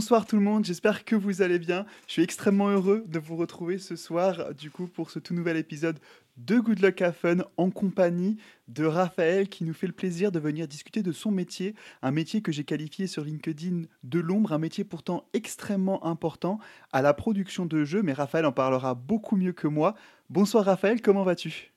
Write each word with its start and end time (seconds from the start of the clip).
Bonsoir 0.00 0.24
tout 0.24 0.36
le 0.36 0.42
monde, 0.42 0.64
j'espère 0.64 1.04
que 1.04 1.14
vous 1.14 1.42
allez 1.42 1.58
bien. 1.58 1.84
Je 2.06 2.12
suis 2.12 2.22
extrêmement 2.22 2.68
heureux 2.68 3.04
de 3.06 3.18
vous 3.18 3.36
retrouver 3.36 3.76
ce 3.76 3.96
soir, 3.96 4.54
du 4.54 4.70
coup, 4.70 4.86
pour 4.86 5.10
ce 5.10 5.18
tout 5.18 5.34
nouvel 5.34 5.58
épisode 5.58 5.98
de 6.38 6.58
Good 6.58 6.80
Luck 6.80 7.02
à 7.02 7.12
Fun 7.12 7.44
en 7.58 7.68
compagnie 7.68 8.38
de 8.68 8.86
Raphaël 8.86 9.50
qui 9.50 9.62
nous 9.62 9.74
fait 9.74 9.86
le 9.86 9.92
plaisir 9.92 10.32
de 10.32 10.38
venir 10.38 10.66
discuter 10.66 11.02
de 11.02 11.12
son 11.12 11.30
métier, 11.30 11.74
un 12.00 12.12
métier 12.12 12.40
que 12.40 12.50
j'ai 12.50 12.64
qualifié 12.64 13.06
sur 13.06 13.24
LinkedIn 13.24 13.82
de 14.02 14.20
l'ombre, 14.20 14.54
un 14.54 14.58
métier 14.58 14.84
pourtant 14.84 15.28
extrêmement 15.34 16.02
important 16.06 16.60
à 16.92 17.02
la 17.02 17.12
production 17.12 17.66
de 17.66 17.84
jeux, 17.84 18.02
mais 18.02 18.14
Raphaël 18.14 18.46
en 18.46 18.52
parlera 18.52 18.94
beaucoup 18.94 19.36
mieux 19.36 19.52
que 19.52 19.68
moi. 19.68 19.94
Bonsoir 20.30 20.64
Raphaël, 20.64 21.02
comment 21.02 21.24
vas-tu? 21.24 21.74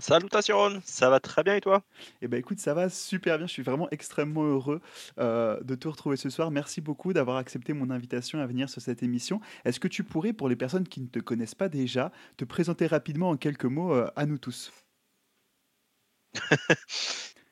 Salutations, 0.00 0.80
ça 0.84 1.10
va 1.10 1.18
très 1.20 1.42
bien 1.42 1.56
et 1.56 1.60
toi? 1.60 1.82
Eh 2.22 2.28
ben 2.28 2.38
écoute, 2.38 2.60
ça 2.60 2.72
va 2.74 2.88
super 2.88 3.36
bien. 3.38 3.46
Je 3.48 3.52
suis 3.52 3.62
vraiment 3.62 3.88
extrêmement 3.90 4.44
heureux 4.44 4.80
euh, 5.18 5.60
de 5.62 5.74
te 5.74 5.88
retrouver 5.88 6.16
ce 6.16 6.30
soir. 6.30 6.50
Merci 6.52 6.80
beaucoup 6.80 7.12
d'avoir 7.12 7.36
accepté 7.36 7.72
mon 7.72 7.90
invitation 7.90 8.38
à 8.40 8.46
venir 8.46 8.68
sur 8.70 8.80
cette 8.80 9.02
émission. 9.02 9.40
Est-ce 9.64 9.80
que 9.80 9.88
tu 9.88 10.04
pourrais, 10.04 10.32
pour 10.32 10.48
les 10.48 10.56
personnes 10.56 10.86
qui 10.86 11.00
ne 11.00 11.08
te 11.08 11.18
connaissent 11.18 11.56
pas 11.56 11.68
déjà, 11.68 12.12
te 12.36 12.44
présenter 12.44 12.86
rapidement 12.86 13.30
en 13.30 13.36
quelques 13.36 13.64
mots 13.64 13.92
euh, 13.92 14.08
à 14.14 14.26
nous 14.26 14.38
tous? 14.38 14.72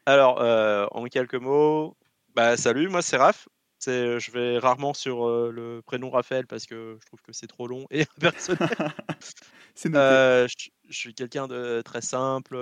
Alors, 0.06 0.40
euh, 0.40 0.86
en 0.92 1.04
quelques 1.06 1.34
mots, 1.34 1.96
bah, 2.34 2.56
salut, 2.56 2.88
moi 2.88 3.02
c'est 3.02 3.16
Raph. 3.16 3.48
Je 3.86 4.30
vais 4.32 4.58
rarement 4.58 4.94
sur 4.94 5.28
le 5.28 5.80
prénom 5.86 6.10
Raphaël 6.10 6.46
parce 6.46 6.66
que 6.66 6.98
je 7.00 7.06
trouve 7.06 7.22
que 7.22 7.32
c'est 7.32 7.46
trop 7.46 7.66
long 7.68 7.86
et 7.90 8.02
impersonnel. 8.18 8.68
Euh, 9.94 10.48
je, 10.48 10.70
je, 10.88 10.96
suis 10.96 11.14
quelqu'un 11.14 11.48
de 11.48 11.82
très 11.82 12.00
simple, 12.02 12.56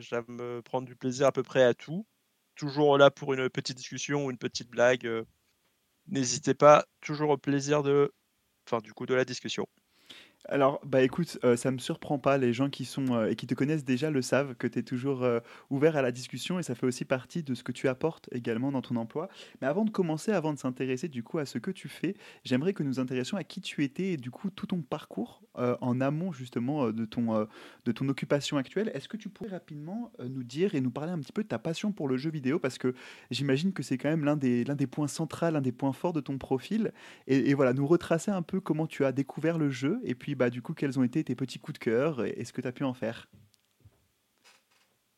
j'aime 0.00 0.62
prendre 0.64 0.86
du 0.86 0.96
plaisir 0.96 1.26
à 1.26 1.32
peu 1.32 1.42
près 1.42 1.62
à 1.62 1.74
tout. 1.74 2.06
Toujours 2.54 2.98
là 2.98 3.10
pour 3.10 3.34
une 3.34 3.50
petite 3.50 3.76
discussion 3.76 4.26
ou 4.26 4.30
une 4.30 4.38
petite 4.38 4.68
blague. 4.70 5.08
N'hésitez 6.08 6.54
pas, 6.54 6.86
toujours 7.00 7.30
au 7.30 7.36
plaisir 7.38 7.82
de, 7.82 8.12
enfin, 8.66 8.80
du 8.80 8.94
coup, 8.94 9.06
de 9.06 9.14
la 9.14 9.24
discussion. 9.24 9.66
Alors, 10.48 10.80
bah 10.86 11.02
écoute, 11.02 11.38
euh, 11.42 11.56
ça 11.56 11.72
me 11.72 11.78
surprend 11.78 12.18
pas. 12.18 12.38
Les 12.38 12.52
gens 12.52 12.70
qui 12.70 12.84
sont 12.84 13.14
euh, 13.14 13.30
et 13.30 13.34
qui 13.34 13.48
te 13.48 13.54
connaissent 13.54 13.84
déjà 13.84 14.10
le 14.10 14.22
savent 14.22 14.54
que 14.54 14.68
tu 14.68 14.78
es 14.78 14.82
toujours 14.84 15.24
euh, 15.24 15.40
ouvert 15.70 15.96
à 15.96 16.02
la 16.02 16.12
discussion 16.12 16.60
et 16.60 16.62
ça 16.62 16.76
fait 16.76 16.86
aussi 16.86 17.04
partie 17.04 17.42
de 17.42 17.52
ce 17.54 17.64
que 17.64 17.72
tu 17.72 17.88
apportes 17.88 18.28
également 18.30 18.70
dans 18.70 18.82
ton 18.82 18.94
emploi. 18.94 19.28
Mais 19.60 19.66
avant 19.66 19.84
de 19.84 19.90
commencer, 19.90 20.30
avant 20.30 20.52
de 20.52 20.58
s'intéresser 20.58 21.08
du 21.08 21.24
coup 21.24 21.38
à 21.38 21.46
ce 21.46 21.58
que 21.58 21.72
tu 21.72 21.88
fais, 21.88 22.14
j'aimerais 22.44 22.74
que 22.74 22.84
nous 22.84 23.00
intéressions 23.00 23.36
à 23.36 23.42
qui 23.42 23.60
tu 23.60 23.82
étais 23.82 24.12
et 24.12 24.16
du 24.16 24.30
coup 24.30 24.50
tout 24.50 24.66
ton 24.66 24.82
parcours 24.82 25.42
en 25.58 26.02
amont 26.02 26.32
justement 26.32 26.90
de 26.90 27.06
ton 27.06 27.48
de 27.86 27.92
ton 27.92 28.08
occupation 28.10 28.58
actuelle. 28.58 28.90
Est-ce 28.92 29.08
que 29.08 29.16
tu 29.16 29.30
pourrais 29.30 29.48
rapidement 29.48 30.12
nous 30.28 30.44
dire 30.44 30.74
et 30.74 30.82
nous 30.82 30.90
parler 30.90 31.12
un 31.12 31.18
petit 31.18 31.32
peu 31.32 31.42
de 31.42 31.48
ta 31.48 31.58
passion 31.58 31.92
pour 31.92 32.08
le 32.08 32.18
jeu 32.18 32.30
vidéo? 32.30 32.58
Parce 32.58 32.76
que 32.76 32.94
j'imagine 33.30 33.72
que 33.72 33.82
c'est 33.82 33.96
quand 33.96 34.10
même 34.10 34.24
l'un 34.24 34.36
des 34.36 34.64
l'un 34.64 34.74
des 34.74 34.86
points 34.86 35.08
centraux, 35.08 35.50
l'un 35.50 35.62
des 35.62 35.72
points 35.72 35.94
forts 35.94 36.12
de 36.12 36.20
ton 36.20 36.36
profil 36.36 36.92
et, 37.26 37.50
et 37.50 37.54
voilà, 37.54 37.72
nous 37.72 37.86
retracer 37.86 38.30
un 38.30 38.42
peu 38.42 38.60
comment 38.60 38.86
tu 38.86 39.06
as 39.06 39.12
découvert 39.12 39.56
le 39.56 39.70
jeu 39.70 39.98
et 40.04 40.14
puis 40.14 40.35
bah, 40.36 40.50
du 40.50 40.62
coup, 40.62 40.74
quels 40.74 40.98
ont 40.98 41.02
été 41.02 41.24
tes 41.24 41.34
petits 41.34 41.58
coups 41.58 41.78
de 41.78 41.84
cœur 41.84 42.24
et 42.24 42.44
ce 42.44 42.52
que 42.52 42.60
tu 42.60 42.68
as 42.68 42.72
pu 42.72 42.84
en 42.84 42.94
faire? 42.94 43.28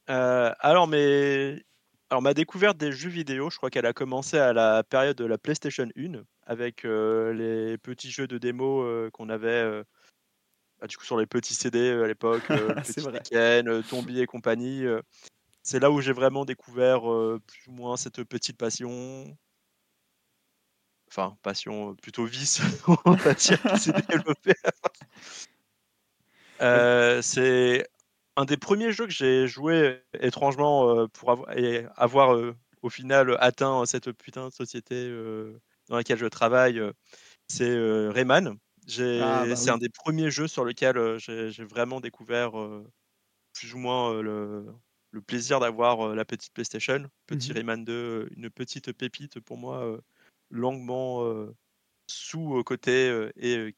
Euh, 0.08 0.52
alors, 0.60 0.88
mais... 0.88 1.62
alors, 2.10 2.22
ma 2.22 2.34
découverte 2.34 2.78
des 2.78 2.92
jeux 2.92 3.10
vidéo, 3.10 3.50
je 3.50 3.56
crois 3.56 3.70
qu'elle 3.70 3.86
a 3.86 3.92
commencé 3.92 4.38
à 4.38 4.52
la 4.52 4.82
période 4.82 5.16
de 5.16 5.26
la 5.26 5.36
PlayStation 5.36 5.88
1 5.96 6.22
avec 6.46 6.84
euh, 6.84 7.34
les 7.34 7.76
petits 7.76 8.10
jeux 8.10 8.26
de 8.26 8.38
démo 8.38 8.82
euh, 8.82 9.10
qu'on 9.12 9.28
avait 9.28 9.82
bah, 10.80 10.86
du 10.86 10.96
coup, 10.96 11.04
sur 11.04 11.18
les 11.18 11.26
petits 11.26 11.54
CD 11.54 11.90
à 11.90 12.06
l'époque, 12.06 12.46
Petit 12.48 13.88
Tombi 13.90 14.20
et 14.20 14.26
compagnie. 14.26 14.84
c'est 15.62 15.80
là 15.80 15.90
où 15.90 16.00
j'ai 16.00 16.12
vraiment 16.12 16.44
découvert 16.44 17.00
plus 17.00 17.66
ou 17.66 17.72
moins 17.72 17.96
cette 17.96 18.22
petite 18.22 18.56
passion 18.56 19.36
enfin 21.08 21.36
passion 21.42 21.94
plutôt 21.96 22.24
vice 22.24 22.60
on 23.04 23.12
va 23.12 23.34
dire 23.34 23.60
qui 23.62 23.78
s'est 23.78 23.92
euh, 26.60 27.22
c'est 27.22 27.86
un 28.36 28.44
des 28.44 28.56
premiers 28.56 28.92
jeux 28.92 29.06
que 29.06 29.12
j'ai 29.12 29.46
joué 29.46 30.02
étrangement 30.20 30.88
euh, 30.90 31.06
pour 31.08 31.30
avoir, 31.30 31.56
et 31.56 31.86
avoir 31.96 32.34
euh, 32.34 32.54
au 32.82 32.90
final 32.90 33.36
atteint 33.40 33.84
cette 33.86 34.12
putain 34.12 34.48
de 34.48 34.52
société 34.52 35.10
dans 35.88 35.96
laquelle 35.96 36.18
je 36.18 36.26
travaille. 36.26 36.80
c'est 37.48 37.76
Rayman. 38.10 38.58
Ah, 38.98 39.44
bah 39.46 39.56
c'est 39.56 39.70
un 39.70 39.78
des 39.78 39.90
premiers 39.90 40.30
jeux 40.30 40.48
sur 40.48 40.64
lequel 40.64 41.18
j'ai 41.18 41.64
vraiment 41.64 42.00
découvert 42.00 42.52
plus 43.52 43.74
ou 43.74 43.78
moins 43.78 44.22
le, 44.22 44.66
le 45.10 45.20
plaisir 45.20 45.60
d'avoir 45.60 46.14
la 46.14 46.24
petite 46.24 46.54
PlayStation. 46.54 47.10
Petit 47.26 47.50
mmh 47.50 47.54
Rayman 47.54 47.84
2, 47.84 48.28
une 48.36 48.48
petite 48.48 48.92
pépite 48.92 49.40
pour 49.40 49.58
moi, 49.58 49.98
longuement 50.50 51.46
sous-côté 52.06 53.30
et 53.36 53.74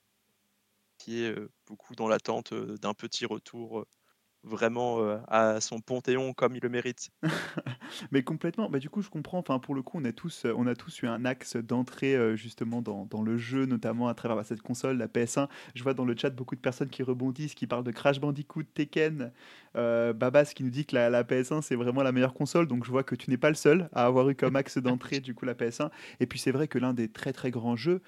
qui 0.99 1.25
est 1.25 1.35
beaucoup 1.67 1.95
dans 1.95 2.09
l'attente 2.09 2.55
d'un 2.55 2.95
petit 2.95 3.27
retour 3.27 3.87
vraiment 4.43 5.01
à 5.29 5.61
son 5.61 5.81
panthéon 5.81 6.33
comme 6.33 6.55
il 6.57 6.63
le 6.63 6.69
mérite. 6.69 7.11
Mais 8.11 8.23
complètement. 8.23 8.71
Bah, 8.71 8.79
du 8.79 8.89
coup, 8.89 9.03
je 9.03 9.11
comprends. 9.11 9.39
Enfin, 9.39 9.59
pour 9.59 9.75
le 9.75 9.83
coup, 9.83 9.99
on 10.01 10.05
a 10.05 10.13
tous, 10.13 10.47
on 10.57 10.67
a 10.67 10.75
tous 10.75 11.03
eu 11.03 11.07
un 11.07 11.25
axe 11.25 11.57
d'entrée 11.57 12.37
justement 12.37 12.83
dans, 12.83 13.23
le 13.23 13.37
jeu, 13.37 13.67
notamment 13.67 14.09
à 14.09 14.15
travers 14.15 14.37
bah, 14.37 14.45
cette 14.45 14.63
console, 14.63 14.97
la 14.97 15.09
PS1. 15.09 15.49
Je 15.75 15.83
vois 15.83 15.95
dans 15.95 16.05
le 16.05 16.17
chat 16.17 16.31
beaucoup 16.31 16.55
de 16.55 16.61
personnes 16.61 16.89
qui 16.89 17.03
rebondissent, 17.03 17.55
qui 17.55 17.67
parlent 17.67 17.85
de 17.85 17.91
Crash 17.91 18.21
Bandicoot, 18.21 18.65
Tekken, 18.75 19.33
Babas 19.75 20.53
qui 20.55 20.65
nous 20.65 20.71
dit 20.71 20.87
que 20.87 20.95
la, 20.97 21.11
la 21.11 21.23
PS1 21.23 21.63
c'est 21.63 21.77
vraiment 21.77 22.03
la 22.03 22.13
meilleure 22.13 22.35
console. 22.35 22.67
Donc 22.67 22.85
je 22.85 22.91
vois 22.91 23.05
que 23.05 23.15
tu 23.15 23.31
n'es 23.31 23.37
pas 23.37 23.51
le 23.51 23.55
seul 23.55 23.89
à 23.93 24.07
avoir 24.07 24.29
eu 24.31 24.35
comme 24.35 24.57
axe 24.57 24.79
d'entrée 24.79 25.21
du 25.21 25.35
coup 25.35 25.45
la 25.45 25.55
PS1. 25.55 25.91
Et 26.21 26.27
puis 26.27 26.39
c'est 26.39 26.53
vrai 26.53 26.69
que 26.69 26.79
l'un 26.79 26.95
des 26.95 27.09
très 27.09 27.33
très 27.33 27.51
grands 27.51 27.77
jeux 27.77 28.01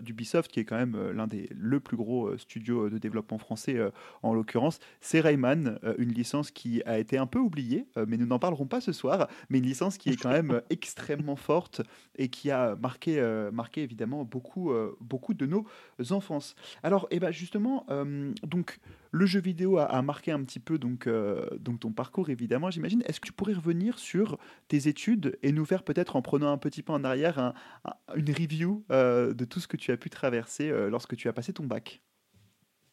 d'Ubisoft, 0.00 0.50
qui 0.50 0.60
est 0.60 0.64
quand 0.64 0.76
même 0.76 1.10
l'un 1.10 1.26
des 1.26 1.48
le 1.54 1.80
plus 1.80 1.96
gros 1.96 2.36
studios 2.38 2.90
de 2.90 2.98
développement 2.98 3.38
français 3.38 3.78
en 4.22 4.34
l'occurrence, 4.34 4.78
c'est 5.00 5.20
Rayman 5.20 5.63
euh, 5.66 5.94
une 5.98 6.12
licence 6.12 6.50
qui 6.50 6.82
a 6.84 6.98
été 6.98 7.18
un 7.18 7.26
peu 7.26 7.38
oubliée, 7.38 7.86
euh, 7.96 8.04
mais 8.08 8.16
nous 8.16 8.26
n'en 8.26 8.38
parlerons 8.38 8.66
pas 8.66 8.80
ce 8.80 8.92
soir, 8.92 9.28
mais 9.48 9.58
une 9.58 9.64
licence 9.64 9.98
qui 9.98 10.10
est 10.10 10.16
quand 10.16 10.30
même 10.30 10.62
extrêmement 10.70 11.36
forte 11.36 11.82
et 12.16 12.28
qui 12.28 12.50
a 12.50 12.76
marqué, 12.76 13.18
euh, 13.18 13.50
marqué 13.50 13.82
évidemment 13.82 14.24
beaucoup, 14.24 14.72
beaucoup 15.00 15.34
de 15.34 15.46
nos 15.46 15.66
enfances. 16.10 16.54
Alors, 16.82 17.06
et 17.10 17.16
eh 17.16 17.20
ben 17.20 17.30
justement, 17.30 17.86
donc 18.42 18.78
le 19.10 19.26
jeu 19.26 19.40
vidéo 19.40 19.78
a, 19.78 20.02
marqué 20.02 20.32
un 20.32 20.42
petit 20.42 20.60
peu 20.60 20.78
donc, 20.78 21.08
donc 21.58 21.80
ton 21.80 21.92
parcours, 21.92 22.30
évidemment, 22.30 22.70
j'imagine. 22.70 23.02
Est-ce 23.06 23.20
que 23.20 23.26
tu 23.26 23.32
pourrais 23.32 23.54
revenir 23.54 23.98
sur 23.98 24.38
tes 24.68 24.88
études 24.88 25.38
et 25.42 25.52
nous 25.52 25.64
faire 25.64 25.82
peut-être, 25.82 26.16
en 26.16 26.22
prenant 26.22 26.52
un 26.52 26.58
petit 26.58 26.82
peu 26.82 26.92
en 26.92 27.04
arrière, 27.04 27.54
une 28.16 28.30
review 28.30 28.84
de 28.90 29.44
tout 29.44 29.60
ce 29.60 29.68
que 29.68 29.76
tu 29.76 29.92
as 29.92 29.96
pu 29.96 30.10
traverser 30.10 30.72
lorsque 30.88 31.16
tu 31.16 31.28
as 31.28 31.32
passé 31.32 31.52
ton 31.52 31.64
bac? 31.64 32.02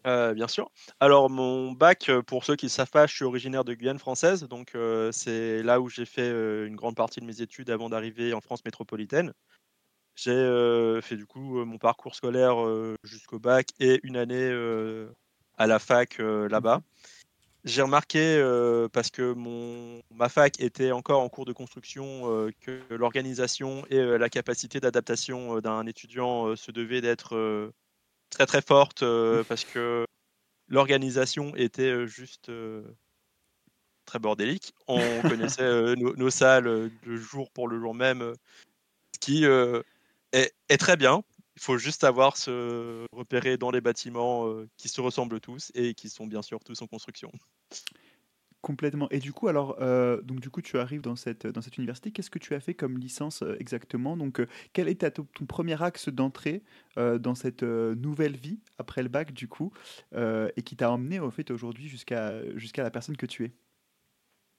Euh, 0.07 0.33
bien 0.33 0.47
sûr. 0.47 0.71
Alors 0.99 1.29
mon 1.29 1.71
bac, 1.71 2.09
euh, 2.09 2.23
pour 2.23 2.43
ceux 2.43 2.55
qui 2.55 2.65
ne 2.65 2.71
savent 2.71 2.89
pas, 2.89 3.05
je 3.05 3.15
suis 3.15 3.25
originaire 3.25 3.63
de 3.63 3.73
Guyane 3.73 3.99
française, 3.99 4.47
donc 4.47 4.73
euh, 4.73 5.11
c'est 5.11 5.61
là 5.61 5.79
où 5.79 5.89
j'ai 5.89 6.05
fait 6.05 6.29
une 6.65 6.75
grande 6.75 6.95
partie 6.95 7.19
de 7.19 7.25
mes 7.25 7.41
études 7.41 7.69
avant 7.69 7.89
d'arriver 7.89 8.33
en 8.33 8.41
France 8.41 8.65
métropolitaine. 8.65 9.33
J'ai 10.15 10.99
fait 11.01 11.15
du 11.15 11.25
coup 11.25 11.63
mon 11.63 11.77
parcours 11.77 12.15
scolaire 12.15 12.57
jusqu'au 13.03 13.39
bac 13.39 13.67
et 13.79 13.99
une 14.03 14.17
année 14.17 14.51
à 15.57 15.67
la 15.67 15.79
fac 15.79 16.17
là-bas. 16.19 16.81
J'ai 17.63 17.81
remarqué, 17.81 18.39
parce 18.91 19.09
que 19.09 19.33
mon, 19.33 20.01
ma 20.13 20.27
fac 20.27 20.59
était 20.59 20.91
encore 20.91 21.21
en 21.21 21.29
cours 21.29 21.45
de 21.45 21.53
construction, 21.53 22.51
que 22.59 22.81
l'organisation 22.89 23.85
et 23.89 24.17
la 24.17 24.29
capacité 24.29 24.79
d'adaptation 24.79 25.59
d'un 25.59 25.87
étudiant 25.87 26.55
se 26.55 26.71
devait 26.71 27.01
d'être 27.01 27.71
très 28.31 28.47
très 28.47 28.61
forte 28.61 29.03
euh, 29.03 29.43
parce 29.43 29.63
que 29.63 30.05
l'organisation 30.67 31.55
était 31.55 32.07
juste 32.07 32.51
très 34.05 34.19
bordélique. 34.19 34.73
On 34.87 34.99
connaissait 35.21 35.95
nos, 35.95 36.29
salles 36.29 36.91
le 37.03 37.17
jour 37.17 37.51
pour 37.51 37.67
le 37.67 37.79
jour 37.79 37.93
même, 37.93 38.33
ce 39.13 39.19
qui 39.19 39.45
est, 39.45 40.51
est, 40.69 40.77
très 40.77 40.97
bien. 40.97 41.23
Il 41.57 41.61
faut 41.61 41.77
juste 41.77 42.01
savoir 42.01 42.37
se 42.37 43.05
repérer 43.11 43.57
dans 43.57 43.69
les 43.69 43.81
bâtiments 43.81 44.47
qui 44.77 44.89
se 44.89 45.01
ressemblent 45.01 45.39
tous 45.39 45.71
et 45.75 45.93
qui 45.93 46.09
sont 46.09 46.25
bien 46.25 46.41
sûr 46.41 46.59
tous 46.63 46.81
en 46.81 46.87
construction. 46.87 47.31
Complètement. 48.61 49.07
Et 49.09 49.17
du 49.17 49.33
coup, 49.33 49.47
alors, 49.47 49.77
euh, 49.81 50.21
du 50.21 50.51
coup, 50.51 50.61
tu 50.61 50.77
arrives 50.77 51.01
dans 51.01 51.15
cette, 51.15 51.47
université. 51.77 52.11
Qu'est-ce 52.11 52.29
que 52.29 52.37
tu 52.37 52.53
as 52.53 52.59
fait 52.59 52.75
comme 52.75 52.99
licence 52.99 53.41
euh, 53.41 53.55
exactement? 53.59 54.15
Donc, 54.15 54.39
euh, 54.39 54.45
quel 54.71 54.87
est 54.87 55.09
ton, 55.09 55.25
premier 55.47 55.81
axe 55.81 56.09
d'entrée 56.09 56.63
dans 56.95 57.35
cette 57.35 57.63
nouvelle 57.63 58.35
vie 58.35 58.59
après 58.77 59.01
le 59.01 59.09
bac, 59.09 59.33
du 59.33 59.47
coup, 59.47 59.71
et 60.13 60.61
qui 60.63 60.75
t'a 60.75 60.91
emmené 60.91 61.19
au 61.19 61.31
fait 61.31 61.49
aujourd'hui 61.49 61.87
jusqu'à 61.87 62.33
jusqu'à 62.57 62.83
la 62.83 62.91
personne 62.91 63.17
que 63.17 63.25
tu 63.25 63.45
es? 63.45 63.51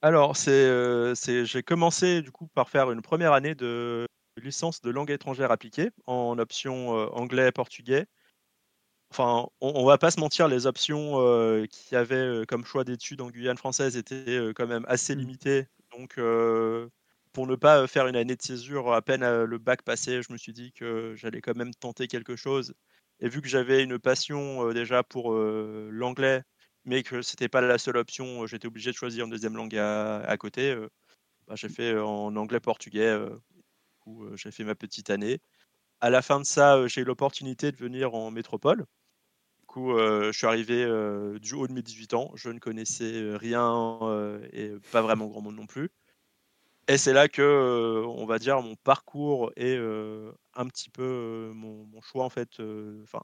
Alors, 0.03 0.37
c'est, 0.37 1.15
c'est, 1.15 1.45
j'ai 1.47 1.63
commencé 1.63 2.23
du 2.23 2.33
coup 2.33 2.49
par 2.49 2.69
faire 2.69 2.91
une 2.91 3.03
première 3.03 3.33
année 3.33 3.55
de 3.55 4.07
licence 4.43 4.81
de 4.81 4.91
langue 4.91 5.11
étrangère 5.11 5.53
appliquée 5.53 5.91
en 6.07 6.39
option 6.39 6.91
anglais-portugais 7.15 8.07
enfin, 9.13 9.49
on, 9.61 9.85
va 9.85 9.99
pas 9.99 10.11
se 10.11 10.21
mentir, 10.21 10.49
les 10.49 10.67
options 10.67 11.21
euh, 11.21 11.67
qu'il 11.67 11.95
y 11.95 11.97
avait 11.97 12.15
euh, 12.17 12.45
comme 12.47 12.65
choix 12.65 12.83
d'études 12.85 13.21
en 13.21 13.31
Guyane 13.31 13.59
française 13.59 13.97
étaient 13.97 14.25
euh, 14.29 14.53
quand 14.55 14.67
même 14.67 14.87
assez 14.89 15.15
mmh. 15.15 15.19
limitées. 15.19 15.67
Donc, 15.93 16.19
pour 17.33 17.47
ne 17.47 17.55
pas 17.55 17.87
faire 17.87 18.07
une 18.07 18.17
année 18.17 18.35
de 18.37 18.43
césure 18.43 18.95
à 18.95 19.03
peine 19.03 19.45
le 19.45 19.59
bac 19.59 19.83
passé, 19.83 20.23
je 20.23 20.33
me 20.33 20.39
suis 20.39 20.55
dit 20.55 20.73
que 20.73 21.15
j'allais 21.17 21.43
quand 21.43 21.55
même 21.55 21.75
tenter 21.75 22.09
quelque 22.09 22.35
chose. 22.35 22.75
Et 23.21 23.29
vu 23.29 23.43
que 23.43 23.49
j'avais 23.49 23.83
une 23.83 23.99
passion 23.99 24.73
déjà 24.73 25.03
pour 25.03 25.35
l'anglais, 25.35 26.43
mais 26.87 27.03
que 27.03 27.21
c'était 27.21 27.49
pas 27.49 27.61
la 27.61 27.77
seule 27.77 27.99
option, 27.99 28.47
j'étais 28.47 28.67
obligé 28.67 28.91
de 28.91 28.97
choisir 28.97 29.27
une 29.27 29.31
deuxième 29.31 29.55
langue 29.55 29.77
à, 29.77 30.37
côté. 30.39 30.75
Bah, 31.47 31.57
j'ai 31.57 31.69
fait 31.69 31.99
en 31.99 32.35
anglais-portugais, 32.37 33.19
où 34.07 34.35
j'ai 34.37 34.51
fait 34.51 34.65
ma 34.65 34.75
petite 34.75 35.11
année. 35.11 35.41
À 36.01 36.09
la 36.09 36.23
fin 36.23 36.41
de 36.41 36.47
ça, 36.47 36.87
j'ai 36.89 37.03
eu 37.03 37.05
l'opportunité 37.05 37.71
de 37.71 37.77
venir 37.77 38.15
en 38.15 38.31
métropole. 38.31 38.87
Coup, 39.73 39.97
je 39.97 40.33
suis 40.33 40.47
arrivé 40.47 40.85
du 41.41 41.55
haut 41.55 41.67
de 41.67 41.73
mes 41.73 41.81
18 41.81 42.13
ans. 42.13 42.31
Je 42.35 42.51
ne 42.51 42.59
connaissais 42.59 43.35
rien 43.37 43.99
et 44.53 44.71
pas 44.91 45.01
vraiment 45.01 45.29
grand 45.29 45.41
monde 45.41 45.57
non 45.57 45.67
plus. 45.67 45.91
Et 46.89 46.99
c'est 46.99 47.15
là 47.15 47.27
que, 47.27 48.05
on 48.07 48.27
va 48.27 48.39
dire, 48.39 48.61
mon 48.61 48.77
parcours 48.77 49.51
et 49.57 49.75
un 49.75 50.67
petit 50.69 50.91
peu 50.91 51.53
mon, 51.55 52.03
choix, 52.03 52.23
en 52.23 52.29
fait, 52.29 52.61
enfin, 53.03 53.23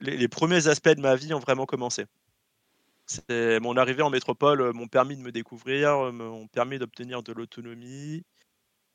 les, 0.00 0.28
premiers 0.28 0.66
aspects 0.66 0.88
de 0.88 1.02
ma 1.02 1.14
vie 1.14 1.34
ont 1.34 1.40
vraiment 1.40 1.66
commencé. 1.66 2.06
C'est 3.04 3.60
mon 3.60 3.76
arrivée 3.76 4.02
en 4.02 4.08
métropole 4.08 4.72
m'ont 4.72 4.88
permis 4.88 5.18
de 5.18 5.22
me 5.22 5.30
découvrir, 5.30 6.10
m'ont 6.10 6.48
permis 6.48 6.78
d'obtenir 6.78 7.22
de 7.22 7.34
l'autonomie. 7.34 8.24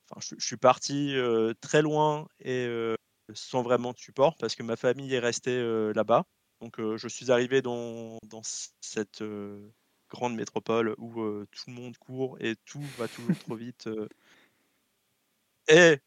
Enfin, 0.09 0.35
je, 0.35 0.43
suis 0.43 0.57
parti 0.57 1.15
très 1.61 1.83
loin 1.83 2.27
et 2.39 2.95
sans 3.33 3.61
vraiment 3.61 3.91
de 3.93 3.97
support 3.97 4.35
parce 4.37 4.55
que 4.55 4.63
ma 4.63 4.75
famille 4.75 5.13
est 5.13 5.19
restée 5.19 5.61
là-bas. 5.93 6.25
Donc, 6.61 6.79
je 6.79 7.07
suis 7.07 7.31
arrivé 7.31 7.61
dans, 7.61 8.17
dans 8.23 8.41
cette 8.43 9.23
grande 10.09 10.35
métropole 10.35 10.95
où 10.97 11.13
tout 11.45 11.63
le 11.67 11.73
monde 11.73 11.97
court 11.97 12.37
et 12.39 12.55
tout 12.65 12.83
va 12.97 13.07
toujours 13.07 13.37
trop 13.39 13.55
vite. 13.57 13.89
Et 15.67 15.99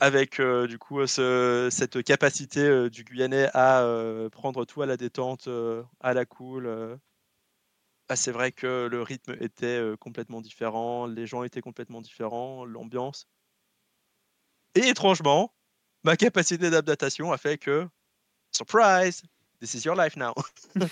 avec 0.00 0.40
du 0.40 0.78
coup 0.78 1.06
cette 1.06 2.02
capacité 2.02 2.88
du 2.90 3.04
Guyanais 3.04 3.48
à 3.54 3.86
prendre 4.32 4.64
tout 4.64 4.82
à 4.82 4.86
la 4.86 4.96
détente, 4.96 5.48
à 6.00 6.14
la 6.14 6.24
cool. 6.24 6.98
Ah, 8.08 8.16
c'est 8.16 8.32
vrai 8.32 8.52
que 8.52 8.86
le 8.90 9.02
rythme 9.02 9.34
était 9.40 9.80
complètement 9.98 10.42
différent, 10.42 11.06
les 11.06 11.26
gens 11.26 11.42
étaient 11.42 11.62
complètement 11.62 12.02
différents, 12.02 12.64
l'ambiance. 12.64 13.26
Et 14.74 14.88
étrangement, 14.88 15.54
ma 16.04 16.16
capacité 16.16 16.70
d'adaptation 16.70 17.32
a 17.32 17.38
fait 17.38 17.58
que, 17.58 17.88
surprise, 18.52 19.22
this 19.60 19.74
is 19.74 19.84
your 19.84 19.96
life 19.96 20.16
now. 20.16 20.34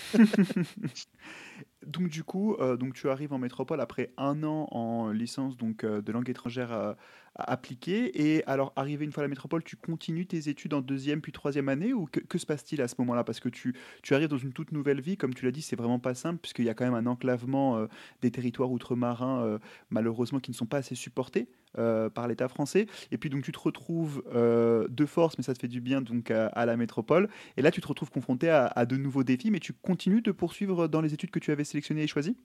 donc 1.87 2.09
du 2.09 2.25
coup, 2.25 2.55
euh, 2.55 2.76
donc 2.76 2.94
tu 2.94 3.09
arrives 3.09 3.32
en 3.32 3.38
métropole 3.38 3.81
après 3.81 4.12
un 4.17 4.43
an 4.43 4.69
en 4.70 5.11
licence 5.11 5.56
donc 5.56 5.85
euh, 5.85 6.00
de 6.03 6.12
langue 6.12 6.29
étrangère 6.29 6.97
euh, 7.38 7.44
appliquée. 7.46 8.20
Et 8.20 8.44
alors, 8.46 8.73
arrivé 8.76 9.05
une 9.05 9.12
fois 9.12 9.23
à 9.23 9.25
la 9.25 9.29
métropole, 9.29 9.62
tu 9.62 9.76
continues 9.76 10.26
tes 10.26 10.49
études 10.49 10.75
en 10.75 10.81
deuxième 10.81 11.20
puis 11.20 11.32
troisième 11.32 11.69
année 11.69 11.93
ou 11.93 12.06
que, 12.06 12.38
se 12.38 12.46
passe-t-il 12.46 12.82
à 12.82 12.88
ce 12.88 12.94
moment-là? 12.99 13.25
Parce 13.25 13.40
que 13.40 13.49
tu, 13.49 13.75
tu 14.02 14.14
arrives 14.14 14.29
dans 14.29 14.38
une 14.38 14.52
toute 14.52 14.73
nouvelle 14.73 15.00
vie, 15.00 15.17
comme 15.17 15.34
tu 15.34 15.44
l'as 15.44 15.50
dit, 15.50 15.62
c'est 15.62 15.76
vraiment 15.76 15.99
pas 15.99 16.14
simple 16.14 16.38
puisqu'il 16.40 16.64
y 16.64 16.69
a 16.69 16.75
quand 16.75 16.84
même 16.84 16.94
un 16.94 17.06
enclavement 17.06 17.87
des 18.20 18.31
territoires 18.31 18.70
outre-marins 18.70 19.58
malheureusement 19.90 20.40
qui 20.40 20.50
ne 20.50 20.56
sont 20.56 20.67
pas 20.67 20.79
assez 20.79 20.94
supportés. 20.94 21.49
par 21.75 22.29
l'État 22.29 22.49
français. 22.49 22.87
Et 23.11 23.19
puis 23.19 23.31
donc 23.31 23.44
tu 23.44 23.52
te 23.52 23.58
retrouves 23.58 24.23
de 24.35 25.06
force, 25.06 25.38
mais 25.38 25.44
ça 25.44 25.55
te 25.55 25.58
fait 25.58 25.69
du 25.69 25.81
bien 25.81 26.02
donc 26.02 26.31
à, 26.31 26.67
la 26.67 26.76
métropole. 26.76 27.28
Et 27.56 27.62
là 27.62 27.70
tu 27.70 27.81
te 27.81 27.88
retrouves 27.88 28.11
confronté 28.11 28.49
à, 28.50 28.67
à, 28.67 28.87
de 28.87 28.96
nouveaux 28.96 29.25
défis, 29.25 29.50
mais 29.50 29.61
tu 29.61 29.73
continues 29.73 30.23
de 30.23 30.32
poursuivre 30.32 30.88
dans 30.88 31.00
les 31.00 31.14
études 31.14 31.31
que 31.31 31.38
tu 31.38 31.50
avais 31.50 31.64
sélectionné 31.64 32.02
et 32.02 32.06
choisi 32.06 32.37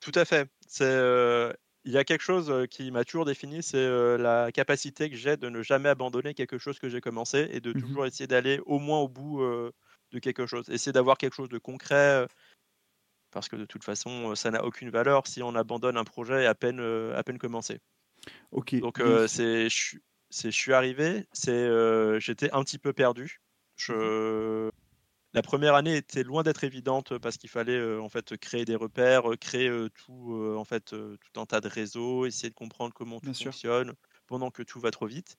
Tout 0.00 0.12
à 0.14 0.24
fait. 0.24 0.48
C'est 0.66 0.86
il 1.84 1.92
y 1.92 1.98
a 1.98 2.04
quelque 2.04 2.22
chose 2.22 2.66
qui 2.68 2.90
m'a 2.90 3.04
toujours 3.04 3.24
défini, 3.24 3.62
c'est 3.62 3.88
la 4.18 4.52
capacité 4.52 5.08
que 5.10 5.16
j'ai 5.16 5.36
de 5.36 5.48
ne 5.48 5.62
jamais 5.62 5.88
abandonner 5.88 6.34
quelque 6.34 6.58
chose 6.58 6.78
que 6.78 6.88
j'ai 6.88 7.00
commencé 7.00 7.48
et 7.52 7.60
de 7.60 7.70
mmh 7.70 7.80
toujours 7.80 8.06
essayer 8.06 8.26
d'aller 8.26 8.60
au 8.66 8.78
moins 8.78 8.98
au 8.98 9.08
bout 9.08 9.42
de 10.12 10.18
quelque 10.18 10.46
chose. 10.46 10.68
Essayer 10.68 10.92
d'avoir 10.92 11.16
quelque 11.16 11.34
chose 11.34 11.48
de 11.48 11.58
concret, 11.58 12.26
parce 13.30 13.48
que 13.48 13.56
de 13.56 13.64
toute 13.64 13.84
façon, 13.84 14.34
ça 14.34 14.50
n'a 14.50 14.64
aucune 14.64 14.90
valeur 14.90 15.26
si 15.26 15.42
on 15.42 15.54
abandonne 15.54 15.96
un 15.96 16.04
projet 16.04 16.46
à 16.46 16.54
peine, 16.54 16.80
à 17.14 17.22
peine 17.22 17.38
commencé. 17.38 17.80
Ok. 18.50 18.74
Donc 18.76 19.02
c'est, 19.26 19.68
je, 19.70 20.50
suis 20.50 20.72
arrivé, 20.74 21.26
c'est, 21.32 22.20
j'étais 22.20 22.50
un 22.52 22.62
petit 22.62 22.78
peu 22.78 22.92
perdu. 22.92 23.40
Mmh 23.88 23.92
je, 23.92 24.70
la 25.32 25.42
première 25.42 25.74
année 25.74 25.96
était 25.96 26.22
loin 26.22 26.42
d'être 26.42 26.64
évidente 26.64 27.18
parce 27.18 27.36
qu'il 27.36 27.50
fallait 27.50 27.98
en 27.98 28.08
fait 28.08 28.36
créer 28.36 28.64
des 28.64 28.74
repères, 28.74 29.24
créer 29.40 29.70
tout 29.94 30.54
en 30.56 30.64
fait 30.64 30.86
tout 30.86 31.40
un 31.40 31.46
tas 31.46 31.60
de 31.60 31.68
réseaux, 31.68 32.26
essayer 32.26 32.50
de 32.50 32.54
comprendre 32.54 32.92
comment 32.92 33.20
tout 33.20 33.32
fonctionne 33.32 33.94
pendant 34.26 34.50
que 34.50 34.62
tout 34.62 34.80
va 34.80 34.90
trop 34.90 35.06
vite. 35.06 35.36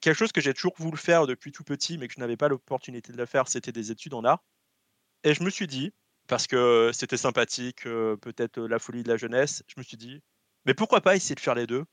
Quelque 0.00 0.16
chose 0.16 0.32
que 0.32 0.40
j'ai 0.40 0.54
toujours 0.54 0.74
voulu 0.76 0.96
faire 0.96 1.26
depuis 1.26 1.50
tout 1.50 1.64
petit, 1.64 1.98
mais 1.98 2.06
que 2.06 2.14
je 2.14 2.20
n'avais 2.20 2.36
pas 2.36 2.48
l'opportunité 2.48 3.12
de 3.12 3.16
le 3.16 3.26
faire, 3.26 3.48
c'était 3.48 3.72
des 3.72 3.90
études 3.90 4.14
en 4.14 4.24
art. 4.24 4.44
Et 5.24 5.34
je 5.34 5.42
me 5.42 5.50
suis 5.50 5.66
dit, 5.66 5.92
parce 6.28 6.46
que 6.46 6.90
c'était 6.92 7.16
sympathique, 7.16 7.82
peut-être 7.82 8.60
la 8.60 8.78
folie 8.78 9.02
de 9.02 9.08
la 9.08 9.16
jeunesse, 9.16 9.64
je 9.66 9.74
me 9.76 9.82
suis 9.82 9.96
dit, 9.96 10.22
mais 10.66 10.74
pourquoi 10.74 11.00
pas 11.00 11.16
essayer 11.16 11.34
de 11.34 11.40
faire 11.40 11.56
les 11.56 11.66
deux? 11.66 11.84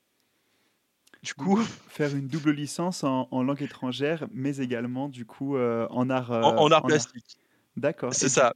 Du 1.26 1.34
coup, 1.34 1.56
faire 1.88 2.14
une 2.14 2.28
double 2.28 2.52
licence 2.52 3.02
en, 3.02 3.42
langue 3.42 3.62
étrangère, 3.62 4.26
mais 4.32 4.58
également 4.58 5.08
du 5.08 5.26
coup 5.26 5.56
euh, 5.56 5.86
en 5.90 6.08
art. 6.08 6.30
en, 6.30 6.70
art 6.70 6.84
plastique. 6.84 7.36
D'accord. 7.76 8.14
C'est 8.14 8.28
ça. 8.28 8.54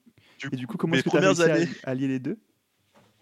et 0.50 0.56
du 0.56 0.66
coup, 0.66 0.76
comment 0.76 0.94
est-ce 0.94 1.02
que 1.02 1.10
tu 1.10 1.16
as 1.18 1.40
années... 1.40 1.68
à, 1.82 1.94
lier 1.94 2.06
les 2.06 2.20
deux? 2.20 2.38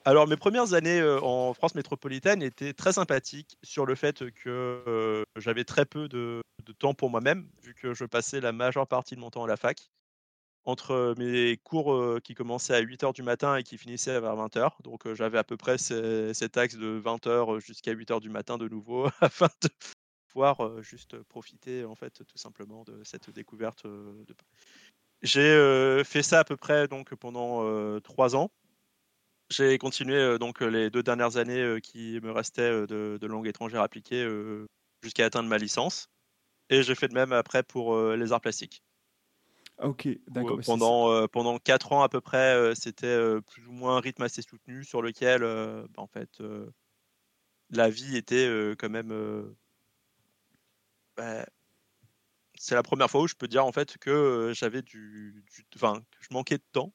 Alors 0.05 0.29
mes 0.29 0.37
premières 0.37 0.73
années 0.75 1.01
euh, 1.01 1.21
en 1.23 1.53
France 1.55 1.75
métropolitaine 1.75 2.43
étaient 2.43 2.73
très 2.73 2.93
sympathiques 2.95 3.59
sur 3.63 3.85
le 3.85 3.95
fait 3.95 4.31
que 4.31 4.83
euh, 4.87 5.25
j'avais 5.37 5.65
très 5.65 5.85
peu 5.85 6.09
de, 6.09 6.41
de 6.65 6.73
temps 6.73 6.95
pour 6.95 7.11
moi-même, 7.11 7.47
vu 7.63 7.75
que 7.75 7.95
je 7.95 8.05
passais 8.05 8.41
la 8.41 8.53
majeure 8.53 8.87
partie 8.87 9.17
de 9.17 9.21
mon 9.21 9.31
temps 9.31 9.45
à 9.45 9.49
la 9.49 9.57
fac 9.57 9.91
entre 10.69 11.15
mes 11.17 11.57
cours 11.65 12.21
qui 12.23 12.35
commençaient 12.35 12.75
à 12.75 12.83
8h 12.83 13.15
du 13.15 13.23
matin 13.23 13.57
et 13.57 13.63
qui 13.63 13.79
finissaient 13.79 14.21
vers 14.21 14.37
20h. 14.37 14.83
Donc 14.83 15.11
j'avais 15.15 15.39
à 15.39 15.45
peu 15.45 15.57
près 15.57 15.79
cet 15.79 16.59
axe 16.59 16.77
de 16.77 17.01
20h 17.01 17.59
jusqu'à 17.61 17.95
8h 17.95 18.21
du 18.21 18.29
matin 18.29 18.59
de 18.59 18.69
nouveau 18.69 19.09
afin 19.23 19.49
de 19.63 19.69
pouvoir 20.29 20.83
juste 20.83 21.17
profiter 21.23 21.87
en 21.87 21.95
fait 21.95 22.23
tout 22.27 22.37
simplement 22.37 22.85
de 22.85 23.03
cette 23.03 23.31
découverte. 23.31 23.85
De... 23.85 24.35
J'ai 25.23 26.03
fait 26.05 26.23
ça 26.23 26.41
à 26.41 26.45
peu 26.45 26.59
près 26.59 26.87
donc 26.87 27.15
pendant 27.15 27.99
trois 28.01 28.37
ans. 28.37 28.51
J'ai 29.49 29.79
continué 29.79 30.39
donc 30.39 30.61
les 30.61 30.91
deux 30.91 31.03
dernières 31.03 31.39
années 31.39 31.81
qui 31.83 32.21
me 32.23 32.31
restaient 32.31 32.87
de, 32.87 33.17
de 33.19 33.27
langue 33.27 33.49
étrangère 33.49 33.81
appliquée 33.81 34.29
jusqu'à 35.03 35.25
atteindre 35.25 35.49
ma 35.49 35.57
licence. 35.57 36.11
Et 36.69 36.83
j'ai 36.83 36.95
fait 36.95 37.09
de 37.09 37.15
même 37.15 37.33
après 37.33 37.63
pour 37.63 37.99
les 38.13 38.33
arts 38.33 38.43
plastiques. 38.43 38.83
Ok, 39.81 40.09
d'accord. 40.27 40.57
Bah, 40.57 40.63
pendant, 40.65 41.11
euh, 41.13 41.27
pendant 41.29 41.59
4 41.59 41.93
ans 41.93 42.03
à 42.03 42.09
peu 42.09 42.21
près, 42.21 42.55
euh, 42.55 42.75
c'était 42.75 43.07
euh, 43.07 43.41
plus 43.41 43.67
ou 43.67 43.73
moins 43.73 43.97
un 43.97 44.01
rythme 44.01 44.23
assez 44.23 44.43
soutenu 44.43 44.85
sur 44.85 45.03
lequel 45.03 45.43
bah, 45.43 46.03
en 46.03 46.07
fait, 46.07 46.43
la 47.71 47.89
vie 47.89 48.17
était 48.17 48.75
quand 48.79 48.91
même. 48.91 49.55
Bah, 51.17 51.47
c'est 52.57 52.75
la 52.75 52.83
première 52.83 53.09
fois 53.09 53.23
où 53.23 53.29
je 53.29 53.35
peux 53.35 53.47
dire 53.47 53.65
en 53.65 53.73
fait 53.73 53.99
que 53.99 54.53
j'avais 54.55 54.83
du, 54.83 55.45
du. 55.53 55.65
Enfin, 55.77 56.01
que 56.11 56.19
je 56.29 56.29
manquais 56.33 56.59
de 56.59 56.65
temps. 56.73 56.93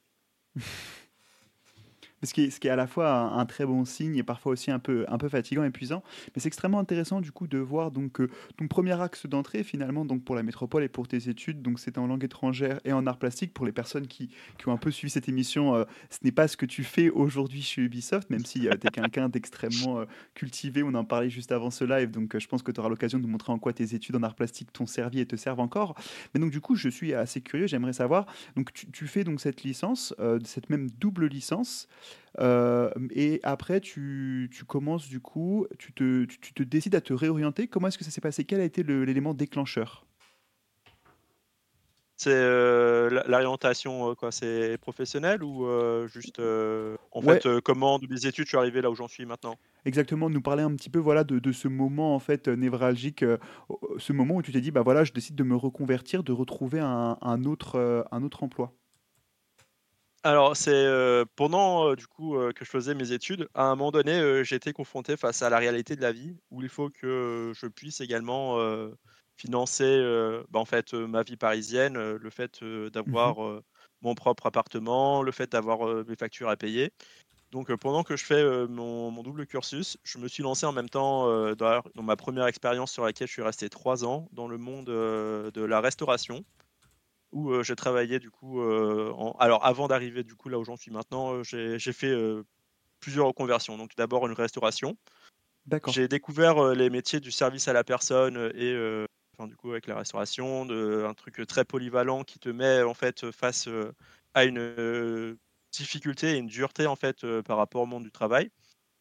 ce 2.28 2.34
qui, 2.34 2.44
est, 2.44 2.70
à 2.70 2.76
la 2.76 2.88
fois 2.88 3.12
un, 3.12 3.46
très 3.46 3.66
bon 3.66 3.86
signe 3.86 4.16
et 4.16 4.24
parfois 4.24 4.54
aussi 4.54 4.72
un 4.72 4.80
peu, 4.80 5.06
un 5.08 5.18
peu 5.18 5.30
fatigant, 5.30 5.64
épuisant. 5.64 6.04
Mais 6.28 6.42
c'est 6.42 6.48
extrêmement 6.48 6.80
intéressant 6.80 7.22
du 7.22 7.32
coup 7.32 7.48
de 7.48 7.58
voir 7.58 7.92
donc 7.92 8.22
euh, 8.22 8.30
ton 8.58 8.68
premier 8.68 9.00
axe 9.02 9.26
d'entrée 9.26 9.64
finalement 9.64 10.06
donc 10.06 10.24
pour 10.24 10.36
la 10.36 10.44
métropole 10.44 10.84
et 10.84 10.90
pour 10.90 11.08
tes 11.08 11.30
études. 11.30 11.62
Donc 11.62 11.80
c'est 11.80 11.98
en 11.98 12.08
langue 12.08 12.24
étrangère 12.24 12.80
et 12.86 12.94
en 12.94 13.06
art 13.08 13.18
plastique. 13.18 13.54
Pour 13.54 13.66
les 13.66 13.72
personnes 13.72 14.08
qui, 14.08 14.30
qui 14.58 14.70
ont 14.70 14.72
un 14.72 14.78
peu 14.78 14.92
suivi 14.92 15.12
cette 15.12 15.30
émission, 15.30 15.76
euh, 15.76 15.84
ce 16.10 16.20
n'est 16.24 16.32
pas 16.32 16.48
ce 16.48 16.58
que 16.58 16.66
tu 16.66 16.84
fais 16.84 17.10
aujourd'hui 17.10 17.62
chez 17.62 17.82
Ubisoft, 17.82 18.30
même 18.30 18.46
si 18.46 18.68
euh, 18.68 18.72
tu 18.80 18.88
es 18.88 18.90
quelqu'un 18.90 19.30
d'extrêmement 19.30 20.06
cultivé. 20.34 20.84
On 20.84 20.94
en 20.94 21.06
parlait 21.06 21.30
juste 21.30 21.52
avant 21.52 21.72
ce 21.72 21.84
live, 21.84 22.12
donc 22.12 22.38
je 22.38 22.48
pense 22.48 22.64
que 22.64 22.72
tu 22.72 22.80
auras 22.80 22.90
l'occasion 22.90 23.20
de 23.20 23.28
montrer 23.28 23.52
en 23.52 23.60
quoi 23.60 23.74
tes 23.74 23.96
études 23.96 24.16
en 24.16 24.24
art 24.24 24.36
plastique 24.36 24.72
t'ont 24.72 24.86
servi 24.86 25.20
et 25.20 25.26
te 25.26 25.36
servent 25.36 25.60
encore. 25.60 25.96
Mais 26.34 26.40
donc 26.40 26.52
du 26.52 26.62
coup, 26.62 26.76
je 26.76 26.90
suis 26.90 27.14
assez 27.14 27.42
curieux, 27.42 27.68
j'aimerais 27.68 27.94
savoir. 27.94 28.26
Donc 28.56 28.74
tu, 28.74 28.90
tu, 28.92 29.08
fais 29.08 29.24
donc 29.24 29.42
cette 29.42 29.64
licence, 29.64 30.14
cette 30.46 30.70
même 30.70 30.90
double 31.00 31.28
licence. 31.28 31.88
Euh, 32.40 32.90
et 33.12 33.40
après, 33.44 33.80
tu, 33.80 34.50
tu, 34.52 34.66
commences 34.66 35.08
du 35.08 35.20
coup, 35.20 35.68
tu 35.78 35.94
te, 35.94 36.26
tu, 36.26 36.54
te, 36.54 36.64
décides 36.64 36.96
à 36.96 37.02
te 37.02 37.14
réorienter. 37.14 37.68
Comment 37.68 37.88
est-ce 37.88 37.98
que 37.98 38.04
ça 38.04 38.12
s'est 38.12 38.22
passé? 38.22 38.44
Quel 38.46 38.60
a 38.60 38.64
été 38.64 38.84
l'élément 38.84 39.34
déclencheur? 39.34 40.06
C'est 42.16 42.32
euh, 42.32 43.10
l'orientation 43.28 44.12
euh, 44.12 44.14
quoi 44.14 44.32
c'est 44.32 44.78
professionnel 44.78 45.44
ou 45.44 45.68
juste 46.08 46.40
en 46.40 47.22
fait 47.22 47.60
comment 47.62 48.00
de 48.00 48.08
mes 48.08 48.28
études 48.28 48.46
je 48.46 48.50
suis 48.50 48.58
arrivé 48.58 48.82
là 48.82 48.90
où 48.90 48.96
j'en 48.96 49.10
suis 49.10 49.26
maintenant? 49.26 49.58
Exactement 49.84 50.30
nous 50.30 50.42
parler 50.42 50.64
un 50.64 50.74
petit 50.76 50.90
peu 50.90 51.00
voilà 51.00 51.26
de, 51.26 51.40
de 51.40 51.52
ce 51.52 51.68
moment 51.68 52.16
en 52.16 52.20
fait 52.20 52.48
névralgique 52.48 53.26
ce 53.98 54.14
moment 54.14 54.36
où 54.36 54.42
tu 54.42 54.54
t'es 54.54 54.62
dit 54.62 54.72
bah 54.72 54.84
voilà 54.84 55.04
je 55.04 55.12
décide 55.12 55.36
de 55.36 55.44
me 55.44 55.56
reconvertir 55.56 56.24
de 56.24 56.32
retrouver 56.32 56.80
un, 56.80 57.18
un 57.20 57.44
autre 57.44 58.06
un 58.12 58.24
autre 58.24 58.44
emploi 58.44 58.74
Alors 60.26 60.56
c'est, 60.56 61.26
pendant, 61.36 61.96
du 61.96 62.08
coup, 62.08 62.38
que 62.56 62.64
je 62.64 62.70
faisais 62.70 62.96
mes 62.96 63.12
études, 63.12 63.50
à 63.54 63.64
un 63.66 63.76
moment 63.76 63.92
donné, 63.92 64.40
été 64.50 64.72
confronté 64.72 65.18
face 65.18 65.42
à 65.42 65.50
la 65.50 65.58
réalité 65.58 65.96
de 65.98 66.02
la 66.02 66.14
vie 66.14 66.38
où 66.50 66.62
il 66.62 66.70
faut 66.70 66.90
que 66.90 67.52
je 67.54 67.68
puisse 67.68 68.00
également, 68.00 68.58
financer, 69.36 70.00
bah, 70.50 70.60
en 70.60 70.66
fait, 70.66 70.94
ma 70.94 71.24
vie 71.24 71.36
parisienne, 71.36 71.98
le 72.16 72.30
fait, 72.30 72.64
Mmh 73.06 73.36
d'avoir, 73.44 73.62
mon 74.02 74.16
propre 74.16 74.46
appartement, 74.46 75.24
le 75.24 75.32
fait 75.34 75.52
d'avoir, 75.52 76.06
mes 76.06 76.16
factures 76.16 76.48
à 76.50 76.56
payer. 76.56 76.94
Donc, 77.52 77.74
pendant 77.78 78.04
que 78.04 78.18
je 78.18 78.26
fais, 78.26 78.68
mon 78.68 79.12
mon 79.12 79.24
double 79.24 79.48
cursus, 79.48 79.98
je 80.04 80.20
me 80.20 80.28
suis 80.30 80.44
lancé 80.44 80.66
en 80.66 80.74
même 80.74 80.90
temps, 80.90 81.28
dans 81.56 81.70
la 81.70 81.84
dans 81.96 82.04
ma 82.04 82.16
première 82.18 82.48
expérience 82.48 82.92
sur 82.94 83.06
laquelle 83.06 83.28
je 83.28 83.34
suis 83.34 83.44
resté 83.44 83.70
3 83.70 84.06
ans 84.06 84.28
dans 84.32 84.48
le 84.48 84.58
monde, 84.58 84.86
de 84.88 85.64
la 85.64 85.82
restauration 85.82 86.46
où, 87.34 87.62
j'ai 87.64 87.76
travaillé 87.76 88.20
du 88.20 88.32
coup, 88.32 88.62
en 88.62 89.32
alors 89.40 89.66
avant 89.66 89.88
d'arriver 89.88 90.24
du 90.24 90.36
coup 90.36 90.50
là 90.50 90.60
où 90.60 90.64
j'en 90.64 90.78
suis 90.78 90.92
maintenant, 90.92 91.44
j'ai 91.44 91.80
fait, 91.80 92.16
plusieurs 93.00 93.28
reconversions. 93.28 93.78
Donc 93.78 93.92
d'abord 93.98 94.26
une 94.28 94.34
restauration. 94.34 94.98
J'ai 95.88 96.08
découvert, 96.08 96.74
les 96.74 96.90
métiers 96.90 97.20
du 97.20 97.32
service 97.32 97.68
à 97.68 97.74
la 97.74 97.84
personne, 97.84 98.52
et 98.56 98.76
enfin 99.38 99.48
du 99.48 99.56
coup 99.56 99.72
avec 99.72 99.88
la 99.88 99.98
restauration, 99.98 100.66
de 100.66 101.06
un 101.08 101.14
truc, 101.14 101.42
très 101.48 101.66
polyvalent 101.66 102.24
qui 102.24 102.40
te 102.40 102.50
met 102.50 102.82
en 102.84 102.94
fait, 102.94 103.32
face, 103.32 103.68
à 104.34 104.46
une, 104.46 105.38
difficulté 105.72 106.36
et 106.36 106.38
une 106.38 106.48
dureté 106.48 106.86
en 106.88 106.96
fait, 106.96 107.26
par 107.42 107.58
rapport 107.58 107.82
au 107.82 107.86
monde 107.86 108.04
du 108.04 108.12
travail, 108.12 108.52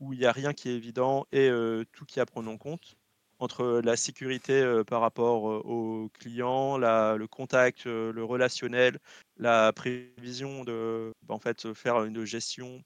où 0.01 0.12
il 0.12 0.19
y 0.19 0.27
a 0.27 0.33
rien 0.33 0.53
qui 0.53 0.69
est 0.69 0.75
évident 0.75 1.27
et 1.33 1.51
tout 1.93 2.05
qui 2.05 2.19
est 2.19 2.23
à 2.23 2.27
prendre 2.27 2.51
en 2.51 2.59
compte. 2.59 2.97
Entre 3.43 3.81
la 3.85 3.97
sécurité, 3.97 4.63
heu, 4.63 4.85
par 4.85 5.01
rapport, 5.01 5.51
heu, 5.51 5.61
aux 5.65 6.09
clients, 6.11 6.79
la 6.79 7.17
le 7.17 7.27
contact, 7.27 7.87
heu, 7.87 8.13
le 8.13 8.23
relationnel, 8.25 8.99
la 9.37 9.73
prévision 9.73 10.63
de 10.65 11.13
bah, 11.23 11.35
en 11.35 11.41
fait, 11.41 11.73
faire 11.75 12.05
une 12.05 12.25
gestion 12.25 12.83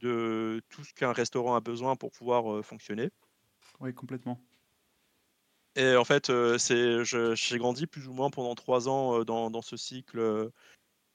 de 0.00 0.60
tout 0.68 0.82
ce 0.84 0.92
qu'un 0.94 1.12
restaurant 1.12 1.54
a 1.54 1.60
besoin 1.60 1.94
pour 1.96 2.10
pouvoir, 2.10 2.64
fonctionner. 2.64 3.10
Oui, 3.80 3.92
complètement. 3.94 4.40
Et 5.76 5.94
en 5.96 6.04
fait, 6.04 6.30
c'est 6.58 7.04
j'ai 7.04 7.58
grandi 7.58 7.86
plus 7.86 8.08
ou 8.08 8.12
moins 8.12 8.30
pendant 8.30 8.54
3 8.54 8.88
ans, 8.88 9.22
dans 9.24 9.50
dans 9.50 9.62
ce 9.62 9.76
cycle, 9.76 10.50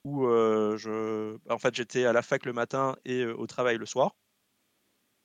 où, 0.06 0.24
je 0.28 1.38
en 1.50 1.60
fait, 1.60 1.75
j'étais 1.75 2.06
à 2.06 2.14
la 2.14 2.22
fac 2.24 2.46
le 2.46 2.54
matin 2.54 2.96
et 3.06 3.25
au 3.25 3.48
travail 3.48 3.78
le 3.78 3.86
soir. 3.88 4.16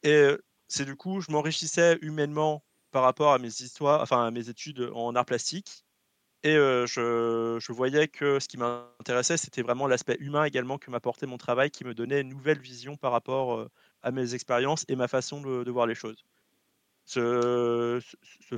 Et 0.03 0.29
c'est 0.69 0.85
du 0.85 0.97
coup, 0.97 1.21
je 1.21 1.31
m'enrichissais 1.31 1.99
humainement 2.03 2.65
par 2.91 3.03
rapport 3.03 3.33
à 3.33 3.39
mes 3.39 3.49
histoires 3.49 4.01
enfin 4.03 4.27
à 4.27 4.31
mes 4.31 4.49
études 4.49 4.91
en 4.95 5.15
arts 5.17 5.27
plastiques 5.27 5.85
et 6.45 6.55
je 6.55 7.73
voyais 7.73 8.09
que 8.09 8.41
ce 8.41 8.49
qui 8.49 8.57
m'intéressait, 8.59 9.37
c'était 9.39 9.63
vraiment 9.63 9.87
l'aspect 9.89 10.17
humain 10.21 10.45
également 10.45 10.79
que 10.79 10.91
m'apportait 10.91 11.27
mon 11.27 11.39
travail, 11.39 11.71
qui 11.71 11.85
me 11.85 11.95
donnait 11.95 12.21
une 12.23 12.31
nouvelle 12.31 12.61
vision 12.61 12.97
par 12.97 13.13
rapport, 13.13 13.69
à 14.03 14.11
mes 14.13 14.35
expériences 14.35 14.85
et 14.89 14.97
ma 14.97 15.09
façon 15.09 15.41
de 15.43 15.71
voir 15.71 15.87
les 15.87 15.95
choses. 15.97 16.25
Ce 17.07 18.01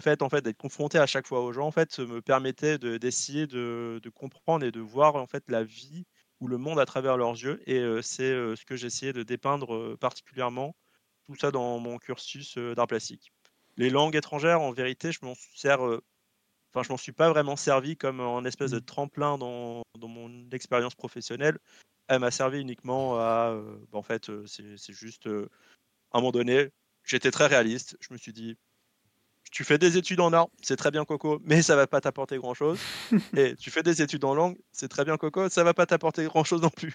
fait, 0.01 0.23
en 0.23 0.29
fait, 0.29 0.43
d'être 0.43 0.57
confronté 0.59 0.99
à 0.99 1.07
chaque 1.07 1.27
fois 1.27 1.41
aux 1.43 1.53
gens, 1.53 1.67
en 1.67 1.71
fait, 1.73 1.99
me 2.01 2.21
permettait 2.23 2.79
de 2.79 2.99
d'essayer 2.99 3.47
de 3.47 4.01
comprendre 4.15 4.65
et 4.67 4.73
de 4.73 4.81
voir, 4.81 5.17
en 5.17 5.27
fait, 5.27 5.45
la 5.49 5.65
vie 5.65 6.05
ou 6.41 6.49
le 6.49 6.59
monde 6.59 6.79
à 6.81 6.87
travers 6.87 7.17
leurs 7.17 7.33
yeux 7.33 7.63
et 7.71 7.81
c'est, 8.03 8.33
ce 8.57 8.65
que 8.65 8.77
j'essayais 8.77 9.13
de 9.13 9.23
dépeindre, 9.23 9.97
particulièrement, 9.99 10.77
tout 11.25 11.37
ça 11.37 11.51
dans 11.51 11.79
mon 11.79 11.99
cursus, 11.99 12.57
heu, 12.59 12.75
d'arts 12.75 12.87
plastiques. 12.89 13.33
Les 13.77 13.91
langues 13.91 14.17
étrangères, 14.17 14.61
en 14.61 14.73
vérité, 14.73 15.13
je 15.13 15.21
m'en 15.23 15.35
sers, 15.55 15.85
heu, 15.87 16.03
enfin, 16.75 16.85
je 16.85 16.93
m'en 16.93 16.99
suis 16.99 17.13
pas 17.13 17.31
vraiment 17.31 17.57
servi 17.57 17.97
comme 17.97 18.21
un 18.21 18.45
espèce 18.45 18.73
de 18.73 18.79
Mmh. 18.79 18.81
tremplin 18.81 19.39
dans 19.39 19.83
dans 19.99 20.09
mon 20.09 20.51
expérience 20.53 20.95
professionnelle. 20.97 21.59
Elle 22.09 22.21
m'a 22.21 22.31
servi 22.33 22.61
uniquement 22.61 23.17
à, 23.21 23.53
heu, 23.55 23.87
bah, 23.93 23.99
en 23.99 24.03
fait, 24.05 24.31
heu, 24.31 24.47
c'est 24.47 24.93
juste, 24.95 25.27
à 25.29 25.31
un 26.19 26.21
moment 26.21 26.33
donné, 26.33 26.71
j'étais 27.05 27.31
très 27.33 27.47
réaliste. 27.49 27.97
Je 28.01 28.13
me 28.15 28.19
suis 28.19 28.33
dit: 28.35 28.57
tu 29.53 29.65
fais 29.65 29.79
des 29.79 29.99
études 29.99 30.21
en 30.21 30.33
art, 30.33 30.49
c'est 30.63 30.77
très 30.77 30.91
bien 30.91 31.05
coco, 31.05 31.41
mais 31.45 31.63
ça 31.63 31.77
va 31.77 31.87
pas 31.87 32.01
t'apporter 32.01 32.39
grand 32.39 32.55
chose. 32.55 32.87
Et 33.37 33.57
tu 33.57 33.71
fais 33.71 33.83
des 33.83 34.03
études 34.03 34.25
en 34.25 34.35
langue, 34.35 34.59
c'est 34.73 34.89
très 34.89 35.05
bien 35.05 35.17
coco, 35.19 35.49
ça 35.49 35.65
va 35.65 35.75
pas 35.75 35.87
t'apporter 35.87 36.25
grand 36.25 36.45
chose 36.45 36.63
non 36.63 36.71
plus. 36.71 36.95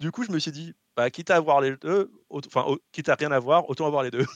Du 0.00 0.10
coup, 0.12 0.24
je 0.24 0.32
me 0.32 0.38
suis 0.38 0.52
dit, 0.52 0.74
bah, 0.96 1.10
quitte 1.10 1.30
à 1.30 1.36
avoir 1.36 1.60
les 1.60 1.76
2, 1.76 2.10
aut 2.30 2.40
enfin, 2.46 2.66
quitte 2.92 3.08
à 3.08 3.14
rien 3.14 3.30
avoir, 3.32 3.68
autant 3.70 3.86
avoir 3.86 4.02
les 4.02 4.10
2. 4.10 4.26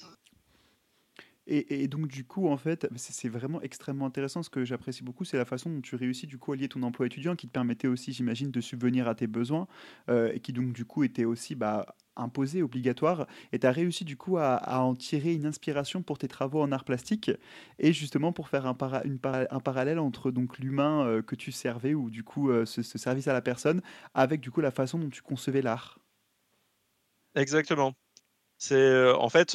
Et 1.46 1.88
donc 1.88 2.06
du 2.06 2.24
coup, 2.24 2.46
en 2.48 2.56
fait, 2.56 2.86
c'est 2.96 3.28
vraiment 3.28 3.60
extrêmement 3.62 4.06
intéressant. 4.06 4.42
Ce 4.42 4.50
que 4.50 4.64
j'apprécie 4.64 5.02
beaucoup, 5.02 5.24
c'est 5.24 5.36
la 5.36 5.44
façon 5.44 5.70
dont 5.70 5.80
tu 5.80 5.96
réussis 5.96 6.26
du 6.26 6.38
coup 6.38 6.52
à 6.52 6.56
lier 6.56 6.68
ton 6.68 6.82
emploi 6.82 7.06
étudiant 7.06 7.34
qui 7.34 7.46
te 7.48 7.52
permettait 7.52 7.88
aussi, 7.88 8.12
j'imagine, 8.12 8.50
de 8.50 8.60
subvenir 8.60 9.08
à 9.08 9.14
tes 9.14 9.26
besoins, 9.26 9.66
heu, 10.10 10.30
et 10.34 10.40
qui 10.40 10.52
donc 10.52 10.72
du 10.72 10.84
coup 10.84 11.02
était 11.02 11.24
aussi, 11.24 11.54
bah, 11.56 11.96
imposé, 12.16 12.62
obligatoire 12.62 13.26
et 13.52 13.58
tu 13.58 13.66
as 13.66 13.72
réussi 13.72 14.04
du 14.04 14.16
coup 14.16 14.36
à 14.38 14.80
en 14.82 14.94
tirer 14.94 15.32
une 15.34 15.46
inspiration 15.46 16.02
pour 16.02 16.18
tes 16.18 16.28
travaux 16.28 16.60
en 16.60 16.70
arts 16.72 16.84
plastiques 16.84 17.30
et 17.78 17.92
justement 17.92 18.32
pour 18.32 18.48
faire 18.48 18.66
un 18.66 18.74
parallèle 18.74 19.98
entre 19.98 20.30
donc 20.30 20.58
l'humain, 20.58 21.06
heu, 21.06 21.22
que 21.22 21.34
tu 21.34 21.50
servais 21.52 21.94
ou 21.94 22.10
du 22.10 22.22
coup, 22.24 22.50
heu, 22.50 22.66
ce 22.66 22.82
ce 22.82 22.98
service 22.98 23.26
à 23.28 23.32
la 23.32 23.42
personne 23.42 23.80
avec 24.14 24.40
du 24.40 24.50
coup 24.50 24.60
la 24.60 24.70
façon 24.70 24.98
dont 24.98 25.08
tu 25.10 25.22
concevais 25.22 25.62
l'art. 25.62 25.98
Exactement. 27.34 27.92
C'est, 28.58 29.10
en 29.12 29.28
fait, 29.30 29.54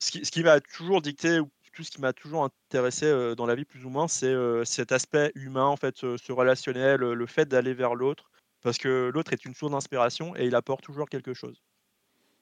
ce 0.00 0.30
qui 0.30 0.42
m'a 0.42 0.60
toujours 0.60 1.02
dicté 1.02 1.40
ou 1.40 1.48
tout 1.74 1.84
ce 1.84 1.90
qui 1.90 2.00
m'a 2.00 2.12
toujours 2.12 2.44
intéressé, 2.44 3.06
heu, 3.06 3.36
dans 3.36 3.46
la 3.46 3.54
vie 3.54 3.64
plus 3.64 3.84
ou 3.84 3.88
moins, 3.90 4.08
c'est, 4.08 4.32
heu, 4.32 4.64
cet 4.64 4.90
aspect 4.92 5.30
humain, 5.34 5.66
en 5.66 5.76
fait, 5.76 5.96
ce 5.96 6.32
relationnel, 6.32 7.00
le 7.00 7.26
fait 7.26 7.46
d'aller 7.46 7.74
vers 7.74 7.94
l'autre 7.94 8.30
parce 8.62 8.78
que 8.78 9.10
l'autre 9.14 9.32
est 9.32 9.44
une 9.44 9.54
source 9.54 9.70
d'inspiration 9.70 10.34
et 10.34 10.46
il 10.46 10.54
apporte 10.56 10.82
toujours 10.82 11.08
quelque 11.08 11.34
chose. 11.34 11.62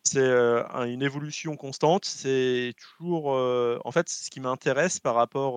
C'est, 0.04 0.30
un 0.30 0.84
une 0.84 1.02
évolution 1.02 1.56
constante, 1.56 2.04
c'est 2.04 2.72
toujours, 2.80 3.26
en 3.26 3.92
fait, 3.92 4.08
ce 4.08 4.30
qui 4.30 4.40
m'intéresse 4.40 5.00
par 5.00 5.14
rapport, 5.14 5.56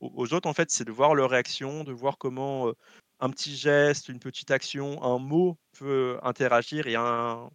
aux 0.00 0.34
autres, 0.34 0.48
en 0.48 0.54
fait, 0.54 0.70
c'est 0.70 0.84
de 0.84 0.90
voir 0.92 1.14
leur 1.14 1.30
réaction, 1.30 1.84
de 1.84 1.92
voir 1.92 2.18
comment, 2.18 2.72
un 3.20 3.30
petit 3.30 3.54
geste, 3.54 4.08
une 4.08 4.18
petite 4.18 4.50
action, 4.50 5.02
un 5.04 5.18
mot 5.18 5.56
peut 5.78 6.18
interagir 6.22 6.86
et 6.86 6.96
un 6.96 7.50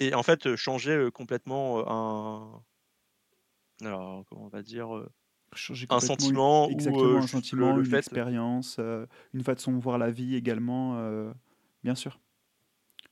et 0.00 0.14
en 0.14 0.22
fait, 0.22 0.46
heu, 0.46 0.56
changer, 0.56 1.10
complètement, 1.12 1.84
un 1.88 2.62
alors 3.82 4.24
comment 4.26 4.44
on 4.44 4.48
va 4.48 4.62
dire, 4.62 4.88
Changer 5.54 5.86
un 5.90 6.00
sentiment 6.00 6.68
ou, 6.72 6.96
un 7.16 7.22
le 7.72 7.84
une 7.84 7.84
fait 7.84 7.96
expérience, 7.96 8.78
une 9.34 9.42
façon 9.44 9.72
de 9.72 9.78
voir 9.80 9.98
la 9.98 10.10
vie 10.10 10.34
également, 10.36 10.94
bien 11.82 11.94
sûr. 11.94 12.20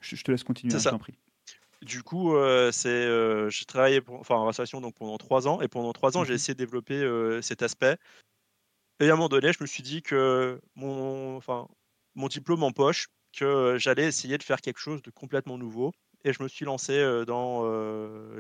Je 0.01 0.17
je 0.17 0.25
te 0.25 0.31
laisse 0.33 0.45
continuer, 0.45 0.75
hein, 0.77 0.83
je 0.83 0.89
t'en 0.89 0.99
prie. 0.99 1.19
Du 1.83 2.03
coup, 2.03 2.35
c'est, 2.73 2.89
heu, 3.07 3.49
j'ai 3.51 3.65
travaillé 3.67 4.01
pour 4.01 4.19
enfin 4.21 4.37
en 4.37 4.47
restauration 4.47 4.81
donc 4.81 4.95
pendant 4.97 5.19
3 5.19 5.47
ans 5.49 5.61
et 5.61 5.69
pendant 5.69 5.93
3 5.93 6.17
ans, 6.17 6.25
j'ai 6.25 6.33
Mmh 6.33 6.35
essayé 6.35 6.55
de 6.55 6.59
développer, 6.59 7.05
cet 7.43 7.63
aspect 7.63 7.99
Et 9.01 9.09
à 9.11 9.13
un 9.13 9.17
moment 9.17 9.29
donné, 9.29 9.53
je 9.53 9.59
me 9.63 9.67
suis 9.67 9.83
dit 9.83 10.03
que 10.03 10.61
mon 10.75 11.37
enfin, 11.37 11.69
mon 12.15 12.29
diplôme 12.29 12.63
en 12.63 12.73
poche, 12.73 13.09
que 13.37 13.77
j'allais 13.79 14.07
essayer 14.07 14.39
de 14.39 14.43
faire 14.43 14.61
quelque 14.61 14.79
chose 14.79 15.03
de 15.03 15.11
complètement 15.11 15.59
nouveau 15.59 15.93
et 16.27 16.33
je 16.33 16.43
me 16.43 16.49
suis 16.49 16.65
lancé, 16.65 17.25
dans, 17.27 17.65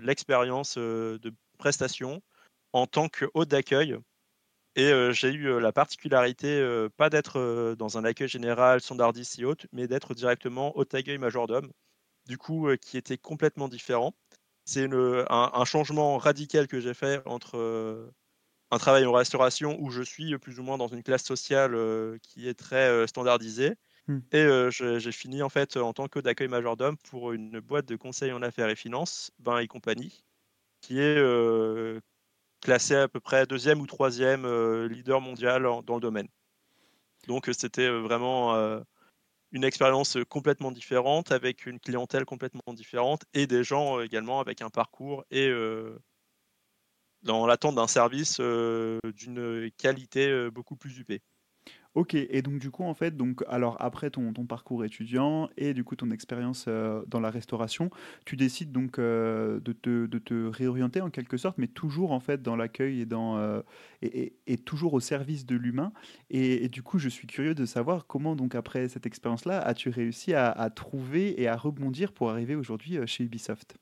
l'expérience, 0.02 0.76
de 0.76 1.32
prestation 1.56 2.20
en 2.72 2.86
tant 2.86 3.08
qu'hôte 3.08 3.48
d'accueil 3.48 3.96
et 4.74 4.92
j'ai 5.12 5.32
eu, 5.32 5.58
la 5.58 5.72
particularité, 5.72 6.86
pas 6.98 7.08
d'être, 7.08 7.74
dans 7.78 7.96
un 7.96 8.04
accueil 8.04 8.28
général, 8.28 8.82
standardiste 8.82 9.38
et 9.38 9.44
autres, 9.46 9.66
mais 9.72 9.88
d'être 9.88 10.14
directement 10.14 10.76
hôte 10.76 10.90
d'accueil 10.90 11.16
majordome, 11.16 11.70
du 12.26 12.36
coup, 12.36 12.68
qui 12.82 12.98
était 12.98 13.16
complètement 13.16 13.68
différent. 13.68 14.14
C'est 14.66 14.88
un 14.92 15.64
changement 15.64 16.18
radical 16.18 16.66
que 16.66 16.80
j'ai 16.80 16.92
fait 16.92 17.22
entre, 17.24 18.12
un 18.70 18.78
travail 18.78 19.06
en 19.06 19.12
restauration 19.12 19.78
où 19.80 19.90
je 19.90 20.02
suis, 20.02 20.36
plus 20.38 20.58
ou 20.58 20.62
moins 20.62 20.76
dans 20.76 20.88
une 20.88 21.02
classe 21.02 21.24
sociale, 21.24 21.74
qui 22.20 22.46
est 22.48 22.54
très, 22.54 23.06
standardisée 23.06 23.76
Mmh. 24.08 24.18
et 24.32 24.68
j'ai 24.70 25.12
fini 25.12 25.42
en 25.42 25.48
fait, 25.48 25.76
en 25.76 25.92
tant 25.92 26.06
que 26.06 26.20
d'accueil 26.20 26.48
majordome 26.48 26.96
pour 26.96 27.32
une 27.32 27.58
boîte 27.60 27.86
de 27.86 27.96
conseil 27.96 28.32
en 28.32 28.42
affaires 28.42 28.68
et 28.68 28.76
finances, 28.76 29.32
Bain& 29.40 29.58
et 29.58 29.66
compagnie, 29.66 30.24
qui 30.80 31.00
est, 31.00 31.20
classée 32.60 32.96
à 32.96 33.08
peu 33.08 33.20
près 33.20 33.46
deuxième 33.46 33.80
ou 33.80 33.86
troisième 33.86 34.46
leader 34.86 35.20
mondial 35.20 35.62
dans 35.84 35.94
le 35.94 36.00
domaine. 36.00 36.28
Donc, 37.26 37.48
c'était, 37.52 37.88
vraiment, 37.88 38.54
une 39.52 39.64
expérience, 39.64 40.16
complètement 40.28 40.72
différente 40.72 41.32
avec 41.32 41.66
une 41.66 41.80
clientèle 41.80 42.24
complètement 42.24 42.74
différente 42.74 43.22
et 43.34 43.46
des 43.46 43.64
gens, 43.64 44.00
également 44.00 44.40
avec 44.40 44.62
un 44.62 44.70
parcours 44.70 45.24
et 45.30 45.52
dans 47.22 47.46
l'attente 47.46 47.74
d'un 47.74 47.88
service, 47.88 48.40
d'une 48.40 49.70
qualité, 49.76 50.50
beaucoup 50.50 50.76
plus 50.76 50.98
huppée. 50.98 51.22
OK 51.96 52.14
et 52.14 52.42
donc 52.42 52.58
du 52.58 52.70
coup, 52.70 52.84
en 52.84 52.92
fait, 52.92 53.16
donc 53.16 53.42
alors 53.48 53.78
après 53.80 54.10
ton 54.10 54.30
parcours 54.46 54.84
étudiant 54.84 55.48
et 55.56 55.72
du 55.72 55.82
coup 55.82 55.96
ton 55.96 56.10
expérience, 56.10 56.66
heu, 56.68 57.02
dans 57.08 57.20
la 57.20 57.30
restauration, 57.30 57.88
tu 58.26 58.36
décides 58.36 58.70
donc, 58.70 58.98
heu, 58.98 59.62
de 59.64 59.72
te 59.72 60.04
de 60.06 60.18
te 60.18 60.34
réorienter 60.46 61.00
en 61.00 61.08
quelque 61.08 61.38
sorte, 61.38 61.56
mais 61.56 61.68
toujours 61.68 62.12
en 62.12 62.20
fait 62.20 62.42
dans 62.42 62.54
l'accueil 62.54 63.00
et 63.00 63.06
dans, 63.06 63.38
heu 63.38 63.62
et 64.02 64.58
toujours 64.58 64.92
au 64.92 65.00
service 65.00 65.46
de 65.46 65.56
l'humain 65.56 65.92
et 66.30 66.68
du 66.68 66.82
coup, 66.82 66.98
je 66.98 67.08
suis 67.08 67.26
curieux 67.26 67.54
de 67.54 67.64
savoir 67.64 68.06
comment 68.06 68.36
donc 68.36 68.54
après 68.54 68.88
cette 68.88 69.06
expérience-là, 69.06 69.58
as-tu 69.60 69.88
réussi 69.88 70.34
à 70.34 70.68
trouver 70.74 71.40
et 71.40 71.48
à 71.48 71.56
rebondir 71.56 72.12
pour 72.12 72.28
arriver 72.30 72.54
aujourd'hui, 72.56 72.98
chez 73.06 73.24
Ubisoft? 73.24 73.78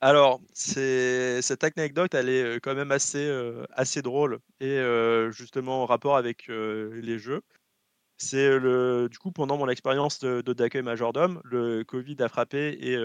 Alors, 0.00 0.40
cette 0.54 1.64
anecdote, 1.64 2.14
elle 2.14 2.28
est, 2.28 2.42
heu, 2.44 2.60
quand 2.60 2.74
même 2.76 2.92
assez, 2.92 3.28
assez 3.72 4.00
drôle 4.00 4.38
et 4.60 4.78
heu, 4.78 5.30
justement 5.32 5.82
en 5.82 5.86
rapport 5.86 6.16
avec, 6.16 6.46
les 6.48 7.18
jeux. 7.18 7.42
C'est 8.18 8.58
le 8.58 9.08
du 9.10 9.18
coup, 9.18 9.32
pendant 9.32 9.58
mon 9.58 9.68
expérience 9.68 10.20
de 10.20 10.42
d'accueil 10.42 10.82
majordome, 10.82 11.40
le 11.44 11.84
covid 11.84 12.16
a 12.20 12.28
frappé 12.28 12.78
et 12.80 12.98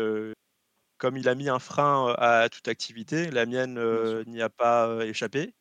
comme 1.00 1.18
il 1.18 1.30
a 1.30 1.36
mis 1.36 1.50
un 1.50 1.60
frein, 1.60 2.16
à 2.20 2.50
toute 2.50 2.68
activité, 2.70 3.32
la 3.32 3.46
mienne, 3.48 3.80
n'y 4.28 4.42
a 4.42 4.50
pas, 4.50 5.06
échappé 5.06 5.54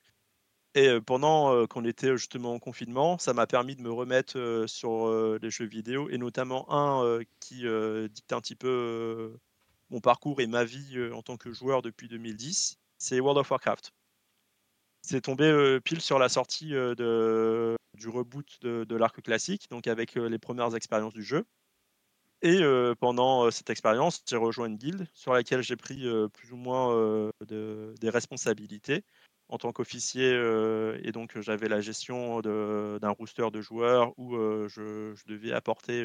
et 0.75 1.01
pendant, 1.03 1.67
qu'on 1.69 1.85
était, 1.85 2.17
justement 2.17 2.55
en 2.55 2.59
confinement, 2.61 3.19
ça 3.19 3.35
m'a 3.35 3.47
permis 3.47 3.77
de 3.77 3.83
me 3.83 3.93
remettre, 3.93 4.65
sur, 4.69 5.11
les 5.43 5.51
jeux 5.51 5.67
vidéo 5.67 6.09
et 6.11 6.19
notamment 6.19 6.67
un, 6.73 7.21
qui, 7.41 7.65
dicte 8.11 8.33
un 8.33 8.41
petit 8.41 8.57
peu, 8.57 9.39
mon 9.93 10.01
parcours 10.01 10.41
et 10.41 10.49
ma 10.49 10.65
vie, 10.65 10.99
en 11.13 11.23
tant 11.23 11.37
que 11.37 11.53
joueur 11.53 11.83
depuis 11.83 12.09
2010, 12.09 12.77
c'est 12.99 13.21
World 13.21 13.39
of 13.39 13.51
Warcraft. 13.51 13.93
C'est 15.03 15.21
tombé, 15.21 15.79
pile 15.85 16.01
sur 16.01 16.19
la 16.19 16.29
sortie, 16.29 16.71
du 16.71 18.09
reboot 18.09 18.61
de 18.63 18.97
l'arc 18.97 19.21
classique, 19.23 19.69
donc 19.71 19.87
avec, 19.87 20.15
les 20.15 20.39
premières 20.39 20.75
expériences 20.75 21.15
du 21.15 21.23
jeu 21.23 21.45
et 22.43 22.61
pendant, 22.99 23.51
cette 23.53 23.71
expérience, 23.71 24.23
j'ai 24.29 24.37
rejoint 24.37 24.67
une 24.67 24.77
guilde 24.77 25.07
sur 25.15 25.33
laquelle 25.33 25.63
j'ai 25.63 25.77
pris, 25.77 26.09
plus 26.33 26.53
ou 26.53 26.57
moins, 26.57 27.31
des 27.49 28.11
responsabilités 28.11 29.05
en 29.49 29.59
tant 29.59 29.73
qu'officier, 29.73 30.33
et 31.05 31.13
donc 31.13 31.39
j'avais 31.41 31.69
la 31.69 31.81
gestion 31.81 32.41
d'un 32.41 33.11
roster 33.11 33.51
de 33.53 33.61
joueurs 33.61 34.13
où, 34.19 34.35
je 34.37 35.27
devais 35.27 35.53
apporter, 35.53 36.05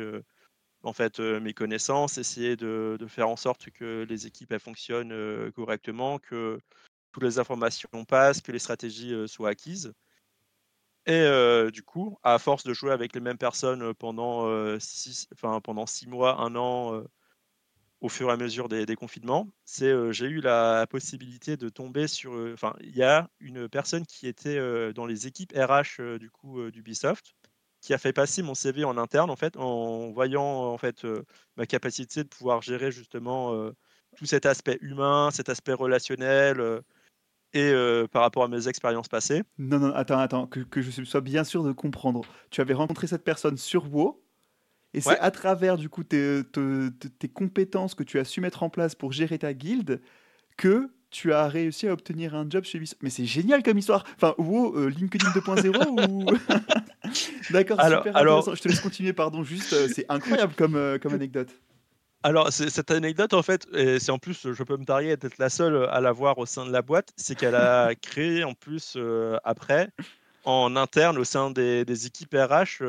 en 0.83 0.93
fait, 0.93 1.19
mes 1.19 1.53
connaissances, 1.53 2.17
essayer 2.17 2.55
de 2.55 2.97
faire 3.07 3.29
en 3.29 3.35
sorte 3.35 3.69
que 3.71 4.05
les 4.09 4.27
équipes, 4.27 4.57
fonctionnent, 4.59 5.51
correctement, 5.53 6.19
que 6.19 6.59
toutes 7.11 7.23
les 7.23 7.39
informations 7.39 7.89
passent, 8.07 8.41
que 8.41 8.51
les 8.51 8.59
stratégies, 8.59 9.27
soient 9.27 9.49
acquises. 9.49 9.93
Et 11.05 11.25
du 11.71 11.83
coup, 11.83 12.17
à 12.23 12.37
force 12.39 12.63
de 12.63 12.73
jouer 12.73 12.91
avec 12.91 13.13
les 13.13 13.21
mêmes 13.21 13.37
personnes, 13.37 13.93
pendant, 13.93 14.47
heu, 14.49 14.77
6 14.79 15.27
enfin 15.33 15.61
pendant 15.61 15.85
6 15.85 16.07
mois, 16.07 16.41
1 16.41 16.55
an, 16.55 17.03
au 18.01 18.09
fur 18.09 18.29
et 18.29 18.33
à 18.33 18.37
mesure 18.37 18.69
des 18.69 18.95
confinements, 18.95 19.49
j'ai 19.65 20.27
eu 20.27 20.41
la 20.41 20.87
possibilité 20.89 21.57
de 21.57 21.69
tomber 21.69 22.07
sur, 22.07 22.33
enfin, 22.53 22.75
il 22.81 22.95
y 22.95 23.03
a 23.03 23.29
une 23.39 23.69
personne 23.69 24.05
qui 24.05 24.27
était, 24.27 24.93
dans 24.93 25.05
les 25.05 25.27
équipes 25.27 25.53
RH, 25.55 26.19
du 26.19 26.29
coup, 26.31 26.69
d'Ubisoft, 26.71 27.35
qui 27.81 27.93
a 27.93 27.97
fait 27.97 28.13
passer 28.13 28.41
mon 28.43 28.55
CV 28.55 28.83
en 28.85 28.97
interne, 28.97 29.29
en 29.29 29.35
fait, 29.35 29.57
en 29.57 30.11
voyant, 30.11 30.43
en 30.73 30.77
fait, 30.77 31.05
heu, 31.05 31.23
ma 31.57 31.65
capacité 31.65 32.23
de 32.23 32.29
pouvoir 32.29 32.61
gérer 32.61 32.91
justement, 32.91 33.53
heu, 33.55 33.73
tout 34.15 34.25
cet 34.25 34.45
aspect 34.45 34.77
humain, 34.81 35.29
cet 35.31 35.49
aspect 35.49 35.73
relationnel, 35.73 36.59
heu 36.61 36.81
et 37.53 37.73
par 38.11 38.21
rapport 38.23 38.43
à 38.43 38.47
mes 38.49 38.67
expériences 38.67 39.09
passées. 39.09 39.43
Non, 39.59 39.79
non, 39.79 39.91
attends, 39.95 40.19
attends, 40.19 40.45
que 40.47 40.59
que 40.59 40.81
je 40.83 41.03
sois 41.03 41.21
bien 41.21 41.43
sûr 41.43 41.63
de 41.63 41.71
comprendre. 41.71 42.27
Tu 42.51 42.61
avais 42.61 42.75
rencontré 42.75 43.07
cette 43.07 43.23
personne 43.23 43.57
sur 43.57 43.91
WoW 43.91 44.23
et 44.93 45.01
c'est 45.01 45.17
Ouais, 45.17 45.19
à 45.19 45.31
travers 45.31 45.77
du 45.77 45.89
coup 45.89 46.03
tes 46.03 46.43
te 46.51 46.89
te 46.89 47.07
tes 47.07 47.29
compétences 47.29 47.95
que 47.95 48.03
tu 48.03 48.19
as 48.19 48.25
su 48.25 48.41
mettre 48.41 48.63
en 48.63 48.69
place 48.71 48.95
pour 48.95 49.13
gérer 49.13 49.39
ta 49.39 49.53
guilde 49.53 50.01
que 50.57 50.91
tu 51.09 51.33
as 51.33 51.47
réussi 51.47 51.87
à 51.87 51.93
obtenir 51.93 52.35
un 52.35 52.45
job 52.49 52.63
chez 52.63 52.77
Ubisoft. 52.77 53.01
Mais 53.01 53.09
c'est 53.09 53.25
génial 53.25 53.63
comme 53.63 53.77
histoire! 53.77 54.03
Enfin, 54.15 54.35
WoW, 54.37 54.75
heu, 54.77 54.87
LinkedIn 54.87 55.31
2.0 55.31 55.69
ou? 55.91 56.33
D'accord, 57.49 57.79
alors 57.79 58.01
super 58.01 58.17
alors 58.17 58.37
intéressant. 58.39 58.55
Je 58.55 58.61
te 58.61 58.67
laisse 58.67 58.79
continuer, 58.79 59.13
pardon, 59.13 59.43
juste, 59.43 59.73
heu, 59.73 59.87
c'est 59.87 60.05
incroyable 60.09 60.53
comme, 60.55 60.75
heu, 60.75 60.99
comme 61.01 61.13
anecdote. 61.13 61.49
Alors, 62.23 62.51
cette 62.51 62.91
anecdote, 62.91 63.33
en 63.33 63.43
fait 63.43 63.67
et 63.73 63.99
c'est 63.99 64.11
en 64.11 64.17
plus, 64.17 64.51
je 64.51 64.63
peux 64.63 64.75
me 64.75 64.83
targuer 64.85 65.15
d'être 65.15 65.37
la 65.37 65.49
seule, 65.49 65.87
à 65.89 66.01
l'avoir 66.01 66.37
au 66.39 66.45
sein 66.45 66.65
de 66.65 66.71
la 66.71 66.81
boîte, 66.81 67.09
c'est 67.15 67.35
qu'elle 67.35 67.55
a 67.55 67.93
créé 68.01 68.43
en 68.43 68.53
plus, 68.53 68.97
après, 69.43 69.89
en 70.43 70.75
interne 70.75 71.17
au 71.17 71.23
sein 71.23 71.51
des 71.51 71.85
des 71.85 72.07
équipes 72.07 72.33
RH, 72.33 72.81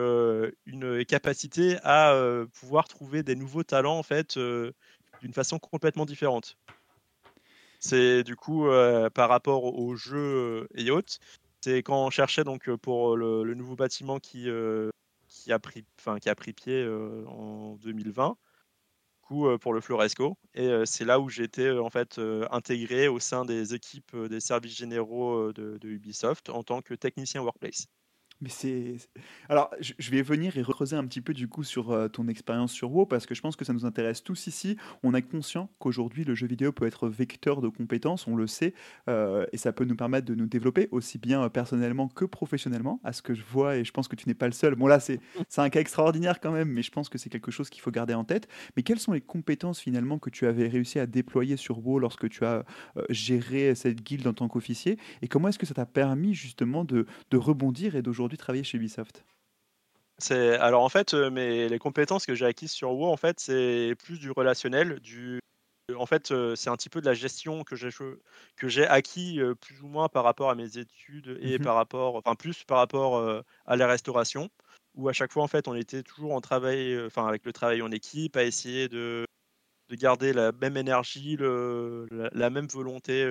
une 0.66 1.04
capacité 1.04 1.76
à, 1.84 2.18
pouvoir 2.58 2.88
trouver 2.88 3.22
des 3.22 3.36
nouveaux 3.36 3.62
talents 3.64 3.98
en 3.98 4.02
fait, 4.02 4.38
d'une 4.38 5.34
façon 5.34 5.58
complètement 5.58 6.06
différente. 6.06 6.56
C'est 7.82 8.24
du 8.24 8.34
coup, 8.34 8.66
heu, 8.66 9.08
par 9.14 9.28
rapport 9.28 9.64
jeux, 9.94 10.16
heu, 10.66 10.68
et 10.74 10.90
autres, 10.90 11.18
c'est 11.60 11.78
quand 11.84 12.04
on 12.06 12.10
cherchait 12.10 12.42
donc, 12.42 12.68
heu, 12.68 12.76
pour, 12.76 13.16
le 13.44 13.54
nouveau 13.54 13.76
bâtiment 13.76 14.18
qui, 14.18 14.48
a 15.52 15.58
pris 15.60 15.84
enfin 16.00 16.18
qui 16.18 16.28
a 16.28 16.34
pris 16.34 16.52
pied, 16.52 16.84
en 17.28 17.76
2020 17.76 18.36
coup, 19.22 19.46
heu, 19.48 19.58
pour 19.58 19.74
le 19.74 19.80
Floresco 19.82 20.38
et 20.54 20.70
c'est 20.86 21.04
là 21.06 21.20
où 21.20 21.28
heu, 21.68 21.82
en 21.82 21.90
fait, 21.90 22.20
intégré 22.52 23.08
au 23.08 23.20
sein 23.20 23.44
des 23.46 23.74
équipes, 23.74 24.16
des 24.16 24.40
services 24.40 24.76
généraux, 24.78 25.52
de 25.78 25.88
Ubisoft 25.88 26.50
en 26.50 26.62
tant 26.64 26.82
que 26.82 26.94
technicien 26.94 27.42
workplace. 27.42 27.86
Mais 28.40 28.50
c'est 28.50 28.96
alors 29.48 29.70
je 29.80 30.10
vais 30.10 30.22
venir 30.22 30.56
et 30.56 30.62
creuser 30.62 30.94
un 30.94 31.04
petit 31.04 31.20
peu 31.20 31.34
du 31.34 31.48
coup 31.48 31.64
sur, 31.64 31.92
heu, 31.92 32.08
ton 32.08 32.28
expérience 32.28 32.72
sur 32.72 32.92
WoW 32.92 33.06
parce 33.06 33.26
que 33.26 33.34
je 33.34 33.40
pense 33.40 33.56
que 33.56 33.64
ça 33.64 33.72
nous 33.72 33.84
intéresse 33.84 34.22
tous 34.22 34.46
ici. 34.46 34.76
On 35.02 35.12
est 35.14 35.22
conscient 35.22 35.70
qu'aujourd'hui 35.80 36.24
le 36.24 36.36
jeu 36.36 36.46
vidéo 36.46 36.70
peut 36.70 36.86
être 36.86 37.08
vecteur 37.08 37.60
de 37.60 37.68
compétences, 37.68 38.28
on 38.28 38.36
le 38.36 38.46
sait, 38.46 38.74
heu 39.08 39.46
et 39.52 39.56
ça 39.56 39.72
peut 39.72 39.84
nous 39.84 39.96
permettre 39.96 40.26
de 40.26 40.36
nous 40.36 40.46
développer 40.46 40.88
aussi 40.92 41.18
bien, 41.18 41.44
heu, 41.44 41.50
personnellement 41.50 42.06
que 42.06 42.24
professionnellement, 42.24 43.00
à 43.02 43.12
ce 43.12 43.22
que 43.22 43.34
je 43.34 43.42
vois 43.42 43.76
et 43.76 43.84
je 43.84 43.90
pense 43.90 44.06
que 44.06 44.14
tu 44.14 44.28
n'es 44.28 44.34
pas 44.34 44.46
le 44.46 44.52
seul. 44.52 44.76
Bon 44.76 44.86
là, 44.86 45.00
c'est 45.00 45.20
c'est 45.48 45.60
un 45.60 45.70
cas 45.70 45.80
extraordinaire 45.80 46.40
quand 46.40 46.52
même, 46.52 46.68
mais 46.68 46.82
je 46.82 46.92
pense 46.92 47.08
que 47.08 47.18
c'est 47.18 47.30
quelque 47.30 47.50
chose 47.50 47.70
qu'il 47.70 47.82
faut 47.82 47.90
garder 47.90 48.14
en 48.14 48.24
tête. 48.24 48.46
Mais 48.76 48.84
quelles 48.84 49.00
sont 49.00 49.12
les 49.12 49.20
compétences 49.20 49.80
finalement 49.80 50.18
que 50.20 50.30
tu 50.30 50.46
avais 50.46 50.68
réussi 50.68 51.00
à 51.00 51.06
déployer 51.06 51.56
sur 51.56 51.84
WoW 51.84 51.98
lorsque 51.98 52.28
tu 52.28 52.44
as, 52.44 52.64
géré 53.10 53.74
cette 53.74 54.02
guilde 54.02 54.26
en 54.28 54.32
tant 54.32 54.46
qu'officier? 54.48 54.96
Et 55.22 55.28
comment 55.28 55.48
est-ce 55.48 55.58
que 55.58 55.66
ça 55.66 55.74
t'a 55.74 55.86
permis 55.86 56.34
justement 56.34 56.84
de 56.84 57.06
de 57.30 57.36
rebondir 57.36 57.96
et 57.96 58.02
d'aujourd'hui 58.02 58.27
travailler 58.36 58.64
chez 58.64 58.76
Ubisoft. 58.78 59.24
C'est 60.18 60.56
alors 60.56 60.82
en 60.82 60.88
fait, 60.88 61.14
heu, 61.14 61.30
mes 61.30 61.68
les 61.68 61.78
compétences 61.78 62.26
que 62.26 62.34
j'ai 62.34 62.46
acquises 62.46 62.72
sur 62.72 62.90
WoW, 62.92 63.06
en 63.06 63.16
fait, 63.16 63.38
c'est 63.40 63.94
plus 64.02 64.18
du 64.18 64.30
relationnel, 64.32 64.98
du 65.00 65.40
en 65.96 66.06
fait, 66.06 66.32
heu, 66.32 66.56
c'est 66.56 66.70
un 66.70 66.76
petit 66.76 66.88
peu 66.90 67.00
de 67.00 67.06
la 67.06 67.14
gestion 67.14 67.62
que 67.64 67.76
j'ai 67.76 67.90
que 68.56 68.68
j'ai 68.68 68.84
acquis, 68.86 69.38
heu, 69.40 69.54
plus 69.54 69.80
ou 69.82 69.86
moins 69.88 70.08
par 70.08 70.24
rapport 70.24 70.50
à 70.50 70.54
mes 70.56 70.76
études 70.78 71.38
et 71.40 71.58
Mmh 71.58 71.62
par 71.62 71.76
rapport 71.76 72.16
enfin 72.16 72.34
plus 72.34 72.64
par 72.64 72.78
rapport, 72.78 73.44
à 73.66 73.76
la 73.76 73.86
restauration, 73.86 74.50
où 74.94 75.08
à 75.08 75.12
chaque 75.12 75.32
fois, 75.32 75.44
en 75.44 75.48
fait, 75.48 75.68
on 75.68 75.74
était 75.74 76.02
toujours 76.02 76.32
en 76.34 76.40
travail, 76.40 76.98
enfin 77.06 77.26
avec 77.28 77.44
le 77.44 77.52
travail 77.52 77.80
en 77.82 77.90
équipe, 77.92 78.36
à 78.36 78.44
essayer 78.44 78.88
de 78.88 79.24
de 79.90 79.96
garder 79.96 80.32
la 80.32 80.52
même 80.52 80.76
énergie, 80.76 81.36
le 81.36 82.06
la 82.10 82.30
la 82.32 82.50
même 82.50 82.66
volonté, 82.68 83.24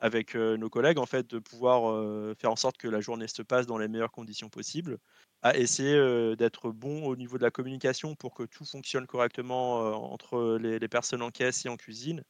avec, 0.00 0.34
nos 0.34 0.68
collègues, 0.70 0.98
en 0.98 1.06
fait, 1.06 1.26
de 1.28 1.38
pouvoir, 1.38 2.34
faire 2.38 2.52
en 2.52 2.56
sorte 2.56 2.76
que 2.76 2.88
la 2.88 3.00
journée 3.00 3.28
se 3.28 3.42
passe 3.42 3.66
dans 3.66 3.78
les 3.78 3.88
meilleures 3.88 4.12
conditions 4.12 4.48
possibles, 4.48 4.98
à 5.42 5.56
essayer, 5.56 6.36
d'être 6.36 6.70
bon 6.70 7.04
au 7.06 7.16
niveau 7.16 7.38
de 7.38 7.42
la 7.42 7.50
communication 7.50 8.14
pour 8.14 8.34
que 8.34 8.44
tout 8.44 8.64
fonctionne 8.64 9.06
correctement, 9.06 10.12
entre 10.12 10.58
les 10.58 10.88
personnes 10.88 11.22
en 11.22 11.30
caisse 11.30 11.64
et 11.66 11.68
en 11.68 11.76
cuisine. 11.76 12.22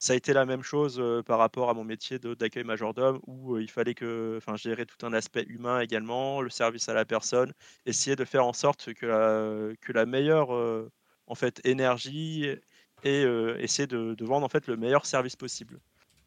Ça 0.00 0.14
a 0.14 0.16
été 0.16 0.32
la 0.32 0.44
même 0.46 0.62
chose, 0.64 1.02
par 1.26 1.38
rapport 1.38 1.70
à 1.70 1.74
mon 1.74 1.84
métier 1.84 2.18
d'accueil 2.18 2.64
majordome 2.64 3.20
où, 3.26 3.58
il 3.58 3.70
fallait 3.70 3.94
que 3.94 4.36
enfin, 4.38 4.56
gérer 4.56 4.84
tout 4.86 5.06
un 5.06 5.12
aspect 5.12 5.44
humain 5.48 5.80
également, 5.80 6.40
le 6.42 6.50
service 6.50 6.88
à 6.88 6.94
la 6.94 7.04
personne, 7.04 7.52
essayer 7.86 8.16
de 8.16 8.24
faire 8.24 8.44
en 8.46 8.52
sorte 8.52 8.92
que 8.94 9.92
la 9.92 10.06
meilleure, 10.06 10.50
en 11.26 11.34
fait, 11.36 11.60
énergie 11.64 12.46
et 13.04 13.22
essayer 13.58 13.86
de 13.86 14.14
de 14.14 14.24
vendre, 14.24 14.44
en 14.44 14.48
fait, 14.48 14.66
le 14.66 14.76
meilleur 14.76 15.06
service 15.06 15.36
possible. 15.36 15.80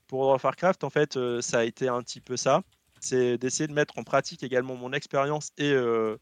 Pour 0.10 0.20
World 0.20 0.36
of 0.36 0.44
Warcraft, 0.44 0.84
en 0.84 0.90
fait, 0.90 1.18
heu, 1.18 1.42
ça 1.42 1.60
a 1.60 1.64
été 1.64 1.88
un 1.88 2.02
petit 2.04 2.22
peu 2.22 2.38
ça. 2.38 2.62
C'est 3.02 3.38
d'essayer 3.38 3.68
de 3.68 3.74
mettre 3.74 3.98
en 3.98 4.04
pratique 4.04 4.44
également 4.44 4.76
mon 4.76 4.94
expérience 4.94 5.50
et 5.58 5.72
heu, 5.74 6.20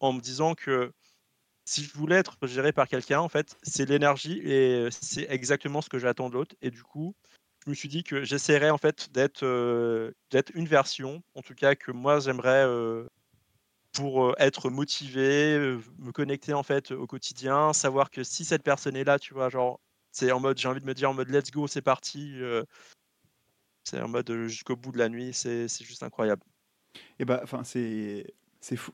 en 0.00 0.12
me 0.14 0.20
disant 0.20 0.54
que 0.54 0.92
si 1.66 1.84
je 1.84 1.92
voulais 1.94 2.16
être 2.16 2.36
géré 2.46 2.72
par 2.72 2.88
quelqu'un, 2.88 3.20
en 3.20 3.28
fait, 3.30 3.56
c'est 3.64 3.88
l'énergie 3.88 4.40
et 4.44 4.86
heu, 4.86 4.90
c'est 4.92 5.26
exactement 5.30 5.82
ce 5.82 5.88
que 5.90 5.98
j'attends 6.00 6.28
de 6.30 6.34
l'autre 6.34 6.56
et 6.62 6.70
du 6.70 6.82
coup, 6.84 7.14
je 7.66 7.70
me 7.70 7.74
suis 7.76 7.88
dit 7.90 8.04
que 8.04 8.24
j'essaierais 8.24 8.70
en 8.70 8.78
fait 8.78 9.12
d'être, 9.12 9.44
une 10.54 10.66
version, 10.68 11.22
en 11.34 11.42
tout 11.42 11.54
cas 11.54 11.74
que 11.76 11.92
moi 11.92 12.20
j'aimerais, 12.20 12.66
pour, 13.92 14.34
être 14.40 14.70
motivé, 14.70 15.58
me 15.98 16.12
connecter 16.12 16.54
en 16.54 16.62
fait 16.64 16.92
au 16.92 17.06
quotidien, 17.06 17.72
savoir 17.72 18.10
que 18.10 18.24
si 18.24 18.44
cette 18.44 18.62
personne 18.64 18.96
est 18.96 19.04
là, 19.04 19.18
tu 19.18 19.34
vois? 19.34 19.50
Genre, 19.50 19.80
c'est 20.12 20.32
en 20.32 20.40
mode 20.40 20.58
j'ai 20.58 20.68
envie 20.68 20.80
de 20.80 20.86
me 20.86 20.94
dire 20.94 21.10
en 21.10 21.14
mode: 21.14 21.30
«Let's 21.30 21.50
go, 21.52 21.66
c'est 21.68 21.82
parti», 21.82 22.34
c'est 23.84 24.00
en 24.00 24.08
mode, 24.08 24.30
jusqu'au 24.48 24.76
bout 24.76 24.92
de 24.92 24.98
la 24.98 25.08
nuit, 25.08 25.32
c'est 25.34 25.68
c'est 25.68 25.84
juste 25.84 26.02
incroyable. 26.02 26.42
Et 27.18 27.24
bah, 27.24 27.40
enfin, 27.44 27.64
c'est 27.64 28.34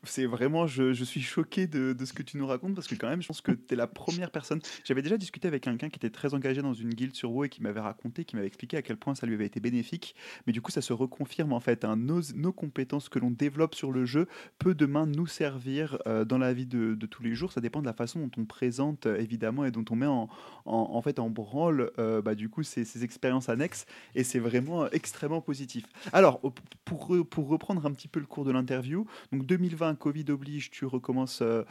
C'est 0.02 0.26
vraiment, 0.26 0.66
je, 0.66 0.92
suis 1.04 1.20
choqué 1.20 1.68
de, 1.68 1.94
ce 2.04 2.12
que 2.12 2.24
tu 2.24 2.36
nous 2.38 2.46
racontes 2.46 2.74
parce 2.74 2.88
que 2.88 2.96
quand 2.96 3.08
même, 3.08 3.22
je 3.22 3.28
pense 3.28 3.40
que 3.40 3.52
tu 3.52 3.74
es 3.74 3.76
la 3.76 3.86
première 3.86 4.32
personne. 4.32 4.60
J'avais 4.84 5.00
déjà 5.02 5.16
discuté 5.16 5.46
avec 5.46 5.62
quelqu'un 5.62 5.88
qui 5.88 5.96
était 5.96 6.10
très 6.10 6.34
engagé 6.34 6.60
dans 6.60 6.74
une 6.74 6.90
guilde 6.90 7.14
sur 7.14 7.30
WoW 7.30 7.44
et 7.44 7.48
qui 7.48 7.62
m'avait 7.62 7.78
raconté, 7.78 8.24
qui 8.24 8.34
m'avait 8.34 8.48
expliqué 8.48 8.76
à 8.76 8.82
quel 8.82 8.96
point 8.96 9.14
ça 9.14 9.28
lui 9.28 9.34
avait 9.34 9.46
été 9.46 9.60
bénéfique. 9.60 10.16
Mais 10.46 10.52
du 10.52 10.60
coup, 10.60 10.72
ça 10.72 10.82
se 10.82 10.92
reconfirme 10.92 11.52
en 11.52 11.60
fait. 11.60 11.84
hein. 11.84 11.96
Nos, 11.96 12.52
compétences 12.52 13.08
que 13.08 13.20
l'on 13.20 13.30
développe 13.30 13.76
sur 13.76 13.92
le 13.92 14.06
jeu 14.06 14.26
peut 14.58 14.74
demain 14.74 15.06
nous 15.06 15.28
servir 15.28 15.98
euh, 16.08 16.24
dans 16.24 16.38
la 16.38 16.52
vie 16.52 16.66
de, 16.66 16.96
tous 17.06 17.22
les 17.22 17.36
jours. 17.36 17.52
Ça 17.52 17.60
dépend 17.60 17.80
de 17.80 17.86
la 17.86 17.92
façon 17.92 18.18
dont 18.18 18.42
on 18.42 18.46
présente 18.46 19.06
euh, 19.06 19.18
évidemment 19.18 19.64
et 19.64 19.70
dont 19.70 19.84
on 19.90 19.94
met 19.94 20.06
en, 20.06 20.28
en, 20.64 21.02
fait 21.02 21.20
en 21.20 21.30
branle 21.30 21.92
euh, 21.98 22.20
bah, 22.20 22.34
du 22.34 22.48
coup 22.48 22.64
ces, 22.64 22.84
ces 22.84 23.04
expériences 23.04 23.48
annexes 23.48 23.86
et 24.16 24.24
c'est 24.24 24.40
vraiment 24.40 24.90
extrêmement 24.90 25.40
positif. 25.40 25.84
Alors, 26.12 26.40
pour, 26.84 27.16
pour 27.28 27.48
reprendre 27.48 27.86
un 27.86 27.92
petit 27.92 28.08
peu 28.08 28.18
le 28.18 28.26
cours 28.26 28.44
de 28.44 28.50
l'interview, 28.50 29.06
donc 29.32 29.46
2020, 29.60 29.96
Covid 29.96 30.24
oblige, 30.30 30.70
tu 30.70 30.86
recommences, 30.86 31.42
euh, 31.42 31.64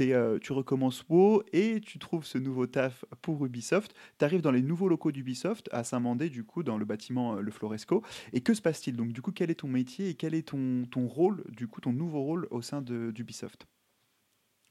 euh, 0.00 0.38
tu 0.38 0.52
recommences 0.52 1.04
WoW 1.08 1.42
et 1.52 1.80
tu 1.80 1.98
trouves 1.98 2.24
ce 2.24 2.38
nouveau 2.38 2.66
taf 2.66 3.04
pour 3.20 3.44
Ubisoft. 3.44 3.94
Tu 4.18 4.24
arrives 4.24 4.42
dans 4.42 4.52
les 4.52 4.62
nouveaux 4.62 4.88
locaux 4.88 5.10
d'Ubisoft 5.10 5.68
à 5.72 5.82
Saint-Mandé, 5.82 6.28
du 6.28 6.44
coup, 6.44 6.62
dans 6.62 6.78
le 6.78 6.84
bâtiment 6.84 7.36
euh, 7.36 7.40
Le 7.40 7.50
Floresco. 7.50 8.02
Et 8.32 8.42
que 8.42 8.54
se 8.54 8.62
passe-t-il? 8.62 8.96
Donc, 8.96 9.12
du 9.12 9.22
coup, 9.22 9.32
quel 9.32 9.50
est 9.50 9.56
ton 9.56 9.68
métier 9.68 10.08
et 10.08 10.14
quel 10.14 10.34
est 10.34 10.48
ton, 10.48 10.86
rôle, 10.94 11.42
du 11.48 11.66
coup, 11.66 11.80
ton 11.80 11.92
nouveau 11.92 12.22
rôle 12.22 12.46
au 12.50 12.62
sein 12.62 12.80
d'Ubisoft? 12.80 13.66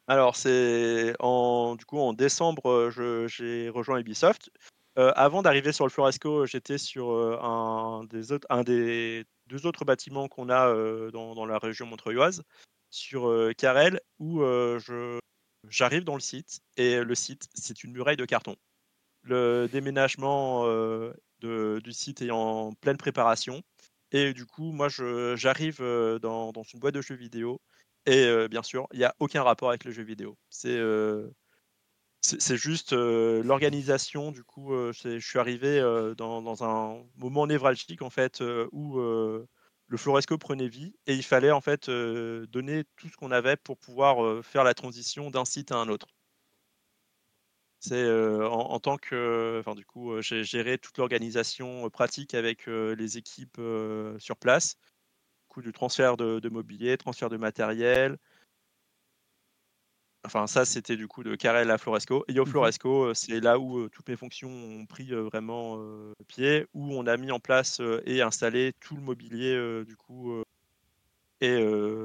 Alors, 0.08 0.38
c'est 0.38 1.14
en, 1.20 1.76
du 1.76 1.84
coup, 1.84 2.00
en 2.00 2.14
décembre, 2.14 2.90
j'ai 3.28 3.70
rejoint 3.70 4.00
Ubisoft. 4.00 4.50
Avant 4.96 5.42
d'arriver 5.42 5.72
sur 5.72 5.86
le 5.86 5.90
Floresco, 5.90 6.46
j'étais 6.46 6.78
sur 6.78 7.12
un, 7.42 8.04
des 8.10 8.34
autres, 8.34 8.46
un 8.50 8.64
des 8.64 9.26
deux 9.52 9.66
autres 9.66 9.86
bâtiments 9.86 10.28
qu'on 10.28 10.50
a 10.50 10.74
dans, 11.12 11.36
dans 11.36 11.46
la 11.46 11.60
région 11.60 11.86
montreuilloise, 11.86 12.44
sur 12.90 13.30
Carrel, 13.58 14.00
où 14.20 14.40
je, 14.42 15.20
j'arrive 15.70 16.04
dans 16.04 16.16
le 16.16 16.22
site, 16.22 16.62
et 16.78 17.04
le 17.04 17.16
site, 17.16 17.48
c'est 17.54 17.84
une 17.84 17.92
muraille 17.92 18.18
de 18.18 18.26
carton. 18.26 18.56
Le 19.24 19.68
déménagement 19.72 20.66
de- 20.66 21.80
du 21.84 21.94
site 21.94 22.22
est 22.22 22.32
en 22.32 22.74
pleine 22.74 22.98
préparation, 22.98 23.62
et 24.12 24.34
du 24.34 24.46
coup, 24.46 24.72
moi, 24.72 24.90
je, 24.90 25.36
j'arrive 25.36 25.80
dans, 26.22 26.52
dans 26.52 26.64
une 26.64 26.80
boîte 26.80 26.96
de 26.96 27.02
jeux 27.02 27.16
vidéo 27.16 27.60
et 28.06 28.48
bien 28.50 28.64
sûr, 28.64 28.88
il 28.94 29.00
n'y 29.00 29.06
a 29.06 29.14
aucun 29.20 29.44
rapport 29.44 29.70
avec 29.70 29.84
le 29.86 29.92
jeu 29.92 30.04
vidéo. 30.04 30.38
C'est 30.50 30.80
c'est 32.22 32.58
juste 32.58 32.94
l'organisation. 32.94 34.32
Du 34.32 34.44
coup, 34.44 34.72
je 34.94 35.20
suis 35.20 35.40
arrivé 35.40 35.82
dans, 36.18 36.64
un 36.64 37.04
moment 37.18 37.48
névralgique 37.48 38.02
en 38.02 38.10
fait 38.10 38.42
où 38.72 39.00
le 39.00 39.98
Floresco 39.98 40.38
prenait 40.38 40.68
vie 40.68 40.94
et 41.08 41.16
il 41.16 41.24
fallait 41.24 41.52
en 41.52 41.62
fait 41.62 41.90
donner 41.90 42.84
tout 42.96 43.10
ce 43.10 43.18
qu'on 43.18 43.32
avait 43.32 43.58
pour 43.58 43.78
pouvoir 43.78 44.44
faire 44.46 44.64
la 44.64 44.74
transition 44.74 45.32
d'un 45.32 45.46
site 45.46 45.72
à 45.72 45.78
un 45.78 45.90
autre. 45.90 46.08
C'est 47.80 48.08
en, 48.08 48.80
tant 48.80 48.98
que, 48.98 49.58
enfin 49.60 49.74
du 49.74 49.86
coup, 49.86 50.22
j'ai 50.22 50.44
géré 50.44 50.78
toute 50.78 51.00
l'organisation 51.00 51.90
pratique 51.90 52.36
avec 52.36 52.68
les 52.68 53.18
équipes 53.18 53.60
sur 54.20 54.38
place, 54.38 54.76
du 54.76 55.48
coup 55.48 55.62
du 55.64 55.72
transfert 55.72 56.18
de, 56.18 56.40
de 56.40 56.50
mobilier, 56.50 56.98
transfert 56.98 57.30
de 57.30 57.38
matériel, 57.38 58.20
Enfin, 60.24 60.46
ça, 60.46 60.66
c'était 60.66 60.98
du 60.98 61.08
coup 61.08 61.24
de 61.24 61.36
Carrel 61.36 61.72
à 61.72 61.78
Floresco. 61.78 62.24
Et 62.28 62.40
au 62.40 62.46
Mhm. 62.46 62.52
Floresco, 62.52 63.06
euh, 63.06 63.14
c'est 63.16 63.40
là 63.40 63.58
où 63.60 63.80
euh, 63.80 63.90
toutes 63.90 64.08
mes 64.08 64.16
fonctions 64.16 64.50
ont 64.50 64.86
pris 64.86 65.12
euh, 65.14 65.24
vraiment 65.24 65.78
euh, 65.80 66.14
pied, 66.28 66.68
où 66.74 66.94
on 66.94 67.08
a 67.08 67.18
mis 67.18 67.32
en 67.32 67.40
place 67.40 67.82
et 68.06 68.22
installé 68.22 68.74
tout 68.80 68.96
le 68.96 69.02
mobilier, 69.02 69.84
du 69.86 69.96
coup, 69.96 70.42
et 71.42 71.58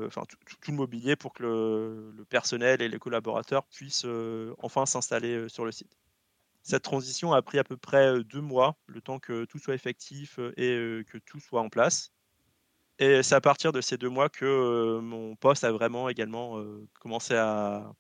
enfin 0.06 0.22
tout, 0.26 0.38
le 0.68 0.72
mobilier 0.72 1.14
pour 1.14 1.34
que 1.34 1.42
le, 1.42 2.10
le 2.16 2.24
personnel 2.24 2.80
et 2.80 2.88
les 2.88 2.98
collaborateurs 2.98 3.64
puissent 3.66 4.06
enfin 4.58 4.86
s'installer 4.86 5.48
sur 5.48 5.64
le 5.64 5.72
site. 5.72 5.96
Cette 6.62 6.82
transition 6.82 7.32
a 7.32 7.42
pris 7.42 7.58
à 7.58 7.64
peu 7.64 7.76
près 7.76 8.24
deux 8.24 8.40
mois, 8.40 8.76
le 8.86 9.00
temps 9.00 9.18
que 9.18 9.44
tout 9.44 9.58
soit 9.58 9.74
effectif 9.74 10.38
et 10.56 11.04
que 11.06 11.18
tout 11.18 11.38
soit 11.38 11.60
en 11.60 11.68
place. 11.68 12.12
Et 12.98 13.22
c'est 13.22 13.34
à 13.34 13.40
partir 13.40 13.72
de 13.72 13.80
ces 13.80 13.98
deux 13.98 14.08
mois 14.10 14.28
que 14.30 14.98
mon 15.00 15.36
poste 15.36 15.64
a 15.64 15.72
vraiment 15.72 16.08
également 16.08 16.62
commencé 16.98 17.34
à, 17.34 17.92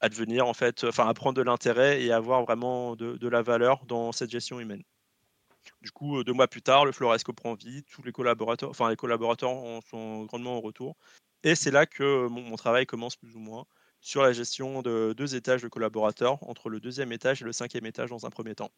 à 0.00 0.08
devenir 0.08 0.46
en 0.46 0.54
fait, 0.54 0.84
enfin 0.84 1.08
à 1.08 1.14
prendre 1.14 1.36
de 1.36 1.42
l'intérêt 1.42 2.02
et 2.02 2.12
avoir 2.12 2.42
vraiment 2.42 2.96
de, 2.96 3.16
de 3.16 3.28
la 3.28 3.42
valeur 3.42 3.84
dans 3.86 4.12
cette 4.12 4.30
gestion 4.30 4.60
humaine. 4.60 4.82
Du 5.82 5.90
coup, 5.90 6.18
euh, 6.18 6.24
deux 6.24 6.32
mois 6.32 6.48
plus 6.48 6.62
tard, 6.62 6.84
le 6.84 6.92
Floresco 6.92 7.32
prend 7.32 7.54
vie, 7.54 7.82
tous 7.84 8.02
les 8.02 8.12
collaborateurs, 8.12 8.70
enfin 8.70 8.88
les 8.90 8.96
collaborateurs 8.96 9.50
en 9.50 9.80
sont 9.80 10.24
grandement 10.24 10.56
en 10.56 10.60
retour, 10.60 10.96
et 11.42 11.54
c'est 11.54 11.70
là 11.70 11.86
que 11.86 12.28
mon, 12.28 12.42
mon 12.42 12.56
travail 12.56 12.86
commence 12.86 13.16
plus 13.16 13.34
ou 13.34 13.40
moins 13.40 13.66
sur 14.00 14.22
la 14.22 14.32
gestion 14.32 14.82
de 14.82 15.14
deux 15.16 15.34
étages 15.34 15.62
de 15.62 15.68
collaborateurs, 15.68 16.38
entre 16.48 16.68
le 16.68 16.78
deuxième 16.80 17.12
étage 17.12 17.42
et 17.42 17.44
le 17.44 17.52
cinquième 17.52 17.86
étage 17.86 18.10
dans 18.10 18.26
un 18.26 18.30
premier 18.30 18.54
temps. 18.54 18.70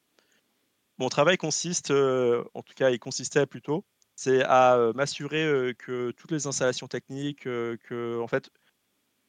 Mon 0.96 1.08
travail 1.08 1.36
consiste, 1.36 1.90
euh, 1.90 2.44
en 2.54 2.62
tout 2.62 2.74
cas 2.74 2.90
il 2.90 2.98
consistait 2.98 3.46
plutôt, 3.46 3.84
c'est 4.16 4.42
à 4.42 4.76
euh, 4.76 4.92
m'assurer 4.94 5.44
euh, 5.44 5.72
que 5.74 6.10
toutes 6.10 6.32
les 6.32 6.48
installations 6.48 6.88
techniques, 6.88 7.46
euh, 7.46 7.76
que 7.84 8.18
en 8.20 8.26
fait 8.26 8.50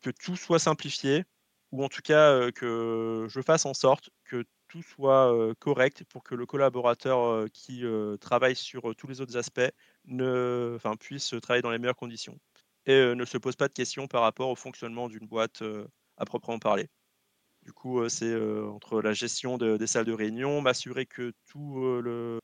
que 0.01 0.09
tout 0.09 0.35
soit 0.35 0.57
simplifié, 0.57 1.25
ou 1.71 1.83
en 1.83 1.89
tout 1.89 2.01
cas 2.03 2.51
que 2.51 3.27
je 3.29 3.41
fasse 3.41 3.65
en 3.65 3.73
sorte 3.73 4.09
que 4.23 4.45
tout 4.67 4.83
soit 4.83 5.33
correct 5.59 6.03
pour 6.09 6.23
que 6.23 6.35
le 6.35 6.45
collaborateur 6.45 7.45
qui 7.53 7.83
travaille 8.21 8.55
sur 8.55 8.95
tous 8.95 9.07
les 9.07 9.21
autres 9.21 9.37
aspects 9.37 9.71
ne, 10.05 10.77
puisse 10.99 11.33
travailler 11.41 11.61
dans 11.61 11.71
les 11.71 11.79
meilleures 11.79 11.95
conditions 11.95 12.39
et 12.85 13.15
ne 13.15 13.25
se 13.25 13.37
pose 13.37 13.55
pas 13.55 13.67
de 13.67 13.73
questions 13.73 14.07
par 14.07 14.21
rapport 14.21 14.49
au 14.49 14.55
fonctionnement 14.55 15.09
d'une 15.09 15.27
boîte 15.27 15.63
à 16.17 16.25
proprement 16.25 16.59
parler. 16.59 16.87
Du 17.63 17.73
coup, 17.73 18.07
c'est 18.09 18.35
entre 18.35 19.01
la 19.01 19.13
gestion 19.13 19.57
de- 19.57 19.77
des 19.77 19.87
salles 19.87 20.05
de 20.05 20.13
réunion, 20.13 20.61
m'assurer 20.61 21.05
que 21.05 21.33
tout 21.47 21.79
le, 22.01 22.39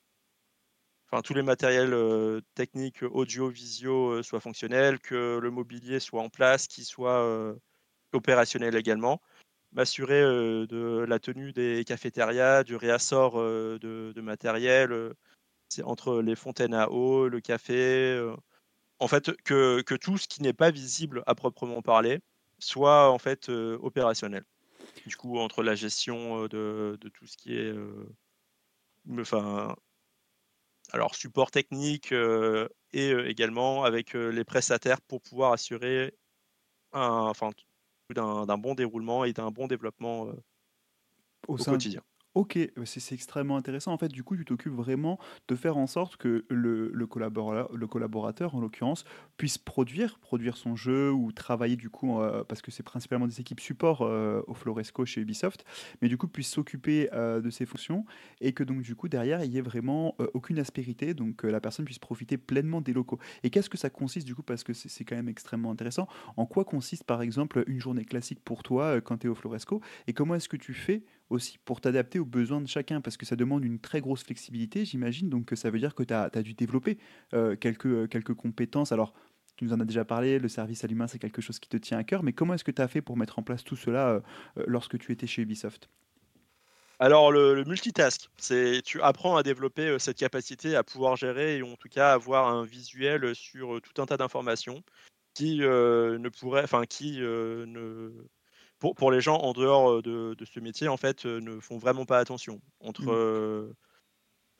enfin, 1.10 1.22
tous 1.22 1.34
les 1.34 1.42
matériels 1.44 1.94
techniques, 2.56 3.04
audio, 3.04 3.50
visio 3.50 4.12
euh, 4.14 4.24
soient 4.24 4.40
fonctionnels, 4.40 5.00
que 5.00 5.40
le 5.42 5.52
mobilier 5.52 6.00
soit 6.00 6.22
en 6.22 6.30
place, 6.30 6.68
qu'il 6.68 6.86
soit 6.86 7.56
opérationnel 8.16 8.76
également. 8.76 9.22
M'assurer 9.74 10.22
de 10.22 11.06
la 11.08 11.20
tenue 11.20 11.52
des 11.52 11.84
cafétérias, 11.86 12.64
du 12.64 12.76
réassort 12.76 13.38
de, 13.38 14.22
matériel, 14.22 15.14
c'est 15.68 15.84
entre 15.84 16.22
les 16.22 16.36
fontaines 16.36 16.74
à 16.74 16.90
eau, 16.90 17.28
le 17.28 17.42
café. 17.42 18.18
en 19.00 19.08
fait, 19.10 19.32
que, 19.44 19.82
tout 19.98 20.18
ce 20.18 20.28
qui 20.28 20.42
n'est 20.42 20.54
pas 20.54 20.72
visible 20.72 21.24
à 21.26 21.36
proprement 21.36 21.82
parler 21.82 22.22
soit 22.58 23.12
en 23.12 23.20
fait 23.20 23.50
opérationnel. 23.50 24.46
Du 25.06 25.18
coup, 25.18 25.40
entre 25.40 25.62
la 25.62 25.76
gestion 25.76 26.48
de, 26.48 26.98
tout 27.14 27.28
ce 27.28 27.36
qui 27.36 27.58
est 27.58 27.74
enfin, 29.20 29.76
alors 30.94 31.16
support 31.16 31.52
technique 31.52 32.14
et 32.96 33.12
également 33.12 33.84
avec 33.84 34.16
euh, 34.16 34.30
les 34.30 34.46
prestataires 34.46 35.02
pour 35.02 35.22
pouvoir 35.22 35.52
assurer 35.52 36.16
un, 36.94 37.28
enfin, 37.28 37.52
d'un 38.14 38.58
bon 38.58 38.76
déroulement 38.76 39.26
et 39.26 39.34
d'un 39.34 39.52
bon 39.52 39.68
développement 39.68 40.28
euh, 40.28 40.34
au 41.48 41.54
au 41.54 41.58
sein 41.58 41.72
quotidien. 41.72 42.02
Ok, 42.36 42.60
c'est 42.84 43.16
extrêmement 43.16 43.56
intéressant. 43.56 43.94
En 43.94 43.98
fait, 43.98 44.10
du 44.10 44.22
coup, 44.22 44.36
tu 44.36 44.44
t'occupes 44.44 44.74
vraiment 44.74 45.18
de 45.48 45.56
faire 45.56 45.78
en 45.78 45.88
sorte 45.88 46.18
que 46.18 46.44
le, 46.50 46.92
le 46.94 47.06
collabora- 47.08 47.74
le 47.74 47.88
collaborateur, 47.88 48.56
en 48.56 48.60
l'occurrence, 48.60 49.06
puisse 49.38 49.58
produire, 49.58 50.20
produire 50.20 50.58
son 50.58 50.76
jeu 50.76 51.14
ou 51.14 51.32
travailler, 51.32 51.78
du 51.78 51.90
coup, 51.90 52.20
euh, 52.20 52.44
parce 52.44 52.62
que 52.62 52.72
c'est 52.72 52.84
principalement 52.84 53.26
des 53.26 53.40
équipes 53.40 53.62
support 53.62 54.02
euh, 54.02 54.42
au 54.48 54.54
Floresco 54.54 55.06
chez 55.06 55.22
Ubisoft, 55.22 55.64
mais 56.02 56.10
du 56.10 56.18
coup, 56.18 56.28
puisse 56.28 56.50
s'occuper 56.50 57.08
euh, 57.14 57.40
de 57.40 57.50
ses 57.50 57.66
fonctions 57.66 58.04
et 58.42 58.52
que 58.52 58.66
donc, 58.66 58.82
du 58.82 58.96
coup, 58.96 59.08
derrière, 59.08 59.42
il 59.42 59.50
n'y 59.52 59.58
ait 59.58 59.62
vraiment 59.62 60.18
aucune 60.34 60.60
aspérité, 60.60 61.14
donc 61.14 61.38
que 61.38 61.48
la 61.48 61.62
personne 61.62 61.86
puisse 61.86 62.00
profiter 62.00 62.38
pleinement 62.38 62.82
des 62.82 62.92
locaux. 62.92 63.18
Et 63.44 63.50
qu'est-ce 63.50 63.70
que 63.70 63.78
ça 63.78 63.90
consiste, 63.90 64.28
du 64.28 64.36
coup, 64.36 64.44
parce 64.44 64.66
que 64.66 64.74
c'est 64.74 65.06
quand 65.06 65.16
même 65.16 65.30
extrêmement 65.30 65.72
intéressant. 65.72 66.10
En 66.36 66.46
quoi 66.46 66.66
consiste, 66.66 67.06
par 67.06 67.22
exemple, 67.22 67.64
une 67.68 67.80
journée 67.80 68.04
classique 68.04 68.42
pour 68.44 68.62
toi 68.62 69.00
quand 69.00 69.20
tu 69.20 69.28
es 69.28 69.30
au 69.30 69.36
Floresco 69.36 69.80
et 70.08 70.12
comment 70.14 70.36
est-ce 70.36 70.50
que 70.50 70.58
tu 70.58 70.74
fais 70.74 71.04
aussi 71.30 71.58
pour 71.60 71.82
t'adapter 71.82 72.20
aux 72.20 72.26
besoins 72.26 72.62
de 72.62 72.68
chacun, 72.68 73.02
parce 73.02 73.18
que 73.18 73.26
ça 73.26 73.36
demande 73.36 73.66
une 73.66 73.80
très 73.80 74.02
grosse 74.02 74.24
flexibilité, 74.24 74.86
j'imagine, 74.86 75.30
donc 75.30 75.52
ça 75.56 75.70
veut 75.70 75.80
dire 75.80 75.96
que 75.96 76.04
tu 76.04 76.14
as, 76.14 76.30
dû 76.30 76.54
développer 76.54 76.98
euh, 77.34 77.56
quelques, 77.56 77.88
euh, 77.88 78.08
quelques 78.08 78.34
compétences. 78.34 78.92
Alors, 78.92 79.14
tu 79.56 79.66
nous 79.66 79.74
en 79.74 79.80
as 79.80 79.86
déjà 79.86 80.06
parlé, 80.06 80.38
le 80.38 80.50
service 80.50 80.84
à 80.84 80.88
l'humain, 80.88 81.08
c'est 81.08 81.20
quelque 81.20 81.42
chose 81.42 81.60
qui 81.60 81.70
te 81.70 81.78
tient 81.78 81.98
à 81.98 82.04
cœur, 82.04 82.24
mais 82.24 82.34
comment 82.34 82.54
est-ce 82.54 82.64
que 82.64 82.72
tu 82.72 82.82
as 82.82 82.88
fait 82.88 83.02
pour 83.02 83.18
mettre 83.18 83.40
en 83.40 83.44
place 83.44 83.64
tout 83.64 83.76
cela 83.76 84.10
euh, 84.10 84.20
lorsque 84.68 84.98
tu 84.98 85.12
étais 85.12 85.28
chez 85.28 85.42
Ubisoft? 85.42 85.90
Alors 86.98 87.30
le, 87.30 87.62
multitask, 87.66 88.30
c'est 88.38 88.82
tu 88.82 89.02
apprends 89.02 89.36
à 89.36 89.44
développer 89.44 90.00
cette 90.00 90.18
capacité 90.18 90.78
à 90.78 90.84
pouvoir 90.84 91.18
gérer 91.18 91.58
et 91.58 91.62
en 91.62 91.76
tout 91.76 91.90
cas 91.90 92.14
avoir 92.14 92.48
un 92.48 92.64
visuel 92.64 93.36
sur 93.36 93.82
tout 93.82 94.02
un 94.02 94.06
tas 94.06 94.16
d'informations 94.16 94.82
qui 95.34 95.58
ne 95.58 96.30
pourraient, 96.30 96.64
enfin 96.64 96.86
qui 96.86 97.18
ne 97.20 98.14
pour, 98.86 98.96
pour 98.96 99.12
les 99.12 99.22
gens 99.22 99.38
en 99.38 99.54
dehors 99.54 100.04
de, 100.04 100.36
de 100.36 100.46
ce 100.46 100.60
métier 100.60 100.88
en 100.88 100.98
fait 100.98 101.26
ne 101.26 101.60
font 101.60 101.80
vraiment 101.80 102.06
pas 102.06 102.20
attention 102.20 102.62
entre 102.80 103.06
Mm. 103.06 103.10
euh, 103.10 103.74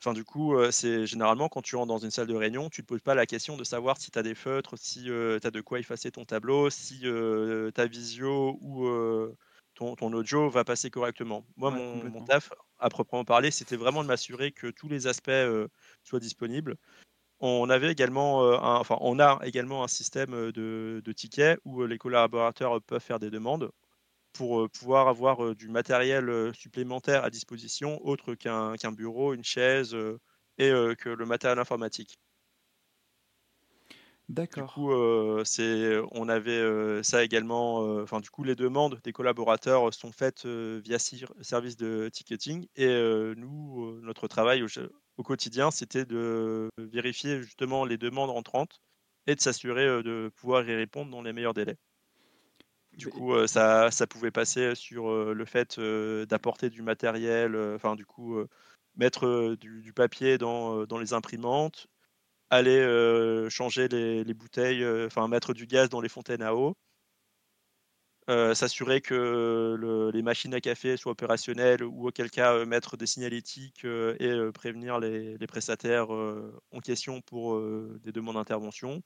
Enfin, 0.02 0.12
du 0.12 0.24
coup, 0.24 0.54
c'est 0.70 1.06
généralement 1.06 1.48
quand 1.48 1.62
tu 1.62 1.74
rentres 1.74 1.88
dans 1.88 1.98
une 1.98 2.10
salle 2.10 2.26
de 2.26 2.34
réunion, 2.34 2.68
tu 2.68 2.82
te 2.82 2.86
poses 2.86 3.00
pas 3.00 3.14
la 3.14 3.24
question 3.24 3.56
de 3.56 3.64
savoir 3.64 3.96
si 3.96 4.10
tu 4.10 4.18
as 4.18 4.22
des 4.22 4.34
feutres, 4.34 4.74
si, 4.76 5.04
tu 5.04 5.10
as 5.10 5.50
de 5.50 5.60
quoi 5.62 5.78
effacer 5.78 6.10
ton 6.10 6.26
tableau, 6.26 6.68
si, 6.68 7.00
ta 7.74 7.86
visio 7.86 8.58
ou, 8.60 8.86
ton 9.74 9.96
ton 9.96 10.12
audio 10.12 10.50
va 10.50 10.64
passer 10.64 10.90
correctement. 10.90 11.46
Moi, 11.56 11.70
Ouais, 11.70 12.10
mon 12.10 12.22
taf, 12.24 12.52
à 12.78 12.90
proprement 12.90 13.24
parler, 13.24 13.50
c'était 13.50 13.76
vraiment 13.76 14.02
de 14.02 14.08
m'assurer 14.08 14.52
que 14.52 14.66
tous 14.66 14.88
les 14.88 15.06
aspects, 15.06 15.30
soient 16.04 16.20
disponibles. 16.20 16.76
On 17.40 17.70
avait 17.70 17.90
également, 17.90 18.52
un 18.52 18.76
enfin, 18.76 18.98
on 19.00 19.18
a 19.18 19.40
également 19.44 19.82
un 19.82 19.88
système, 19.88 20.52
de 20.52 21.00
de 21.02 21.12
tickets 21.12 21.58
où, 21.64 21.86
les 21.86 21.98
collaborateurs 21.98 22.82
peuvent 22.82 23.00
faire 23.00 23.18
des 23.18 23.30
demandes 23.30 23.72
pour, 24.36 24.60
heu, 24.62 24.68
pouvoir 24.68 25.08
avoir, 25.08 25.42
heu, 25.44 25.54
du 25.54 25.68
matériel, 25.68 26.28
heu, 26.28 26.52
supplémentaire 26.54 27.24
à 27.24 27.30
disposition 27.30 27.98
autre 28.06 28.34
qu'un 28.34 28.76
bureau, 28.92 29.34
une 29.34 29.44
chaise, 29.44 29.94
et 30.58 30.70
que 30.98 31.08
le 31.10 31.26
matériel 31.26 31.58
informatique. 31.58 32.16
Du 34.54 34.62
D'accord. 34.62 34.64
coup, 34.64 34.90
heu, 34.92 35.42
c'est 35.44 35.98
on 36.12 36.28
avait, 36.30 37.02
ça 37.02 37.22
également, 37.24 37.78
enfin, 38.02 38.20
du 38.20 38.30
coup, 38.30 38.42
les 38.42 38.54
demandes 38.54 39.00
des 39.04 39.12
collaborateurs 39.12 39.92
sont 39.92 40.12
faites, 40.12 40.46
via 40.46 40.98
service 40.98 41.76
de 41.76 42.08
ticketing 42.12 42.66
et 42.74 42.86
nous, 43.36 44.00
notre 44.00 44.26
travail 44.28 44.64
au 45.18 45.22
quotidien, 45.22 45.70
c'était 45.70 46.06
de 46.06 46.70
vérifier 46.78 47.42
justement 47.42 47.84
les 47.84 47.98
demandes 47.98 48.30
entrantes 48.30 48.80
et 49.26 49.34
de 49.34 49.40
s'assurer, 49.40 50.02
de 50.02 50.30
pouvoir 50.34 50.66
y 50.68 50.74
répondre 50.74 51.10
dans 51.10 51.22
les 51.22 51.32
meilleurs 51.34 51.54
délais. 51.54 51.76
Du 52.96 53.08
coup, 53.08 53.34
heu, 53.34 53.46
ça 53.46 53.90
ça 53.90 54.06
pouvait 54.06 54.30
passer 54.30 54.74
sur, 54.74 55.10
heu, 55.10 55.34
le 55.34 55.44
fait, 55.44 55.78
heu, 55.78 56.24
d'apporter 56.26 56.70
du 56.70 56.80
matériel, 56.80 57.54
enfin 57.74 57.94
du 57.94 58.06
coup, 58.06 58.38
mettre, 58.96 59.54
du 59.60 59.82
du 59.82 59.92
papier 59.92 60.38
dans, 60.38 60.86
les 60.98 61.12
imprimantes, 61.12 61.88
aller, 62.50 62.80
changer 63.50 63.88
les 63.88 64.24
les 64.24 64.34
bouteilles, 64.34 64.86
enfin 65.06 65.28
mettre 65.28 65.54
du 65.54 65.66
gaz 65.66 65.88
dans 65.90 66.00
les 66.02 66.08
fontaines 66.10 66.42
à 66.42 66.54
eau. 66.54 66.74
S'assurer 68.28 69.00
que 69.00 69.76
le 69.78 70.10
les 70.10 70.20
machines 70.22 70.52
à 70.54 70.60
café 70.60 70.96
soient 70.96 71.12
opérationnelles 71.12 71.84
ou 71.84 72.08
auquel 72.08 72.28
cas, 72.30 72.64
mettre 72.64 72.96
des 72.96 73.06
signalétiques, 73.06 73.84
et 73.84 74.50
prévenir 74.52 74.98
les 74.98 75.36
les 75.38 75.46
prestataires, 75.46 76.10
en 76.10 76.80
question 76.82 77.20
pour, 77.20 77.60
des 78.00 78.10
demandes 78.12 78.34
d'intervention. 78.36 79.00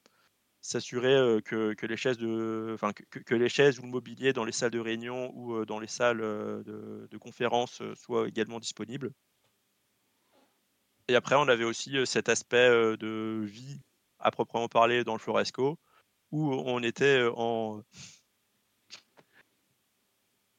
S'assurer, 0.62 1.40
que 1.42 1.75
que 1.75 1.87
les 1.87 1.96
chaises 1.96 2.18
de 2.18 2.73
enfin 2.75 2.92
que 2.92 3.35
les 3.35 3.49
chaises 3.49 3.79
ou 3.79 3.83
le 3.83 3.88
mobilier 3.88 4.33
dans 4.33 4.44
les 4.44 4.53
salles 4.53 4.70
de 4.70 4.79
réunion 4.79 5.33
ou, 5.35 5.64
dans 5.64 5.81
les 5.81 5.87
salles, 5.87 6.18
de 6.18 7.09
de 7.11 7.18
conférence, 7.18 7.83
soient 7.94 8.29
également 8.29 8.61
disponibles. 8.61 9.11
Et 11.09 11.14
après 11.16 11.35
on 11.37 11.49
avait 11.49 11.64
aussi, 11.64 12.07
cet 12.07 12.29
aspect, 12.29 12.68
de 12.99 13.42
vie 13.44 13.81
à 14.18 14.31
proprement 14.31 14.68
parler 14.68 15.03
dans 15.05 15.14
le 15.14 15.18
Floresco 15.18 15.79
où 16.31 16.53
on 16.53 16.83
était, 16.83 17.29
en 17.35 17.83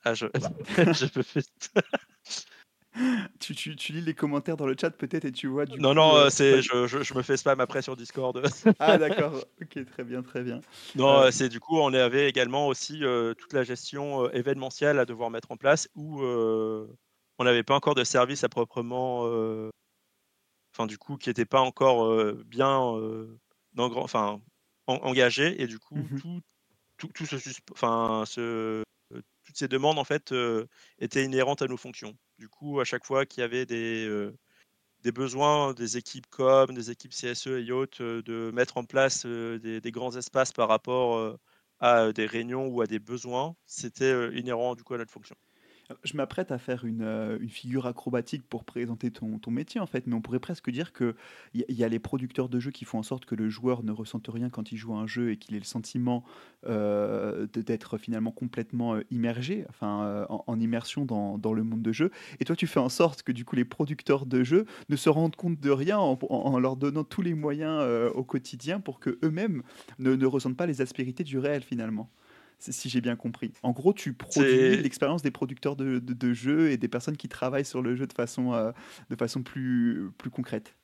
ah 0.03 0.13
je 0.13 0.27
je 0.93 1.21
fais 1.21 1.41
Tu 3.39 3.55
tu 3.55 3.75
tu 3.75 3.93
lis 3.93 4.01
les 4.01 4.13
commentaires 4.13 4.57
dans 4.57 4.65
le 4.67 4.75
chat 4.79 4.91
peut-être 4.91 5.25
et 5.25 5.31
tu 5.31 5.47
vois 5.47 5.65
du 5.65 5.81
non, 5.81 5.93
coup, 5.95 5.95
non, 5.95 6.15
heu, 6.17 6.29
heu 6.29 6.29
c'est 6.29 6.61
je 6.61 6.87
je 6.87 7.03
je 7.03 7.13
me 7.13 7.21
fais 7.21 7.37
spam 7.37 7.59
après 7.59 7.81
sur 7.81 7.95
Discord. 7.95 8.41
Ah 8.79 8.97
d'accord, 8.97 9.45
OK, 9.61 9.85
très 9.85 10.03
bien, 10.03 10.21
très 10.23 10.43
bien. 10.43 10.63
Non, 10.93 11.21
heu, 11.25 11.31
Hem, 11.31 11.31
c'est 11.31 11.47
du 11.47 11.59
coup, 11.61 11.77
on 11.79 11.93
avait 11.93 12.27
également 12.27 12.67
aussi, 12.67 13.01
toute 13.37 13.53
la 13.53 13.63
gestion, 13.63 14.29
événementielle 14.31 14.99
à 14.99 15.05
devoir 15.05 15.29
mettre 15.29 15.51
en 15.51 15.57
place 15.57 15.87
où, 15.95 16.21
on 16.23 17.43
n'avait 17.43 17.63
pas 17.63 17.75
encore 17.75 17.95
de 17.95 18.03
service 18.03 18.43
à 18.43 18.49
proprement, 18.49 19.25
enfin 20.73 20.85
du 20.87 20.97
coup 20.97 21.17
qui 21.17 21.29
était 21.29 21.45
pas 21.45 21.61
encore, 21.61 22.35
bien, 22.45 22.77
en 24.87 24.95
engagé 25.03 25.61
et 25.61 25.67
du 25.67 25.79
coup 25.79 26.09
mmh 26.09 26.21
tout 26.21 26.41
tout 26.97 27.09
tout 27.09 27.25
susp 27.27 27.71
enfin 27.73 28.25
ce 28.27 28.83
toutes 29.43 29.57
ces 29.57 29.67
demandes 29.67 29.99
en 29.99 30.03
fait, 30.03 30.31
heu, 30.31 30.67
étaient 30.99 31.23
inhérentes 31.25 31.61
à 31.61 31.67
nos 31.67 31.77
fonctions. 31.77 32.17
Du 32.39 32.49
coup, 32.49 32.79
à 32.79 32.85
chaque 32.85 33.05
fois 33.05 33.25
qu'il 33.25 33.41
y 33.41 33.43
avait 33.43 33.65
des, 33.65 34.07
des 35.03 35.11
besoins 35.11 35.73
des 35.73 35.97
équipes 35.97 36.27
com, 36.29 36.73
des 36.73 36.91
équipes 36.91 37.13
CSE 37.13 37.47
et 37.47 37.71
autres, 37.71 38.03
heu, 38.03 38.23
de 38.23 38.51
mettre 38.53 38.77
en 38.77 38.85
place, 38.85 39.25
des 39.25 39.81
des 39.81 39.91
grands 39.91 40.15
espaces 40.17 40.51
par 40.53 40.69
rapport, 40.69 41.37
à, 41.79 42.13
des 42.13 42.25
réunions 42.27 42.67
ou 42.67 42.81
à 42.81 42.87
des 42.87 42.99
besoins, 42.99 43.55
c'était, 43.65 44.29
inhérent 44.37 44.75
du 44.75 44.83
coup 44.83 44.93
à 44.95 44.97
notre 44.99 45.11
fonction. 45.13 45.35
Je 46.03 46.15
m'apprête 46.17 46.51
à 46.51 46.57
faire 46.57 46.85
une, 46.85 47.37
une 47.39 47.49
figure 47.49 47.85
acrobatique 47.87 48.43
pour 48.47 48.63
présenter 48.63 49.11
ton 49.11 49.39
métier, 49.51 49.79
en 49.81 49.85
fait, 49.85 50.07
mais 50.07 50.15
on 50.15 50.21
pourrait 50.21 50.39
presque 50.39 50.69
dire 50.69 50.93
qu'il 50.93 51.13
y 51.53 51.73
y 51.73 51.83
a 51.83 51.89
les 51.89 51.99
producteurs 51.99 52.49
de 52.49 52.59
jeux 52.59 52.71
qui 52.71 52.85
font 52.85 52.99
en 52.99 53.03
sorte 53.03 53.25
que 53.25 53.35
le 53.35 53.49
joueur 53.49 53.83
ne 53.83 53.91
ressente 53.91 54.27
rien 54.31 54.49
quand 54.49 54.71
il 54.71 54.77
joue 54.77 54.93
à 54.93 54.97
un 54.97 55.07
jeu 55.07 55.31
et 55.31 55.37
qu'il 55.37 55.55
ait 55.55 55.59
le 55.59 55.65
sentiment, 55.65 56.23
de 56.67 57.47
d'être 57.61 57.97
finalement 57.97 58.31
complètement, 58.31 58.95
heu, 58.95 59.05
immergé, 59.11 59.65
enfin, 59.69 60.25
en 60.29 60.59
immersion 60.59 61.05
dans 61.05 61.53
le 61.53 61.63
monde 61.63 61.81
de 61.81 61.91
jeu 61.91 62.11
et 62.39 62.45
toi, 62.45 62.55
tu 62.55 62.67
fais 62.67 62.79
en 62.79 62.89
sorte 62.89 63.23
que, 63.23 63.31
du 63.31 63.45
coup, 63.45 63.55
les 63.55 63.65
producteurs 63.65 64.25
de 64.25 64.43
jeux 64.43 64.65
ne 64.89 64.95
se 64.95 65.09
rendent 65.09 65.35
compte 65.35 65.59
de 65.59 65.69
rien 65.69 65.97
en 65.99 66.59
leur 66.59 66.75
donnant 66.75 67.03
tous 67.03 67.21
les 67.21 67.33
moyens, 67.33 67.83
au 68.13 68.23
quotidien 68.23 68.79
pour 68.79 68.99
qu'eux-mêmes 68.99 69.63
ne 69.99 70.15
ne 70.15 70.25
ressentent 70.25 70.57
pas 70.57 70.65
les 70.65 70.81
aspérités 70.81 71.23
du 71.23 71.37
réel, 71.37 71.63
finalement. 71.63 72.09
Si 72.61 72.89
j'ai 72.89 73.01
bien 73.01 73.15
compris. 73.15 73.53
En 73.63 73.71
gros, 73.71 73.93
tu 73.93 74.13
produis 74.13 74.77
l'expérience 74.77 75.21
des 75.23 75.31
producteurs 75.31 75.75
de 75.75 75.99
de 75.99 76.13
de 76.13 76.33
jeux 76.33 76.69
et 76.71 76.77
des 76.77 76.87
personnes 76.87 77.17
qui 77.17 77.27
travaillent 77.29 77.65
sur 77.65 77.81
le 77.81 77.95
jeu 77.95 78.05
de 78.07 78.13
façon, 78.13 78.53
heu, 78.53 78.73
de 79.09 79.15
façon 79.15 79.41
plus 79.43 80.11
plus 80.17 80.29
concrète. 80.29 80.77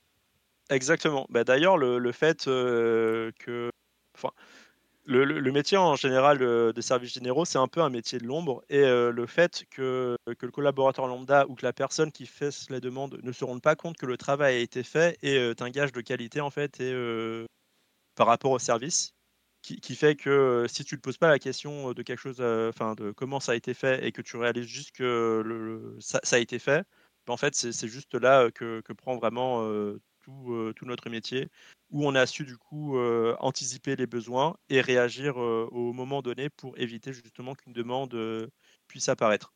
exactement. 0.69 1.25
Bah, 1.29 1.43
d'ailleurs 1.43 1.77
le 1.77 1.97
le 1.99 2.11
fait, 2.11 2.47
heu, 2.47 3.31
que 3.39 3.69
enfin 4.15 4.31
Le 5.05 5.25
le 5.25 5.39
le 5.41 5.51
métier 5.53 5.77
en 5.77 5.95
général, 5.95 6.41
heu, 6.43 6.73
des 6.73 6.81
services 6.83 7.13
généraux, 7.13 7.45
c'est 7.45 7.59
un 7.59 7.67
peu 7.69 7.81
un 7.81 7.89
métier 7.91 8.19
de 8.19 8.25
l'ombre 8.27 8.63
et 8.69 8.81
le 8.83 9.27
fait 9.27 9.65
que 9.71 10.17
que 10.39 10.45
le 10.47 10.53
collaborateur 10.53 11.07
lambda 11.07 11.47
ou 11.49 11.55
que 11.55 11.65
la 11.65 11.73
personne 11.73 12.11
qui 12.13 12.25
fasse 12.27 12.69
la 12.71 12.79
demande 12.81 13.19
ne 13.23 13.33
se 13.33 13.45
rende 13.45 13.61
pas 13.61 13.75
compte 13.77 13.97
que 13.97 14.05
le 14.07 14.17
travail 14.17 14.55
a 14.57 14.59
été 14.59 14.83
fait 14.83 15.17
est, 15.23 15.61
un 15.63 15.71
gage 15.71 15.91
de 15.93 16.01
qualité 16.01 16.41
en 16.41 16.51
fait 16.51 16.79
et 16.81 16.93
par 18.15 18.27
rapport 18.27 18.51
au 18.51 18.59
service 18.59 19.13
qui 19.61 19.95
fait 19.95 20.15
que, 20.15 20.65
si 20.69 20.85
tu 20.85 20.95
ne 20.95 21.01
poses 21.01 21.17
pas 21.17 21.29
la 21.29 21.39
question, 21.39 21.93
de 21.93 22.01
quelque 22.01 22.19
chose, 22.19 22.41
enfin 22.41 22.95
de 22.95 23.11
comment 23.11 23.39
ça 23.39 23.51
a 23.51 23.55
été 23.55 23.73
fait 23.73 24.05
et 24.05 24.11
que 24.11 24.21
tu 24.21 24.37
réalises 24.37 24.65
juste 24.67 24.91
que 24.95 25.95
ça 25.99 26.19
a 26.31 26.39
été 26.39 26.59
fait, 26.59 26.85
bah, 27.25 27.33
en 27.33 27.37
fait, 27.37 27.55
c'est 27.55 27.87
juste 27.87 28.15
là, 28.15 28.49
que 28.51 28.81
prend 28.93 29.17
vraiment, 29.17 29.67
tout, 30.21 30.73
notre 30.83 31.09
métier, 31.09 31.49
où 31.89 32.07
on 32.07 32.15
a 32.15 32.25
su 32.25 32.45
du 32.45 32.57
coup, 32.57 32.97
anticiper 33.39 33.95
les 33.95 34.07
besoins 34.07 34.55
et 34.69 34.81
réagir, 34.81 35.37
au 35.37 35.93
moment 35.93 36.21
donné 36.21 36.49
pour 36.49 36.77
éviter 36.77 37.13
justement 37.13 37.55
qu'une 37.55 37.73
demande, 37.73 38.49
puisse 38.87 39.09
apparaître. 39.09 39.53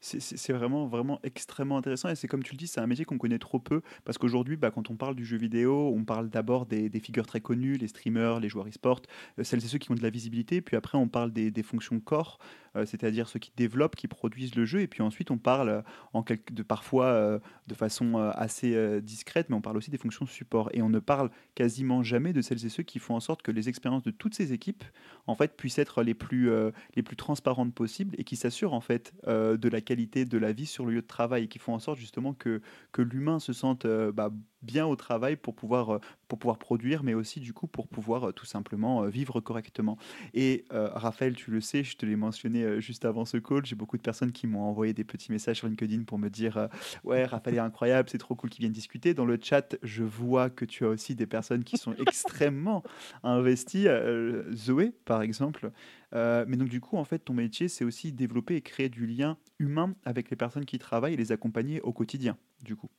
C'est 0.00 0.52
vraiment, 0.52 0.86
vraiment 0.86 1.20
extrêmement 1.22 1.76
intéressant 1.76 2.08
et 2.08 2.14
c'est 2.14 2.26
comme 2.26 2.42
tu 2.42 2.52
le 2.52 2.56
dis, 2.56 2.66
c'est 2.66 2.80
un 2.80 2.86
métier 2.86 3.04
qu'on 3.04 3.18
connaît 3.18 3.38
trop 3.38 3.58
peu 3.58 3.82
parce 4.04 4.16
qu'aujourd'hui, 4.16 4.56
bah, 4.56 4.70
quand 4.70 4.90
on 4.90 4.96
parle 4.96 5.14
du 5.14 5.26
jeu 5.26 5.36
vidéo, 5.36 5.92
on 5.94 6.04
parle 6.04 6.30
d'abord 6.30 6.66
des, 6.66 6.90
figures 7.00 7.26
très 7.26 7.40
connues, 7.40 7.76
les 7.76 7.88
streamers, 7.88 8.40
les 8.40 8.48
joueurs 8.48 8.66
e-sport, 8.66 9.02
euh, 9.38 9.44
celles 9.44 9.64
et 9.64 9.68
ceux 9.68 9.78
qui 9.78 9.90
ont 9.90 9.94
de 9.94 10.02
la 10.02 10.10
visibilité, 10.10 10.60
puis 10.60 10.76
après 10.76 10.98
on 10.98 11.08
parle 11.08 11.32
des, 11.32 11.62
fonctions 11.62 12.00
core, 12.00 12.38
euh, 12.76 12.86
c'est-à-dire 12.86 13.28
ceux 13.28 13.38
qui 13.38 13.52
développent, 13.56 13.96
qui 13.96 14.08
produisent 14.08 14.54
le 14.54 14.64
jeu, 14.64 14.80
et 14.80 14.86
puis 14.86 15.02
ensuite 15.02 15.30
on 15.30 15.38
parle 15.38 15.68
euh, 15.68 15.82
en 16.12 16.22
quelque, 16.22 16.52
de 16.52 16.62
parfois 16.62 17.40
de 17.66 17.74
façon 17.74 18.16
assez 18.16 19.00
discrète, 19.02 19.48
mais 19.50 19.56
on 19.56 19.60
parle 19.60 19.76
aussi 19.76 19.90
des 19.90 19.98
fonctions 19.98 20.26
support 20.26 20.70
et 20.72 20.82
on 20.82 20.88
ne 20.88 20.98
parle 20.98 21.30
quasiment 21.54 22.02
jamais 22.02 22.32
de 22.32 22.40
celles 22.42 22.64
et 22.64 22.68
ceux 22.68 22.82
qui 22.82 22.98
font 22.98 23.14
en 23.14 23.20
sorte 23.20 23.42
que 23.42 23.50
les 23.50 23.68
expériences 23.68 24.02
de 24.02 24.10
toutes 24.10 24.34
ces 24.34 24.52
équipes 24.52 24.84
en 25.26 25.34
fait 25.34 25.56
puissent 25.56 25.78
être 25.78 26.02
les 26.02 26.14
plus, 26.14 26.50
les 26.96 27.02
plus 27.02 27.16
transparentes 27.16 27.74
possibles 27.74 28.14
et 28.18 28.24
qui 28.24 28.36
s'assurent 28.36 28.74
en 28.74 28.80
fait 28.80 29.12
de 29.26 29.68
la 29.68 29.80
qualité 29.90 30.24
de 30.24 30.38
la 30.38 30.52
vie 30.52 30.66
sur 30.66 30.86
le 30.86 30.92
lieu 30.92 31.02
de 31.02 31.06
travail 31.06 31.44
et 31.44 31.48
qui 31.48 31.58
font 31.58 31.74
en 31.74 31.80
sorte 31.80 31.98
justement 31.98 32.32
que, 32.32 32.60
que 32.92 33.02
l'humain 33.02 33.40
se 33.40 33.52
sente 33.52 33.86
euh, 33.86 34.12
bah, 34.12 34.30
bien 34.62 34.86
au 34.86 34.94
travail 34.94 35.34
pour 35.34 35.56
pouvoir, 35.56 35.94
euh, 35.94 35.98
pour 36.28 36.38
pouvoir 36.38 36.58
produire, 36.58 37.02
mais 37.02 37.14
aussi 37.14 37.40
du 37.40 37.52
coup 37.52 37.66
pour 37.66 37.88
pouvoir 37.88 38.28
euh, 38.28 38.32
tout 38.32 38.46
simplement 38.46 39.02
vivre 39.06 39.40
correctement. 39.40 39.98
Et 40.32 40.64
euh, 40.72 40.90
Raphaël, 40.94 41.34
tu 41.34 41.50
le 41.50 41.60
sais, 41.60 41.82
je 41.82 41.96
te 41.96 42.06
l'ai 42.06 42.14
mentionné 42.14 42.80
juste 42.80 43.04
avant 43.04 43.24
ce 43.24 43.36
call, 43.36 43.66
j'ai 43.66 43.74
beaucoup 43.74 43.96
de 43.96 44.02
personnes 44.02 44.30
qui 44.30 44.46
m'ont 44.46 44.62
envoyé 44.62 44.92
des 44.92 45.04
petits 45.04 45.32
messages 45.32 45.56
sur 45.58 45.66
LinkedIn 45.66 46.04
pour 46.04 46.18
me 46.18 46.28
dire 46.28 46.56
euh, 46.56 46.68
Ouais, 47.04 47.24
Raphaël 47.24 47.56
est 47.56 47.60
incroyable, 47.60 48.08
c'est 48.10 48.18
trop 48.18 48.36
cool 48.36 48.50
qu'il 48.50 48.60
vienne 48.60 48.72
discuter. 48.72 49.12
Dans 49.14 49.24
le 49.24 49.38
chat, 49.42 49.76
je 49.82 50.04
vois 50.04 50.50
que 50.50 50.64
tu 50.64 50.84
as 50.84 50.88
aussi 50.88 51.14
des 51.14 51.26
personnes 51.26 51.64
qui 51.64 51.76
sont 51.76 51.94
extrêmement 52.06 52.82
investies. 53.24 53.88
euh, 53.88 54.44
Zoé, 54.54 54.92
par 55.04 55.22
exemple, 55.22 55.70
euh, 56.14 56.44
mais 56.48 56.56
donc 56.56 56.68
du 56.68 56.80
coup, 56.80 56.96
en 56.96 57.04
fait, 57.04 57.20
ton 57.20 57.34
métier, 57.34 57.68
c'est 57.68 57.84
aussi 57.84 58.12
développer 58.12 58.56
et 58.56 58.62
créer 58.62 58.88
du 58.88 59.06
lien 59.06 59.38
humain 59.58 59.94
avec 60.04 60.30
les 60.30 60.36
personnes 60.36 60.64
qui 60.64 60.78
travaillent 60.78 61.14
et 61.14 61.18
les 61.18 61.32
accompagner 61.32 61.80
au 61.82 61.92
quotidien, 61.92 62.36
du 62.62 62.76
coup. 62.76 62.90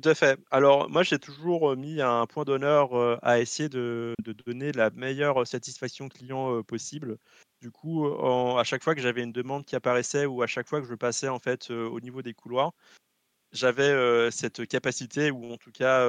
Tout 0.00 0.08
à 0.08 0.14
fait. 0.14 0.38
Alors 0.50 0.90
moi, 0.90 1.02
j'ai 1.02 1.18
toujours, 1.18 1.72
heu, 1.72 1.76
mis 1.76 2.02
un 2.02 2.26
point 2.26 2.44
d'honneur, 2.44 2.94
heu, 2.96 3.18
à 3.22 3.40
essayer 3.40 3.68
de 3.68 4.14
donner 4.46 4.72
la 4.72 4.90
meilleure 4.90 5.46
satisfaction 5.46 6.08
client, 6.08 6.62
possible. 6.62 7.18
Du 7.62 7.70
coup, 7.70 8.06
à 8.06 8.62
chaque 8.64 8.84
fois 8.84 8.94
que 8.94 9.00
j'avais 9.00 9.22
une 9.22 9.32
demande 9.32 9.64
qui 9.64 9.74
apparaissait 9.74 10.26
ou 10.26 10.42
à 10.42 10.46
chaque 10.46 10.68
fois 10.68 10.80
que 10.82 10.86
je 10.86 10.94
passais 10.94 11.28
en 11.28 11.38
fait, 11.38 11.70
au 11.70 11.98
niveau 12.00 12.20
des 12.20 12.34
couloirs, 12.34 12.72
j'avais 13.52 14.30
cette 14.30 14.66
capacité 14.66 15.30
ou 15.30 15.52
en 15.52 15.56
tout 15.56 15.72
cas 15.72 16.06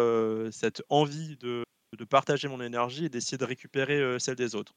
cette 0.52 0.84
envie 0.90 1.38
de, 1.38 1.64
de, 1.98 2.06
partager 2.06 2.50
mon 2.50 2.62
énergie 2.62 3.06
et 3.06 3.10
d'essayer 3.10 3.38
de 3.38 3.46
récupérer 3.46 4.20
celle 4.20 4.36
des 4.36 4.56
autres. 4.56 4.76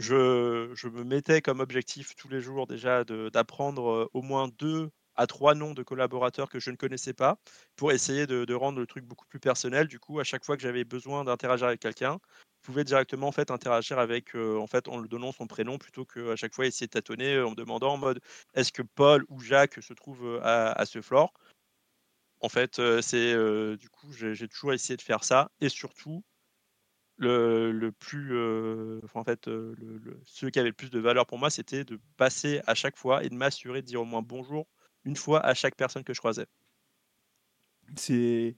Je, 0.00 0.88
me 0.88 1.04
mettais 1.04 1.42
comme 1.42 1.60
objectif 1.60 2.16
tous 2.16 2.28
les 2.28 2.40
jours 2.40 2.66
déjà 2.66 3.04
d'apprendre 3.04 4.08
au 4.14 4.22
moins 4.22 4.48
deux 4.48 4.90
à 5.14 5.26
trois 5.26 5.54
noms 5.54 5.74
de 5.74 5.82
collaborateurs 5.82 6.48
que 6.48 6.58
je 6.58 6.70
ne 6.70 6.76
connaissais 6.76 7.12
pas 7.12 7.38
pour 7.76 7.92
essayer 7.92 8.26
de, 8.26 8.54
rendre 8.54 8.80
le 8.80 8.86
truc 8.86 9.04
beaucoup 9.04 9.26
plus 9.26 9.40
personnel. 9.40 9.88
Du 9.88 9.98
coup, 9.98 10.18
à 10.18 10.24
chaque 10.24 10.46
fois 10.46 10.56
que 10.56 10.62
j'avais 10.62 10.84
besoin 10.84 11.24
d'interagir 11.24 11.66
avec 11.66 11.80
quelqu'un, 11.80 12.18
je 12.62 12.66
pouvais 12.66 12.84
directement 12.84 13.28
en 13.28 13.32
fait 13.32 13.50
interagir 13.50 13.98
avec 13.98 14.34
en 14.34 14.66
fait 14.66 14.88
en 14.88 14.98
lui 15.00 15.08
donnant 15.10 15.32
son 15.32 15.46
prénom 15.46 15.76
plutôt 15.76 16.06
qu'à 16.06 16.34
chaque 16.34 16.54
fois 16.54 16.64
essayer 16.64 16.86
de 16.86 16.92
tâtonner 16.92 17.38
en 17.38 17.50
me 17.50 17.54
demandant 17.54 17.92
en 17.92 17.98
mode 17.98 18.20
est-ce 18.54 18.72
que 18.72 18.82
Paul 18.82 19.26
ou 19.28 19.40
Jacques 19.40 19.82
se 19.82 19.92
trouvent 19.92 20.40
à, 20.42 20.72
à 20.72 20.86
ce 20.86 21.02
floor? 21.02 21.30
En 22.40 22.48
fait, 22.48 22.80
c'est 23.02 23.34
du 23.76 23.90
coup, 23.90 24.10
j'ai 24.12 24.48
toujours 24.48 24.72
essayé 24.72 24.96
de 24.96 25.02
faire 25.02 25.24
ça 25.24 25.50
et 25.60 25.68
surtout 25.68 26.24
le, 27.20 27.90
plus, 27.90 28.36
en 29.14 29.24
fait, 29.24 29.46
le, 29.46 30.20
ce 30.24 30.46
qui 30.46 30.58
avait 30.58 30.70
le 30.70 30.74
plus 30.74 30.90
de 30.90 30.98
valeur 30.98 31.26
pour 31.26 31.38
moi, 31.38 31.50
c'était 31.50 31.84
de 31.84 31.98
passer 32.16 32.60
à 32.66 32.74
chaque 32.74 32.96
fois 32.96 33.24
et 33.24 33.28
de 33.28 33.34
m'assurer 33.34 33.82
de 33.82 33.86
dire 33.86 34.00
au 34.00 34.04
moins 34.04 34.22
bonjour 34.22 34.66
une 35.04 35.16
fois 35.16 35.44
à 35.44 35.54
chaque 35.54 35.76
personne 35.76 36.04
que 36.04 36.14
je 36.14 36.18
croisais. 36.18 36.46
C'est 37.96 38.56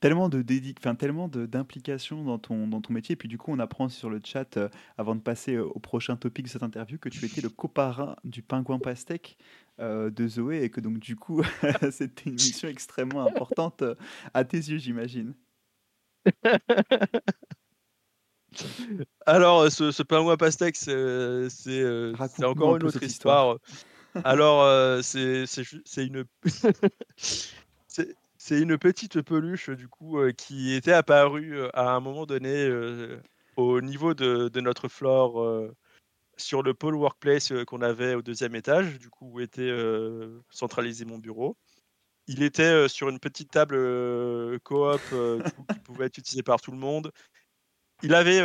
tellement 0.00 0.28
de 0.30 0.42
enfin 0.78 0.94
tellement 0.94 1.28
d'implication 1.28 2.24
dans 2.24 2.38
ton 2.38 2.66
dans 2.66 2.80
ton 2.80 2.94
métier 2.94 3.12
et 3.12 3.16
puis 3.16 3.28
du 3.28 3.36
coup 3.36 3.52
on 3.52 3.58
apprend 3.58 3.90
sur 3.90 4.08
le 4.08 4.18
chat 4.24 4.58
avant 4.96 5.14
de 5.14 5.20
passer 5.20 5.58
au 5.58 5.78
prochain 5.78 6.16
topic 6.16 6.46
de 6.46 6.50
cette 6.50 6.62
interview 6.62 6.98
que 6.98 7.10
tu 7.10 7.22
étais 7.26 7.42
le 7.42 7.50
copain 7.50 8.16
du 8.24 8.42
pingouin 8.42 8.78
pastèque 8.78 9.36
euh, 9.78 10.10
de 10.10 10.26
Zoé 10.26 10.62
et 10.62 10.70
que 10.70 10.80
donc 10.80 10.98
du 10.98 11.16
coup 11.16 11.42
c'était 11.90 12.30
une 12.30 12.34
mission 12.34 12.68
extrêmement 12.68 13.26
importante 13.26 13.82
euh, 13.82 13.94
à 14.34 14.44
tes 14.44 14.58
yeux, 14.58 14.78
j'imagine. 14.78 15.34
Alors, 19.26 19.60
euh, 19.60 19.70
ce, 19.70 19.90
ce 19.90 20.02
pingouin 20.02 20.36
pastèque, 20.36 20.76
c'est 20.76 22.44
encore 22.44 22.76
une 22.76 22.84
autre 22.84 23.02
histoire. 23.02 23.58
Alors, 24.24 25.02
c'est 25.02 25.44
une 25.96 26.24
c'est 28.38 28.58
une 28.58 28.78
petite 28.78 29.20
peluche 29.20 29.70
du 29.70 29.86
coup 29.86 30.18
qui 30.36 30.74
était 30.74 30.92
apparue 30.92 31.60
à 31.74 31.90
un 31.90 32.00
moment 32.00 32.26
donné 32.26 32.68
au 33.56 33.80
niveau 33.80 34.14
de, 34.14 34.48
de 34.48 34.60
notre 34.60 34.88
flore 34.88 35.70
sur 36.36 36.62
le 36.62 36.72
pôle 36.72 36.94
workplace 36.96 37.52
qu'on 37.66 37.82
avait 37.82 38.14
au 38.14 38.22
deuxième 38.22 38.54
étage, 38.54 38.98
du 38.98 39.10
coup 39.10 39.30
où 39.32 39.40
était 39.40 39.72
centralisé 40.50 41.04
mon 41.04 41.18
bureau. 41.18 41.56
Il 42.26 42.42
était 42.42 42.88
sur 42.88 43.08
une 43.08 43.18
petite 43.18 43.50
table 43.50 44.58
coop 44.60 45.00
qui 45.72 45.78
pouvait 45.80 46.06
être 46.06 46.18
utilisée 46.18 46.42
par 46.42 46.60
tout 46.60 46.72
le 46.72 46.78
monde. 46.78 47.12
Il 48.02 48.14
avait 48.14 48.38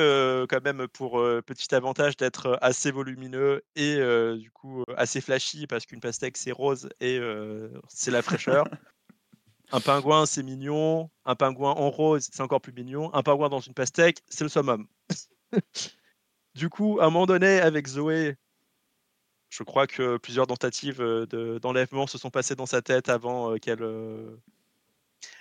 quand 0.47 0.63
même 0.63 0.87
pour 0.87 1.13
petit 1.45 1.73
avantage 1.73 2.17
d'être 2.17 2.57
assez 2.61 2.91
volumineux 2.91 3.63
et 3.75 3.95
du 4.37 4.51
coup 4.51 4.83
assez 4.97 5.21
flashy 5.21 5.67
parce 5.67 5.85
qu'une 5.85 6.01
pastèque 6.01 6.37
c'est 6.37 6.51
rose 6.51 6.89
et 6.99 7.19
c'est 7.87 8.11
la 8.11 8.21
fraîcheur. 8.21 8.65
Un 9.71 9.79
pingouin 9.79 10.25
c'est 10.25 10.43
mignon, 10.43 11.09
un 11.25 11.35
pingouin 11.35 11.71
en 11.71 11.89
rose 11.89 12.27
c'est 12.31 12.41
encore 12.41 12.61
plus 12.61 12.73
mignon, 12.73 13.13
un 13.13 13.23
pingouin 13.23 13.49
dans 13.49 13.59
une 13.59 13.73
pastèque 13.73 14.19
c'est 14.29 14.43
le 14.43 14.49
summum. 14.49 14.87
Du 16.55 16.69
coup, 16.69 16.99
à 17.01 17.03
un 17.03 17.09
moment 17.09 17.25
donné, 17.25 17.59
avec 17.59 17.85
Zoé, 17.85 18.37
je 19.49 19.63
crois 19.63 19.87
que 19.87 20.17
plusieurs 20.17 20.47
tentatives 20.47 21.01
euh, 21.01 21.59
d'enlèvement 21.59 22.07
se 22.07 22.17
sont 22.17 22.29
passées 22.29 22.55
dans 22.55 22.65
sa 22.65 22.81
tête 22.81 23.09
avant 23.09 23.51
euh, 23.51 23.57
qu'elle 23.57 23.83
euh, 23.83 24.37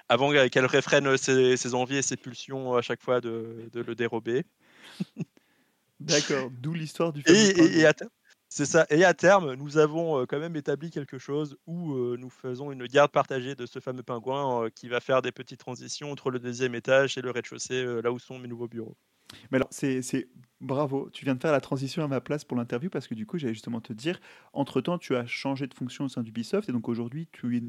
avant 0.08 0.30
qu'elle 0.48 0.66
réfrène 0.66 1.16
ses, 1.16 1.74
envies 1.74 1.96
et 1.96 2.02
ses 2.02 2.16
pulsions 2.16 2.74
à 2.74 2.82
chaque 2.82 3.02
fois 3.02 3.20
de, 3.20 3.70
le 3.74 3.94
dérober. 3.94 4.44
D'accord, 6.00 6.50
d'où 6.50 6.74
l'histoire 6.74 7.12
du 7.12 7.22
et, 7.26 7.86
c'est 8.50 8.66
ça. 8.66 8.86
Et 8.90 9.04
à 9.04 9.14
terme, 9.14 9.54
nous 9.54 9.78
avons 9.78 10.26
quand 10.26 10.38
même 10.38 10.54
établi 10.54 10.90
quelque 10.90 11.18
chose 11.18 11.56
où 11.66 11.96
nous 12.16 12.30
faisons 12.30 12.70
une 12.70 12.86
garde 12.86 13.10
partagée 13.10 13.54
de 13.54 13.66
ce 13.66 13.80
fameux 13.80 14.02
pingouin 14.02 14.68
qui 14.70 14.88
va 14.88 15.00
faire 15.00 15.22
des 15.22 15.32
petites 15.32 15.58
transitions 15.58 16.12
entre 16.12 16.30
le 16.30 16.38
deuxième 16.38 16.74
étage 16.74 17.18
et 17.18 17.22
le 17.22 17.30
rez-de-chaussée, 17.30 17.84
là 18.02 18.12
où 18.12 18.18
sont 18.18 18.38
mes 18.38 18.46
nouveaux 18.46 18.68
bureaux. 18.68 18.96
Mais 19.50 19.56
alors, 19.56 19.68
c'est 19.70 20.28
bravo, 20.64 21.10
tu 21.12 21.24
viens 21.24 21.34
de 21.34 21.40
faire 21.40 21.52
la 21.52 21.60
transition 21.60 22.02
à 22.02 22.08
ma 22.08 22.20
place 22.20 22.44
pour 22.44 22.56
l'interview 22.56 22.90
parce 22.90 23.06
que 23.06 23.14
du 23.14 23.26
coup, 23.26 23.38
j'allais 23.38 23.54
justement 23.54 23.80
te 23.80 23.92
dire, 23.92 24.20
entre-temps, 24.52 24.98
tu 24.98 25.14
as 25.14 25.26
changé 25.26 25.66
de 25.66 25.74
fonction 25.74 26.06
au 26.06 26.08
sein 26.08 26.22
d'Ubisoft 26.22 26.68
et 26.68 26.72
donc 26.72 26.88
aujourd'hui, 26.88 27.28
tu, 27.32 27.62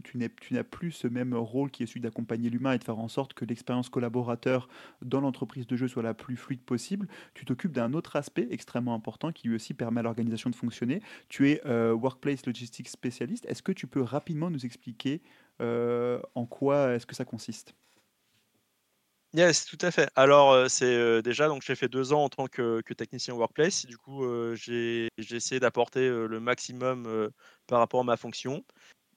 n'as 0.51 0.63
plus 0.63 0.91
ce 0.91 1.07
même 1.07 1.33
rôle 1.35 1.69
qui 1.69 1.83
est 1.83 1.85
celui 1.85 2.01
d'accompagner 2.01 2.49
l'humain 2.49 2.73
et 2.73 2.77
de 2.77 2.83
faire 2.83 2.97
en 2.97 3.07
sorte 3.07 3.33
que 3.33 3.45
l'expérience 3.45 3.89
collaborateur 3.89 4.67
dans 5.01 5.21
l'entreprise 5.21 5.67
de 5.67 5.75
jeu 5.75 5.87
soit 5.87 6.03
la 6.03 6.13
plus 6.13 6.37
fluide 6.37 6.61
possible. 6.61 7.07
Tu 7.33 7.45
t'occupes 7.45 7.73
d'un 7.73 7.93
autre 7.93 8.15
aspect 8.15 8.47
extrêmement 8.49 8.95
important 8.95 9.31
qui 9.31 9.49
lui 9.49 9.55
aussi 9.55 9.73
permet 9.73 9.99
à 9.99 10.03
l'organisation 10.03 10.49
de 10.49 10.55
fonctionner. 10.55 11.01
Tu 11.29 11.51
es 11.51 11.61
euh, 11.65 11.93
Workplace 11.93 12.45
Logistics 12.45 12.87
spécialiste. 12.87 13.45
Est-ce 13.47 13.61
que 13.61 13.71
tu 13.71 13.87
peux 13.87 14.01
rapidement 14.01 14.49
nous 14.49 14.65
expliquer 14.65 15.21
euh, 15.61 16.19
en 16.33 16.45
quoi 16.45 16.93
est-ce 16.93 17.05
que 17.05 17.15
ça 17.15 17.25
consiste? 17.25 17.75
Yes, 19.35 19.65
tout 19.65 19.77
à 19.81 19.91
fait. 19.91 20.09
Alors, 20.15 20.69
c'est 20.69 21.21
déjà, 21.21 21.49
donc 21.49 21.61
j'ai 21.61 21.75
fait 21.75 21.89
deux 21.89 22.13
ans 22.13 22.23
en 22.23 22.29
tant 22.29 22.47
que, 22.47 22.81
technicien 22.93 23.33
workplace. 23.33 23.85
Du 23.85 23.97
coup, 23.97 24.23
j'ai 24.55 25.09
essayé 25.17 25.59
d'apporter 25.59 26.07
le 26.07 26.39
maximum 26.39 27.29
par 27.67 27.79
rapport 27.79 27.99
à 27.99 28.03
ma 28.05 28.15
fonction. 28.15 28.63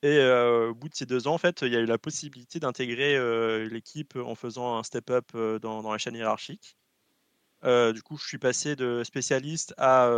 Et 0.02 0.18
au 0.20 0.74
bout 0.74 0.88
de 0.88 0.94
ces 0.94 1.06
deux 1.06 1.28
ans, 1.28 1.34
en 1.34 1.38
fait, 1.38 1.62
il 1.62 1.72
y 1.72 1.76
a 1.76 1.80
eu 1.80 1.86
la 1.86 1.98
possibilité 1.98 2.58
d'intégrer 2.58 3.16
l'équipe 3.68 4.16
en 4.16 4.34
faisant 4.34 4.76
un 4.76 4.82
step-up 4.82 5.30
dans, 5.34 5.82
dans, 5.82 5.92
la 5.92 5.98
chaîne 5.98 6.16
hiérarchique. 6.16 6.76
du 7.62 8.02
coup, 8.02 8.16
je 8.16 8.26
suis 8.26 8.38
passé 8.38 8.74
de 8.74 9.04
spécialiste 9.04 9.72
à, 9.78 10.10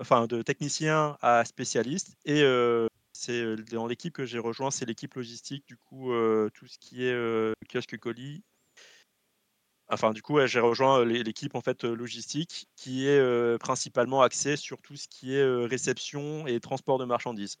enfin, 0.00 0.28
de 0.28 0.42
technicien 0.42 1.18
à 1.22 1.44
spécialiste. 1.44 2.16
Et 2.24 2.44
c'est 3.12 3.56
dans 3.72 3.88
l'équipe 3.88 4.14
que 4.14 4.26
j'ai 4.26 4.38
rejoint, 4.38 4.70
c'est 4.70 4.86
l'équipe 4.86 5.14
logistique. 5.14 5.66
Du 5.66 5.76
coup, 5.76 6.12
tout 6.54 6.68
ce 6.68 6.78
qui 6.78 7.04
est 7.04 7.54
kiosque 7.68 7.98
colis 7.98 8.44
Enfin, 9.90 10.12
du 10.12 10.22
coup, 10.22 10.38
j'ai 10.46 10.60
rejoint 10.60 11.04
l'équipe 11.04 11.54
en 11.54 11.60
fait 11.60 11.84
logistique 11.84 12.68
qui 12.76 13.08
est 13.08 13.58
principalement 13.58 14.22
axée 14.22 14.56
sur 14.56 14.80
tout 14.80 14.96
ce 14.96 15.08
qui 15.08 15.34
est 15.34 15.64
réception 15.66 16.46
et 16.46 16.60
transport 16.60 16.98
de 16.98 17.04
marchandises. 17.04 17.58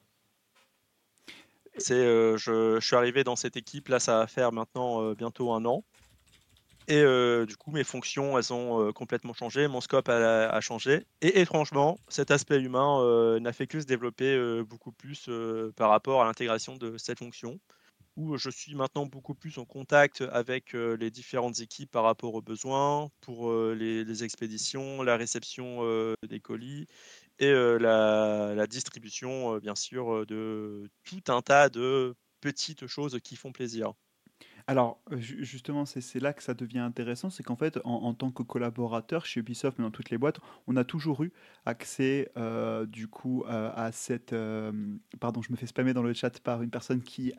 C'est, 1.76 2.04
je, 2.36 2.78
suis 2.80 2.96
arrivé 2.96 3.24
dans 3.24 3.36
cette 3.36 3.56
équipe 3.56 3.88
là, 3.88 3.98
ça 3.98 4.18
va 4.18 4.26
faire 4.26 4.52
maintenant 4.52 5.12
bientôt 5.14 5.52
un 5.52 5.64
an. 5.64 5.84
Et 6.86 7.02
du 7.46 7.56
coup, 7.56 7.72
mes 7.72 7.84
fonctions, 7.84 8.38
elles 8.38 8.52
ont 8.52 8.92
complètement 8.92 9.34
changé, 9.34 9.66
mon 9.66 9.80
scope 9.80 10.08
a, 10.08 10.60
changé. 10.60 11.06
Et 11.22 11.40
étrangement, 11.40 11.98
cet 12.08 12.30
aspect 12.30 12.60
humain 12.60 13.40
n'a 13.40 13.52
fait 13.52 13.66
que 13.66 13.80
se 13.80 13.86
développer 13.86 14.62
beaucoup 14.62 14.92
plus 14.92 15.28
par 15.74 15.90
rapport 15.90 16.22
à 16.22 16.26
l'intégration 16.26 16.76
de 16.76 16.96
cette 16.96 17.18
fonction 17.18 17.58
où 18.16 18.36
je 18.36 18.50
suis 18.50 18.74
maintenant 18.74 19.06
beaucoup 19.06 19.34
plus 19.34 19.58
en 19.58 19.64
contact 19.64 20.22
avec 20.32 20.72
les 20.72 21.10
différentes 21.10 21.60
équipes 21.60 21.90
par 21.90 22.04
rapport 22.04 22.34
aux 22.34 22.42
besoins 22.42 23.10
pour 23.20 23.52
les, 23.72 24.24
expéditions, 24.24 25.02
la 25.02 25.16
réception 25.16 26.14
des 26.28 26.40
colis 26.40 26.86
et 27.38 27.52
la, 27.52 28.66
distribution, 28.66 29.58
bien 29.58 29.74
sûr, 29.74 30.26
de 30.26 30.90
tout 31.04 31.22
un 31.28 31.42
tas 31.42 31.68
de 31.68 32.14
petites 32.40 32.86
choses 32.86 33.18
qui 33.22 33.36
font 33.36 33.52
plaisir. 33.52 33.94
Alors, 34.70 35.00
justement, 35.10 35.84
c'est 35.84 36.20
là 36.20 36.32
que 36.32 36.44
ça 36.44 36.54
devient 36.54 36.78
intéressant, 36.78 37.28
c'est 37.28 37.42
qu'en 37.42 37.56
fait, 37.56 37.80
en, 37.82 38.14
tant 38.14 38.30
que 38.30 38.44
collaborateur 38.44 39.26
chez 39.26 39.40
Ubisoft, 39.40 39.76
mais 39.80 39.84
dans 39.84 39.90
toutes 39.90 40.10
les 40.10 40.16
boîtes, 40.16 40.38
on 40.68 40.76
a 40.76 40.84
toujours 40.84 41.24
eu 41.24 41.32
accès, 41.66 42.30
du 42.86 43.08
coup, 43.08 43.42
à 43.48 43.90
cette... 43.90 44.32
pardon, 45.18 45.42
je 45.42 45.50
me 45.50 45.56
fais 45.56 45.66
spammer 45.66 45.92
dans 45.92 46.04
le 46.04 46.12
chat 46.12 46.38
par 46.38 46.62
une 46.62 46.70
personne 46.70 47.02
qui, 47.02 47.32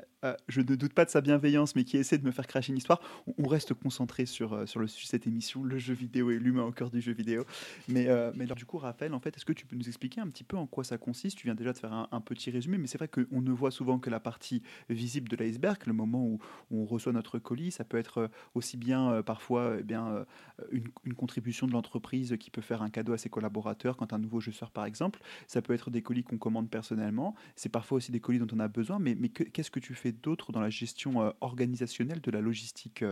je 0.50 0.60
ne 0.60 0.76
doute 0.76 0.94
pas 0.94 1.06
de 1.06 1.10
sa 1.10 1.22
bienveillance, 1.22 1.74
mais 1.78 1.86
qui 1.86 1.96
essaie 1.96 2.18
de 2.18 2.26
me 2.26 2.32
faire 2.32 2.48
cracher 2.48 2.74
une 2.74 2.78
histoire. 2.78 3.00
On, 3.38 3.48
reste 3.48 3.74
concentré 3.76 4.26
sur, 4.26 4.68
sur 4.68 4.82
le 4.82 4.88
sujet 4.88 5.06
de 5.06 5.12
cette 5.12 5.28
émission, 5.28 5.64
le 5.64 5.78
jeu 5.78 5.94
vidéo 5.94 6.32
et 6.32 6.38
l'humain 6.38 6.64
au 6.64 6.74
cœur 6.74 6.90
du 6.90 7.00
jeu 7.00 7.14
vidéo. 7.14 7.46
Mais, 7.88 8.10
mais 8.36 8.44
alors, 8.44 8.58
du 8.58 8.66
coup, 8.66 8.78
Raphaël, 8.78 9.14
en 9.14 9.22
fait, 9.22 9.38
est-ce 9.38 9.46
que 9.46 9.54
tu 9.54 9.66
peux 9.66 9.78
nous 9.78 9.88
expliquer 9.88 10.20
un 10.20 10.28
petit 10.28 10.44
peu 10.44 10.58
en 10.58 10.68
quoi 10.68 10.84
ça 10.84 10.98
consiste? 10.98 11.38
Tu 11.38 11.48
viens 11.48 11.56
déjà 11.56 11.72
de 11.72 11.78
faire 11.78 11.94
un, 11.94 12.22
petit 12.22 12.52
résumé, 12.52 12.78
mais 12.78 12.88
c'est 12.88 12.98
vrai 12.98 13.08
qu'on 13.08 13.42
ne 13.42 13.52
voit 13.52 13.72
souvent 13.72 14.00
que 14.00 14.10
la 14.10 14.20
partie 14.20 14.62
visible 14.90 15.30
de 15.30 15.38
l'iceberg, 15.38 15.78
le 15.86 15.94
moment 15.94 16.26
où, 16.26 16.38
où 16.72 16.82
on 16.82 16.86
reçoit 16.86 17.14
notre 17.14 17.21
notre 17.22 17.40
colis. 17.40 17.72
Ça 17.72 17.84
peut 17.84 17.98
être 17.98 18.18
euh, 18.18 18.28
aussi 18.56 18.78
bien 18.78 19.12
euh, 19.12 19.24
parfois 19.24 19.76
eh 19.80 19.84
bien, 19.84 20.08
euh, 20.08 20.26
une, 20.72 21.14
contribution 21.14 21.68
de 21.68 21.72
l'entreprise 21.72 22.36
qui 22.40 22.50
peut 22.50 22.62
faire 22.62 22.82
un 22.82 22.90
cadeau 22.90 23.14
à 23.14 23.18
ses 23.18 23.30
collaborateurs 23.30 23.96
quand 23.96 24.12
un 24.12 24.18
nouveau 24.18 24.40
jeu 24.40 24.52
sort 24.52 24.72
par 24.72 24.86
exemple. 24.86 25.20
Ça 25.48 25.62
peut 25.62 25.74
être 25.74 25.92
des 25.92 26.02
colis 26.02 26.24
qu'on 26.24 26.40
commande 26.40 26.70
personnellement. 26.70 27.36
C'est 27.56 27.70
parfois 27.70 27.98
aussi 27.98 28.12
des 28.12 28.20
colis 28.20 28.40
dont 28.40 28.48
on 28.54 28.60
a 28.60 28.68
besoin. 28.68 28.98
Mais, 28.98 29.16
mais 29.16 29.30
qu'est-ce 29.30 29.70
que 29.70 29.80
tu 29.80 29.94
fais 29.94 30.12
d'autre 30.12 30.52
dans 30.52 30.62
la 30.62 30.72
gestion 30.72 31.34
organisationnelle 31.42 32.22
de 32.22 32.32
la 32.32 32.42
logistique 32.42 33.04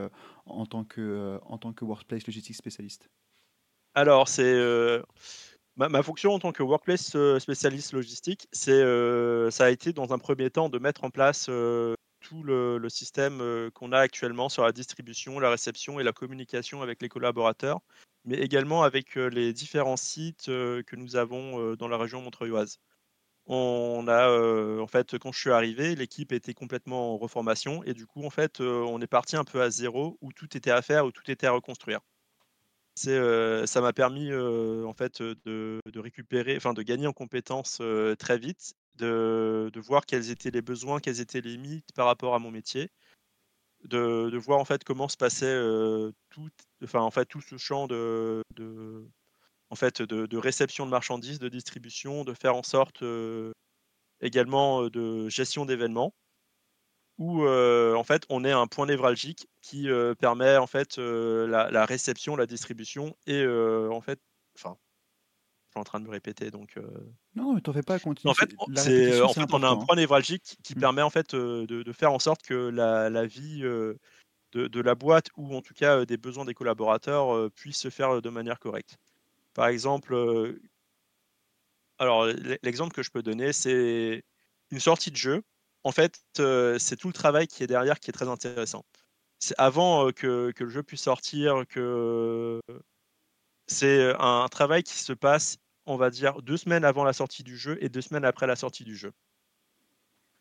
en, 0.45 0.65
tant 0.65 0.83
que, 0.83 1.39
en 1.45 1.57
tant 1.57 1.71
que 1.71 1.85
workplace 1.85 2.25
logistique 2.25 2.55
spécialiste? 2.55 3.09
Alors, 3.93 4.27
c'est... 4.27 4.57
Ma, 5.75 6.03
fonction 6.03 6.33
en 6.33 6.39
tant 6.39 6.51
que 6.51 6.63
workplace 6.63 7.15
spécialiste 7.39 7.93
logistique, 7.93 8.47
c'est, 8.51 8.81
ça 9.51 9.65
a 9.65 9.69
été 9.69 9.93
dans 9.93 10.13
un 10.13 10.17
premier 10.17 10.49
temps 10.49 10.69
de 10.69 10.79
mettre 10.79 11.03
en 11.03 11.09
place 11.09 11.49
tout 12.29 12.43
le, 12.43 12.87
système 12.89 13.71
qu'on 13.73 13.91
a 13.91 13.97
actuellement 13.97 14.49
sur 14.49 14.63
la 14.63 14.71
distribution, 14.71 15.39
la 15.39 15.49
réception 15.49 15.99
et 15.99 16.03
la 16.03 16.13
communication 16.13 16.83
avec 16.83 17.01
les 17.01 17.09
collaborateurs, 17.09 17.79
mais 18.23 18.37
également 18.37 18.83
avec 18.83 19.15
les 19.15 19.51
différents 19.51 19.97
sites 19.97 20.45
que 20.45 20.95
nous 20.95 21.15
avons 21.15 21.75
dans 21.75 21.87
la 21.87 21.97
région 21.97 22.21
montreuilloise. 22.21 22.79
On 23.47 24.07
a, 24.07 24.29
en 24.79 24.85
fait, 24.85 25.17
quand 25.17 25.31
je 25.31 25.39
suis 25.39 25.49
arrivé, 25.49 25.95
l'équipe 25.95 26.31
était 26.31 26.53
complètement 26.53 27.15
en 27.15 27.17
reformation 27.17 27.83
et 27.83 27.95
du 27.95 28.05
coup, 28.05 28.23
en 28.23 28.29
fait, 28.29 28.59
on 28.61 29.01
est 29.01 29.07
parti 29.07 29.35
un 29.35 29.43
peu 29.43 29.63
à 29.63 29.71
zéro 29.71 30.19
où 30.21 30.31
tout 30.31 30.55
était 30.55 30.71
à 30.71 30.83
faire, 30.83 31.05
où 31.07 31.11
tout 31.11 31.31
était 31.31 31.47
à 31.47 31.51
reconstruire. 31.51 32.01
C'est, 32.93 33.65
ça 33.65 33.81
m'a 33.81 33.93
permis, 33.93 34.31
en 34.31 34.93
fait, 34.93 35.23
de 35.23 35.81
récupérer, 35.95 36.57
enfin, 36.57 36.73
de 36.73 36.83
gagner 36.83 37.07
en 37.07 37.13
compétences 37.13 37.81
très 38.19 38.37
vite 38.37 38.75
de, 38.99 39.79
voir 39.79 40.05
quels 40.05 40.29
étaient 40.31 40.51
les 40.51 40.61
besoins, 40.61 40.99
quelles 40.99 41.19
étaient 41.21 41.41
les 41.41 41.51
limites 41.51 41.91
par 41.93 42.05
rapport 42.05 42.35
à 42.35 42.39
mon 42.39 42.51
métier, 42.51 42.91
de, 43.83 44.37
voir 44.37 44.59
en 44.59 44.65
fait 44.65 44.83
comment 44.83 45.07
se 45.07 45.17
passait 45.17 45.57
tout, 46.29 46.49
enfin, 46.83 47.01
en 47.01 47.11
fait, 47.11 47.25
tout 47.25 47.41
ce 47.41 47.57
champ 47.57 47.87
de, 47.87 48.43
en 49.69 49.75
fait, 49.75 50.01
de, 50.01 50.37
réception 50.37 50.85
de 50.85 50.91
marchandises, 50.91 51.39
de 51.39 51.49
distribution, 51.49 52.23
de 52.23 52.33
faire 52.33 52.55
en 52.55 52.63
sorte 52.63 53.03
également 54.21 54.89
de 54.89 55.29
gestion 55.29 55.65
d'événements 55.65 56.13
où 57.17 57.45
en 57.45 58.03
fait 58.03 58.23
on 58.29 58.45
est 58.45 58.51
un 58.51 58.67
point 58.67 58.85
névralgique 58.85 59.47
qui 59.61 59.87
permet 60.19 60.57
en 60.57 60.67
fait 60.67 60.97
la, 60.97 61.69
la, 61.71 61.85
réception, 61.85 62.35
la 62.35 62.45
distribution 62.45 63.15
et 63.27 63.45
en 63.45 64.01
fait, 64.01 64.19
enfin 64.55 64.77
en 65.75 65.83
train 65.83 65.99
de 65.99 66.05
me 66.05 66.11
répéter. 66.11 66.51
Donc, 66.51 66.77
euh. 66.77 66.87
Non, 67.35 67.53
mais 67.53 67.61
t'en 67.61 67.73
fais 67.73 67.83
pas, 67.83 67.99
continue. 67.99 68.31
En 68.31 68.33
fait, 68.33 68.49
c'est, 68.75 69.21
en 69.21 69.33
fait 69.33 69.53
on 69.53 69.63
a 69.63 69.69
un 69.69 69.77
point 69.77 69.95
névralgique 69.95 70.57
qui, 70.63 70.75
mmh. 70.75 70.79
permet 70.79 71.01
en 71.01 71.09
fait 71.09 71.35
de, 71.35 71.65
de, 71.65 71.93
faire 71.93 72.11
en 72.11 72.19
sorte 72.19 72.41
que 72.43 72.53
la, 72.53 73.09
la 73.09 73.25
vie 73.25 73.61
de, 73.61 73.97
de, 74.53 74.81
la 74.81 74.95
boîte 74.95 75.27
ou 75.37 75.55
en 75.55 75.61
tout 75.61 75.73
cas 75.73 76.05
des 76.05 76.17
besoins 76.17 76.45
des 76.45 76.53
collaborateurs 76.53 77.51
puissent 77.51 77.79
se 77.79 77.89
faire 77.89 78.21
de 78.21 78.29
manière 78.29 78.59
correcte. 78.59 78.97
Par 79.53 79.67
exemple, 79.67 80.15
alors 81.97 82.27
l'exemple 82.63 82.93
que 82.93 83.03
je 83.03 83.11
peux 83.11 83.21
donner, 83.21 83.53
c'est 83.53 84.23
une 84.71 84.79
sortie 84.79 85.11
de 85.11 85.17
jeu. 85.17 85.43
En 85.83 85.91
fait, 85.91 86.21
c'est 86.35 86.95
tout 86.97 87.07
le 87.07 87.13
travail 87.13 87.47
qui 87.47 87.63
est 87.63 87.67
derrière 87.67 87.99
qui 87.99 88.09
est 88.09 88.13
très 88.13 88.27
intéressant. 88.27 88.85
C'est 89.39 89.55
avant 89.57 90.11
que, 90.11 90.51
que, 90.51 90.65
le 90.65 90.69
jeu 90.69 90.83
puisse 90.83 91.03
sortir, 91.03 91.63
que 91.69 92.59
c'est 93.69 94.13
un 94.19 94.47
travail 94.49 94.83
qui 94.83 94.97
se 94.97 95.13
passe, 95.13 95.57
on 95.85 95.95
va 95.95 96.09
dire, 96.09 96.41
deux 96.41 96.57
semaines 96.57 96.83
avant 96.83 97.03
la 97.03 97.13
sortie 97.13 97.43
du 97.43 97.57
jeu 97.57 97.77
et 97.81 97.89
deux 97.89 98.01
semaines 98.01 98.25
après 98.25 98.47
la 98.47 98.55
sortie 98.55 98.83
du 98.83 98.95
jeu. 98.95 99.11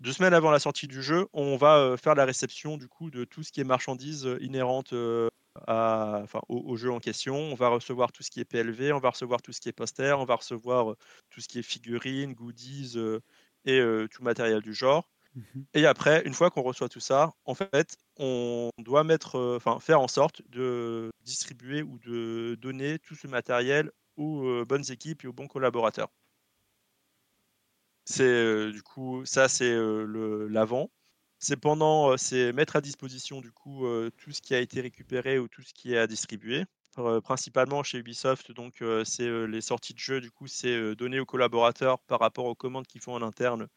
Deux 0.01 0.13
semaines 0.13 0.35
avant 0.35 0.51
la 0.51 0.59
sortie 0.59 0.87
du 0.87 1.03
jeu, 1.03 1.27
on 1.33 1.57
va 1.57 1.97
faire 1.97 2.15
la 2.15 2.25
réception 2.25 2.77
du 2.77 2.89
coup 2.89 3.11
de 3.11 3.25
tout 3.25 3.43
ce 3.43 3.51
qui 3.51 3.61
est 3.61 3.65
marchandises 3.65 4.29
inhérentes 4.41 4.95
à, 5.67 6.21
enfin, 6.23 6.41
au, 6.49 6.77
jeu 6.77 6.93
en 6.93 7.01
question. 7.01 7.37
On 7.37 7.55
va 7.55 7.69
recevoir 7.69 8.13
tout 8.13 8.23
ce 8.23 8.31
qui 8.31 8.41
est 8.41 8.45
PLV, 8.45 8.93
on 8.93 9.01
va 9.01 9.11
recevoir 9.11 9.43
tout 9.43 9.53
ce 9.53 9.61
qui 9.61 9.69
est 9.69 9.73
poster, 9.73 10.17
on 10.19 10.25
va 10.25 10.37
recevoir 10.37 10.95
tout 11.31 11.41
ce 11.41 11.49
qui 11.49 11.59
est 11.59 11.63
figurines, 11.63 12.35
goodies 12.35 12.97
et 13.65 13.81
tout 14.11 14.23
matériel 14.23 14.63
du 14.63 14.73
genre. 14.73 15.09
Mmh 15.39 15.63
et 15.75 15.87
après, 15.87 16.23
une 16.27 16.35
fois 16.35 16.51
qu'on 16.51 16.63
reçoit 16.63 16.89
tout 16.89 17.01
ça, 17.01 17.33
en 17.45 17.55
fait, 17.55 17.97
on 18.19 18.71
doit 18.79 19.05
mettre, 19.05 19.39
enfin, 19.57 19.79
faire 19.81 20.01
en 20.01 20.09
sorte 20.09 20.43
de 20.49 21.11
distribuer 21.25 21.83
ou 21.83 21.99
de 22.01 22.57
donner 22.61 22.99
tout 22.99 23.15
ce 23.15 23.27
matériel 23.29 23.91
aux 24.17 24.65
bonnes 24.67 24.91
équipes 24.91 25.25
et 25.25 25.29
aux 25.29 25.33
bons 25.33 25.47
collaborateurs. 25.47 26.09
C'est 28.05 28.73
du 28.73 28.83
coup, 28.83 29.25
ça 29.27 29.49
c'est 29.49 29.77
l'avant. 30.49 30.91
C'est 31.39 31.57
pendant, 31.57 32.17
c'est 32.17 32.53
mettre 32.53 32.77
à 32.77 32.81
disposition 32.81 33.41
du 33.41 33.53
coup 33.53 33.87
tout 34.17 34.33
ce 34.33 34.41
qui 34.41 34.55
a 34.55 34.61
été 34.61 34.81
récupéré 34.81 35.39
ou 35.39 35.47
tout 35.49 35.63
ce 35.63 35.73
qui 35.75 35.93
est 35.95 35.99
à 35.99 36.07
distribuer. 36.07 36.65
principalement 37.23 37.83
chez 37.85 37.99
Ubisoft, 37.99 38.51
donc 38.53 38.83
c'est 39.05 39.47
les 39.47 39.61
sorties 39.61 39.95
de 39.95 39.99
jeux. 40.01 40.21
Du 40.21 40.31
coup, 40.31 40.47
c'est 40.49 40.97
donner 40.97 41.21
aux 41.21 41.27
collaborateurs 41.27 41.99
par 42.01 42.21
rapport 42.21 42.47
aux 42.47 42.55
commandes 42.57 42.87
qu'ils 42.87 43.03
font 43.03 43.15
en 43.15 43.23
interne 43.23 43.69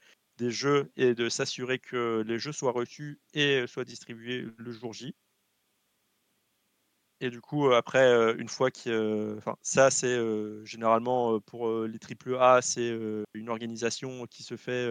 des 0.42 0.52
jeux 0.52 0.92
et 0.98 1.14
de 1.14 1.30
s'assurer 1.30 1.80
que 1.80 2.24
les 2.26 2.40
jeux 2.40 2.52
soient 2.52 2.72
reçus 2.72 3.20
et 3.34 3.66
soient 3.68 3.86
distribués 3.86 4.48
le 4.58 4.72
jour 4.72 4.92
J. 4.94 5.16
Et 7.20 7.30
du 7.30 7.40
coup, 7.40 7.72
après, 7.72 8.34
une 8.40 8.50
fois 8.50 8.72
que. 8.72 9.38
Enfin, 9.38 9.56
ça, 9.62 9.92
c'est 9.92 10.20
généralement 10.66 11.40
pour 11.40 11.84
les 11.84 12.00
AAA, 12.00 12.62
c'est 12.64 12.98
une 13.36 13.50
organisation 13.50 14.26
qui 14.26 14.42
se 14.42 14.58
fait 14.58 14.90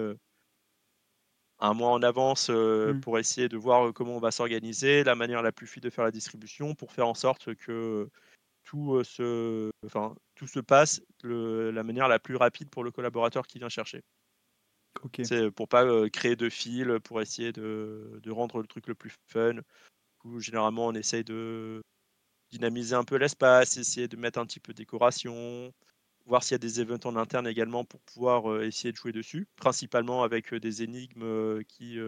un 1.59 1.75
mois 1.75 1.91
en 1.91 2.03
avance 2.03 2.49
mmh. 2.49 3.01
pour 3.01 3.19
essayer 3.19 3.49
de 3.49 3.57
voir 3.57 3.93
comment 3.93 4.17
on 4.17 4.21
va 4.21 4.31
s'organiser, 4.31 5.03
la 5.03 5.17
manière 5.17 5.43
la 5.43 5.51
plus 5.51 5.67
fluide 5.67 5.85
de 5.85 5.91
faire 5.91 6.05
la 6.05 6.13
distribution, 6.13 6.77
pour 6.77 6.93
faire 6.93 7.09
en 7.09 7.15
sorte 7.15 7.55
que 7.57 8.09
tout, 8.63 9.03
se, 9.03 9.73
enfin, 9.85 10.15
tout 10.37 10.47
se 10.47 10.61
passe 10.61 11.03
de 11.25 11.73
la 11.75 11.83
manière 11.83 12.07
la 12.07 12.21
plus 12.21 12.37
rapide 12.37 12.71
pour 12.71 12.85
le 12.85 12.93
collaborateur 12.93 13.47
qui 13.49 13.59
vient 13.59 13.69
chercher. 13.69 14.03
C'est 15.23 15.51
pour 15.51 15.69
pas 15.69 16.09
créer 16.11 16.37
de 16.37 16.49
fils, 16.49 16.87
pour 17.05 17.21
essayer 17.21 17.53
de, 17.53 18.21
de, 18.23 18.31
rendre 18.31 18.61
le 18.61 18.67
truc 18.67 18.87
le 18.87 18.95
plus 18.95 19.13
fun. 19.29 19.57
Où, 20.25 20.41
généralement, 20.41 20.87
on 20.89 20.93
essaye 20.93 21.25
de 21.25 21.81
dynamiser 22.51 22.95
un 22.95 23.05
peu 23.05 23.17
l'espace, 23.17 23.77
essayer 23.77 24.09
de 24.09 24.17
mettre 24.17 24.39
un 24.39 24.47
petit 24.47 24.61
peu 24.61 24.73
de 24.73 24.79
décoration, 24.79 25.73
voir 26.27 26.43
s'il 26.43 26.53
y 26.53 26.55
a 26.57 26.59
des 26.59 26.81
events 26.81 27.05
en 27.05 27.17
interne 27.17 27.47
également 27.47 27.85
pour 27.85 28.01
pouvoir 28.03 28.63
essayer 28.63 28.93
de 28.93 28.97
jouer 28.97 29.13
dessus, 29.13 29.47
principalement 29.57 30.23
avec 30.23 30.55
des 30.55 30.83
énigmes 30.83 31.63
qui, 31.65 31.99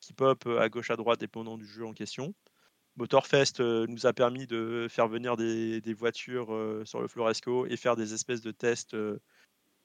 qui 0.00 0.12
pop 0.14 0.46
à 0.46 0.68
gauche 0.68 0.90
à 0.90 0.96
droite 0.96 1.20
dépendant 1.20 1.58
du 1.58 1.66
jeu 1.66 1.86
en 1.86 1.92
question. 1.92 2.34
Motorfest 2.96 3.60
nous 3.60 4.06
a 4.06 4.12
permis 4.12 4.46
de 4.46 4.88
faire 4.90 5.06
venir 5.06 5.36
des, 5.36 5.80
des 5.80 5.94
voitures 5.94 6.82
sur 6.84 7.00
le 7.00 7.08
Floresco 7.08 7.66
et 7.66 7.76
faire 7.76 7.94
des 7.94 8.14
espèces 8.14 8.42
de 8.42 8.50
tests 8.50 8.96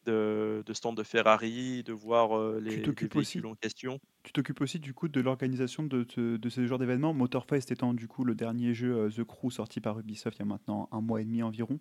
de, 0.05 0.63
de 0.65 0.73
stand 0.73 0.95
de 0.95 1.03
Ferrari, 1.03 1.83
de 1.83 1.93
voir 1.93 2.59
les, 2.59 2.77
véhicules 2.77 3.09
aussi, 3.15 3.41
en 3.45 3.55
question. 3.55 3.99
Tu 4.23 4.31
t'occupes 4.31 4.61
aussi 4.61 4.79
du 4.79 4.93
coup 4.93 5.07
de 5.07 5.21
l'organisation 5.21 5.83
de, 5.83 6.05
de, 6.15 6.49
ce 6.49 6.65
genre 6.65 6.79
d'événements. 6.79 7.13
Motorfest 7.13 7.71
étant 7.71 7.93
du 7.93 8.07
coup 8.07 8.23
le 8.23 8.35
dernier 8.35 8.73
jeu 8.73 9.09
The 9.09 9.23
Crew 9.23 9.51
sorti 9.51 9.81
par 9.81 9.99
Ubisoft 9.99 10.37
il 10.37 10.39
y 10.39 10.43
a 10.43 10.45
maintenant 10.45 10.89
un 10.91 11.01
mois 11.01 11.21
et 11.21 11.25
demi 11.25 11.43
environ, 11.43 11.79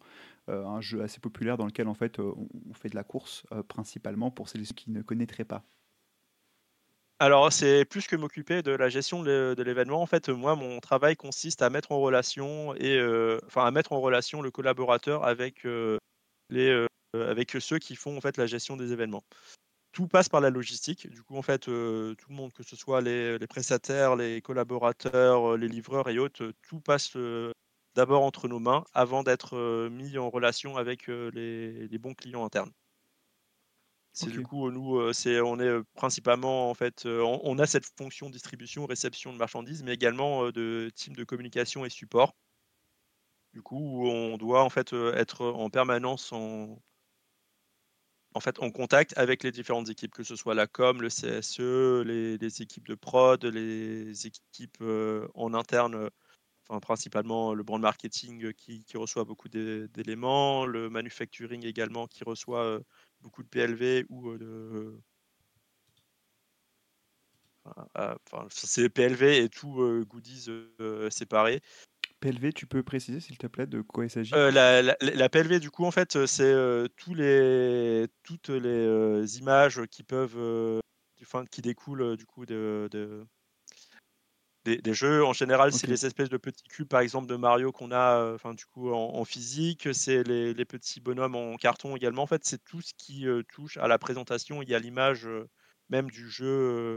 un 0.48 0.80
jeu 0.80 1.02
assez 1.02 1.20
populaire 1.20 1.56
dans 1.56 1.66
lequel 1.66 1.88
en 1.88 1.94
fait 1.94 2.18
on, 2.18 2.74
fait 2.74 2.88
de 2.88 2.96
la 2.96 3.04
course 3.04 3.44
principalement 3.68 4.30
pour 4.30 4.48
celles 4.48 4.62
qui 4.62 4.90
ne 4.90 5.02
connaîtraient 5.02 5.44
pas. 5.44 5.64
Alors, 7.20 7.52
c'est 7.52 7.84
plus 7.84 8.06
que 8.06 8.16
m'occuper 8.16 8.62
de 8.62 8.72
la 8.72 8.88
gestion 8.88 9.22
de 9.22 9.62
l'événement. 9.62 10.02
En 10.02 10.06
fait, 10.06 10.28
moi, 10.28 10.56
mon 10.56 10.80
travail 10.80 11.16
consiste 11.16 11.62
à 11.62 11.70
mettre 11.70 11.92
en 11.92 12.00
relation 12.00 12.74
et 12.74 13.00
enfin 13.46 13.64
à 13.64 13.70
mettre 13.70 13.92
en 13.92 14.00
relation 14.00 14.42
le 14.42 14.50
collaborateur 14.50 15.24
avec 15.24 15.64
les, 16.50 16.68
euh, 16.68 16.86
avec 17.14 17.56
ceux 17.60 17.78
qui 17.78 17.96
font 17.96 18.16
en 18.16 18.20
fait 18.20 18.36
la 18.36 18.46
gestion 18.46 18.76
des 18.76 18.92
événements. 18.92 19.24
Tout 19.94 20.08
passe 20.08 20.28
par 20.28 20.40
la 20.40 20.50
logistique. 20.50 21.08
Du 21.08 21.22
coup, 21.22 21.36
en 21.36 21.42
fait, 21.42 21.68
euh, 21.68 22.16
tout 22.16 22.28
le 22.28 22.34
monde, 22.34 22.52
que 22.52 22.64
ce 22.64 22.74
soit 22.74 23.00
les, 23.00 23.38
prestataires, 23.46 24.16
les 24.16 24.42
collaborateurs, 24.42 25.52
euh, 25.52 25.56
les 25.56 25.68
livreurs 25.68 26.08
et 26.08 26.18
autres, 26.18 26.52
tout 26.62 26.80
passe 26.80 27.16
d'abord 27.94 28.24
entre 28.24 28.48
nos 28.48 28.58
mains 28.58 28.84
avant 28.92 29.22
d'être 29.22 29.88
mis 29.88 30.18
en 30.18 30.30
relation 30.30 30.76
avec 30.76 31.06
les, 31.06 31.98
bons 32.00 32.14
clients 32.14 32.44
internes. 32.44 32.72
C'est 34.12 34.30
du 34.30 34.42
coup 34.42 34.70
nous, 34.70 35.12
c'est 35.12 35.40
on 35.40 35.58
est 35.58 35.82
principalement 35.94 36.70
en 36.70 36.74
fait, 36.74 37.06
on, 37.06 37.58
a 37.58 37.66
cette 37.66 37.86
fonction 37.96 38.30
distribution, 38.30 38.86
réception 38.86 39.32
de 39.32 39.38
marchandises, 39.38 39.84
mais 39.84 39.94
également 39.94 40.50
de 40.50 40.90
team 40.96 41.14
de 41.14 41.22
communication 41.22 41.84
et 41.84 41.90
support. 41.90 42.34
Du 43.52 43.62
coup, 43.62 44.08
on 44.08 44.36
doit 44.38 44.64
en 44.64 44.70
fait 44.70 44.92
être 44.92 45.46
en 45.46 45.70
permanence 45.70 46.32
en, 46.32 46.80
en 48.34 48.40
fait 48.40 48.60
en 48.60 48.70
contact 48.70 49.16
avec 49.16 49.42
les 49.44 49.52
différentes 49.52 49.88
équipes, 49.88 50.12
que 50.12 50.24
ce 50.24 50.36
soit 50.36 50.54
la 50.54 50.66
com, 50.66 51.00
le 51.00 51.08
CSE, 51.08 52.04
les, 52.04 52.62
équipes 52.62 52.86
de 52.88 52.94
prod, 52.96 53.44
les 53.44 54.26
équipes 54.26 54.78
euh, 54.82 55.28
en 55.34 55.54
interne, 55.54 55.94
euh, 55.94 56.10
enfin, 56.68 56.80
principalement 56.80 57.54
le 57.54 57.62
brand 57.62 57.80
marketing 57.80 58.52
qui, 58.54 58.84
reçoit 58.96 59.24
beaucoup 59.24 59.48
d'éléments, 59.48 60.66
le 60.66 60.90
manufacturing 60.90 61.64
également 61.64 62.06
qui 62.08 62.24
reçoit 62.24 62.64
euh, 62.64 62.80
beaucoup 63.22 63.42
de 63.42 63.48
PLV 63.48 64.06
ou 64.10 64.36
de. 64.36 65.00
Enfin, 67.94 68.46
c'est 68.50 68.90
PLV 68.90 69.38
et 69.38 69.48
tout 69.48 70.04
goodies 70.06 70.50
séparés. 71.08 71.62
PLV, 72.24 72.54
tu 72.54 72.66
peux 72.66 72.82
préciser 72.82 73.20
s'il 73.20 73.36
te 73.36 73.46
plaît 73.46 73.66
de 73.66 73.82
quoi 73.82 74.06
il 74.06 74.10
s'agit? 74.10 74.32
Euh, 74.34 74.50
la, 74.50 75.28
PLV, 75.28 75.60
du 75.60 75.70
coup, 75.70 75.84
en 75.84 75.90
fait, 75.90 76.24
c'est 76.24 76.42
euh, 76.42 76.88
tous 76.96 77.12
les, 77.12 78.06
toutes 78.22 78.48
les 78.48 78.70
euh, 78.70 79.26
images 79.38 79.82
qui 79.90 80.02
peuvent, 80.02 80.80
enfin, 81.20 81.44
qui 81.50 81.60
découlent 81.60 82.16
du 82.16 82.24
coup 82.24 82.46
de, 82.46 82.88
des, 84.64 84.94
jeux. 84.94 85.22
En 85.22 85.34
général, 85.34 85.74
c'est 85.74 85.86
les 85.86 86.06
espèces 86.06 86.30
de 86.30 86.38
petits 86.38 86.64
cubes, 86.64 86.88
par 86.88 87.00
exemple, 87.00 87.26
de 87.26 87.36
Mario 87.36 87.72
qu'on 87.72 87.92
a, 87.92 88.32
enfin, 88.34 88.54
du 88.54 88.64
coup, 88.64 88.90
en, 88.90 89.24
physique. 89.26 89.88
C'est 89.92 90.22
les, 90.22 90.54
les, 90.54 90.64
petits 90.64 91.00
bonhommes 91.00 91.36
en 91.36 91.56
carton 91.56 91.94
également. 91.94 92.22
En 92.22 92.26
fait, 92.26 92.46
c'est 92.46 92.64
tout 92.64 92.80
ce 92.80 92.94
qui 92.96 93.26
touche 93.52 93.76
à 93.76 93.86
la 93.86 93.98
présentation 93.98 94.62
et 94.62 94.74
à 94.74 94.78
l'image 94.78 95.28
même 95.90 96.10
du 96.10 96.30
jeu 96.30 96.96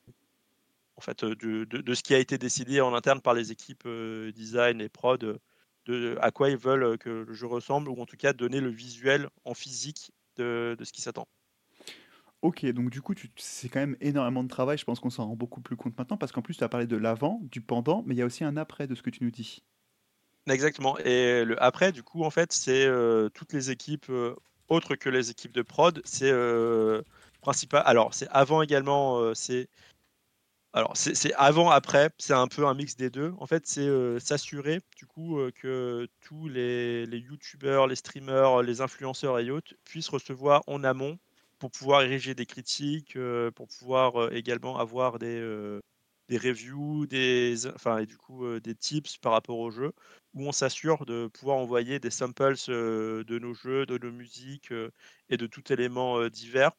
en 0.98 1.02
fait, 1.02 1.24
de, 1.24 1.64
de, 1.64 1.94
ce 1.94 2.04
qui 2.04 2.14
a 2.16 2.20
été 2.20 2.38
décidé 2.38 2.82
en 2.82 2.94
interne 2.94 3.22
par 3.22 3.34
les 3.34 3.52
équipes 3.52 3.88
design 4.36 4.82
et 4.82 4.90
prod, 4.90 5.40
de 5.86 6.18
à 6.22 6.32
quoi 6.32 6.50
ils 6.50 6.58
veulent 6.58 6.98
que 6.98 7.10
le 7.10 7.34
jeu 7.34 7.48
ressemble, 7.48 7.90
ou 7.90 8.02
en 8.02 8.06
tout 8.06 8.18
cas 8.18 8.34
donner 8.34 8.60
le 8.60 8.70
visuel 8.70 9.30
en 9.46 9.54
physique 9.54 10.12
de, 10.38 10.76
de 10.78 10.84
ce 10.84 10.92
qui 10.92 11.02
s'attend. 11.02 11.28
Ok, 12.44 12.66
donc 12.68 12.92
du 12.92 13.02
coup, 13.02 13.14
c'est 13.36 13.68
quand 13.68 13.80
même 13.80 13.98
énormément 14.00 14.44
de 14.44 14.48
travail. 14.48 14.78
Je 14.78 14.86
pense 14.86 15.00
qu'on 15.00 15.10
s'en 15.10 15.26
rend 15.26 15.36
beaucoup 15.36 15.60
plus 15.60 15.76
compte 15.76 15.98
maintenant 15.98 16.18
parce 16.18 16.32
qu'en 16.32 16.42
plus, 16.42 16.56
tu 16.56 16.64
as 16.64 16.70
parlé 16.70 16.86
de 16.86 16.96
l'avant, 16.96 17.40
du 17.44 17.62
pendant, 17.62 18.04
mais 18.06 18.14
il 18.14 18.18
y 18.20 18.22
a 18.22 18.26
aussi 18.26 18.44
un 18.44 18.58
après 18.58 18.86
de 18.86 18.94
ce 18.94 19.02
que 19.02 19.10
tu 19.10 19.24
nous 19.24 19.32
dis. 19.32 19.64
Exactement. 20.48 20.98
Et 21.00 21.44
le 21.44 21.62
après, 21.62 21.92
du 21.92 22.04
coup, 22.04 22.24
en 22.24 22.30
fait, 22.30 22.54
c'est 22.54 22.88
toutes 23.34 23.54
les 23.54 23.72
équipes 23.72 24.12
autres 24.68 24.96
que 24.96 25.10
les 25.10 25.32
équipes 25.32 25.52
de 25.52 25.64
prod. 25.64 26.00
C'est 26.06 26.32
principal. 27.42 27.82
Alors, 27.86 28.14
c'est 28.14 28.28
avant 28.30 28.62
également. 28.62 29.34
c'est 29.34 29.68
alors, 30.78 30.96
c'est 30.96 31.34
avant, 31.34 31.72
après, 31.72 32.12
c'est 32.20 32.34
un 32.34 32.48
peu 32.48 32.68
un 32.68 32.76
mix 32.76 32.96
des 32.96 33.10
deux. 33.10 33.34
En 33.40 33.48
fait, 33.48 33.66
c'est 33.66 34.20
s'assurer 34.20 34.80
du 34.96 35.08
coup 35.08 35.40
que 35.56 36.08
tous 36.22 36.48
les, 36.50 37.08
les 37.08 37.18
youtubeurs, 37.18 37.88
les 37.88 37.96
streamers, 37.96 38.62
les 38.62 38.80
influenceurs 38.82 39.40
et 39.40 39.50
autres 39.50 39.74
puissent 39.86 40.10
recevoir 40.10 40.62
en 40.68 40.84
amont 40.84 41.18
pour 41.58 41.72
pouvoir 41.72 42.04
ériger 42.04 42.36
des 42.36 42.46
critiques, 42.46 43.18
pour 43.56 43.68
pouvoir 43.68 44.32
également 44.34 44.78
avoir 44.78 45.18
des, 45.18 45.80
des 46.30 46.38
reviews, 46.38 47.08
des, 47.08 47.66
enfin, 47.74 47.98
et 47.98 48.06
du 48.06 48.18
coup, 48.18 48.60
des 48.60 48.76
tips 48.76 49.18
par 49.18 49.32
rapport 49.32 49.58
au 49.58 49.72
jeu, 49.72 49.94
où 50.36 50.48
on 50.48 50.52
s'assure 50.52 51.08
de 51.08 51.26
pouvoir 51.28 51.58
envoyer 51.58 52.00
des 52.00 52.12
samples 52.12 52.54
de 52.68 53.40
nos 53.40 53.56
jeux, 53.56 53.88
de 53.88 53.98
nos 53.98 54.12
musiques 54.12 54.72
et 55.30 55.38
de 55.38 55.48
tout 55.48 55.74
élément 55.74 56.28
divers 56.30 56.72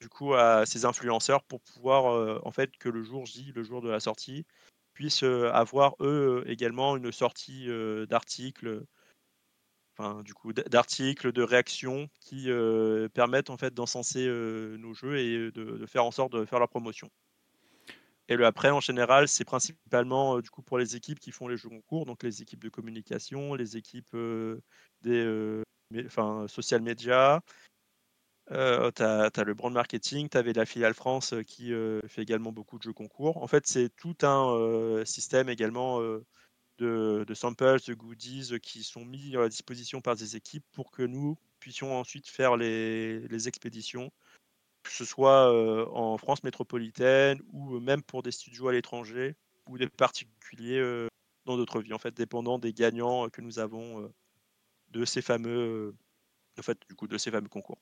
du 0.00 0.08
coup 0.08 0.34
à 0.34 0.64
ces 0.66 0.84
influenceurs 0.84 1.42
pour 1.44 1.60
pouvoir 1.60 2.44
en 2.44 2.50
fait 2.50 2.76
que 2.78 2.88
le 2.88 3.02
jour 3.02 3.26
J, 3.26 3.52
le 3.54 3.62
jour 3.62 3.82
de 3.82 3.90
la 3.90 4.00
sortie, 4.00 4.46
puissent 4.94 5.22
avoir 5.22 5.94
eux 6.00 6.42
également 6.46 6.96
une 6.96 7.12
sortie 7.12 7.68
d'articles, 8.08 8.82
enfin 9.96 10.22
du 10.22 10.34
coup 10.34 10.52
d'articles, 10.52 11.32
de 11.32 11.42
réactions 11.42 12.08
qui 12.20 12.48
permettent 13.14 13.50
en 13.50 13.58
fait 13.58 13.74
d'encenser 13.74 14.26
nos 14.26 14.94
jeux 14.94 15.18
et 15.18 15.50
de, 15.52 15.86
faire 15.86 16.04
en 16.04 16.10
sorte 16.10 16.32
de 16.32 16.44
faire 16.44 16.60
la 16.60 16.66
promotion. 16.66 17.10
Et 18.28 18.36
le 18.36 18.46
après, 18.46 18.70
en 18.70 18.80
général, 18.80 19.26
c'est 19.26 19.44
principalement 19.44 20.40
du 20.40 20.50
coup 20.50 20.62
pour 20.62 20.78
les 20.78 20.94
équipes 20.94 21.18
qui 21.18 21.32
font 21.32 21.48
les 21.48 21.56
jeux 21.56 21.68
concours, 21.68 22.06
donc 22.06 22.22
les 22.22 22.42
équipes 22.42 22.62
de 22.62 22.68
communication, 22.68 23.54
les 23.54 23.76
équipes 23.76 24.16
des 25.02 25.62
social 26.48 26.82
media, 26.82 27.42
euh, 28.52 28.90
tu 28.90 29.02
as, 29.02 29.44
le 29.44 29.54
brand 29.54 29.72
marketing, 29.72 30.28
tu 30.28 30.36
avais 30.36 30.52
la 30.52 30.66
filiale 30.66 30.94
France 30.94 31.34
euh, 31.34 31.42
qui 31.42 31.72
euh, 31.72 32.00
fait 32.08 32.22
également 32.22 32.50
beaucoup 32.50 32.78
de 32.78 32.82
jeux 32.82 32.92
concours. 32.92 33.36
En 33.36 33.46
fait, 33.46 33.66
c'est 33.66 33.90
tout 33.90 34.16
un 34.22 35.04
système 35.04 35.48
également 35.48 36.00
de, 36.78 37.24
samples, 37.34 37.78
de 37.86 37.94
goodies 37.94 38.58
qui 38.60 38.82
sont 38.82 39.04
mis 39.04 39.36
à 39.36 39.48
disposition 39.48 40.00
par 40.00 40.16
des 40.16 40.36
équipes 40.36 40.64
pour 40.72 40.90
que 40.90 41.02
nous 41.02 41.38
puissions 41.60 41.98
ensuite 41.98 42.28
faire 42.28 42.56
les, 42.56 43.20
les 43.28 43.48
expéditions, 43.48 44.10
que 44.82 44.90
ce 44.90 45.04
soit 45.04 45.52
en 45.94 46.18
France 46.18 46.42
métropolitaine 46.42 47.40
ou 47.52 47.78
même 47.80 48.02
pour 48.02 48.22
des 48.22 48.32
studios 48.32 48.68
à 48.68 48.72
l'étranger 48.72 49.36
ou 49.66 49.78
des 49.78 49.88
particuliers 49.88 51.08
dans 51.44 51.56
d'autres 51.56 51.80
vies, 51.80 51.92
en 51.92 51.98
fait, 51.98 52.14
dépendant 52.14 52.58
des 52.58 52.72
gagnants 52.72 53.28
que 53.28 53.42
nous 53.42 53.58
avons 53.58 54.10
de 54.88 55.04
ces 55.04 55.22
fameux, 55.22 55.94
en 56.58 56.62
fait, 56.62 56.78
du 56.88 56.96
coup, 56.96 57.06
de 57.06 57.18
ces 57.18 57.30
fameux 57.30 57.48
concours. 57.48 57.78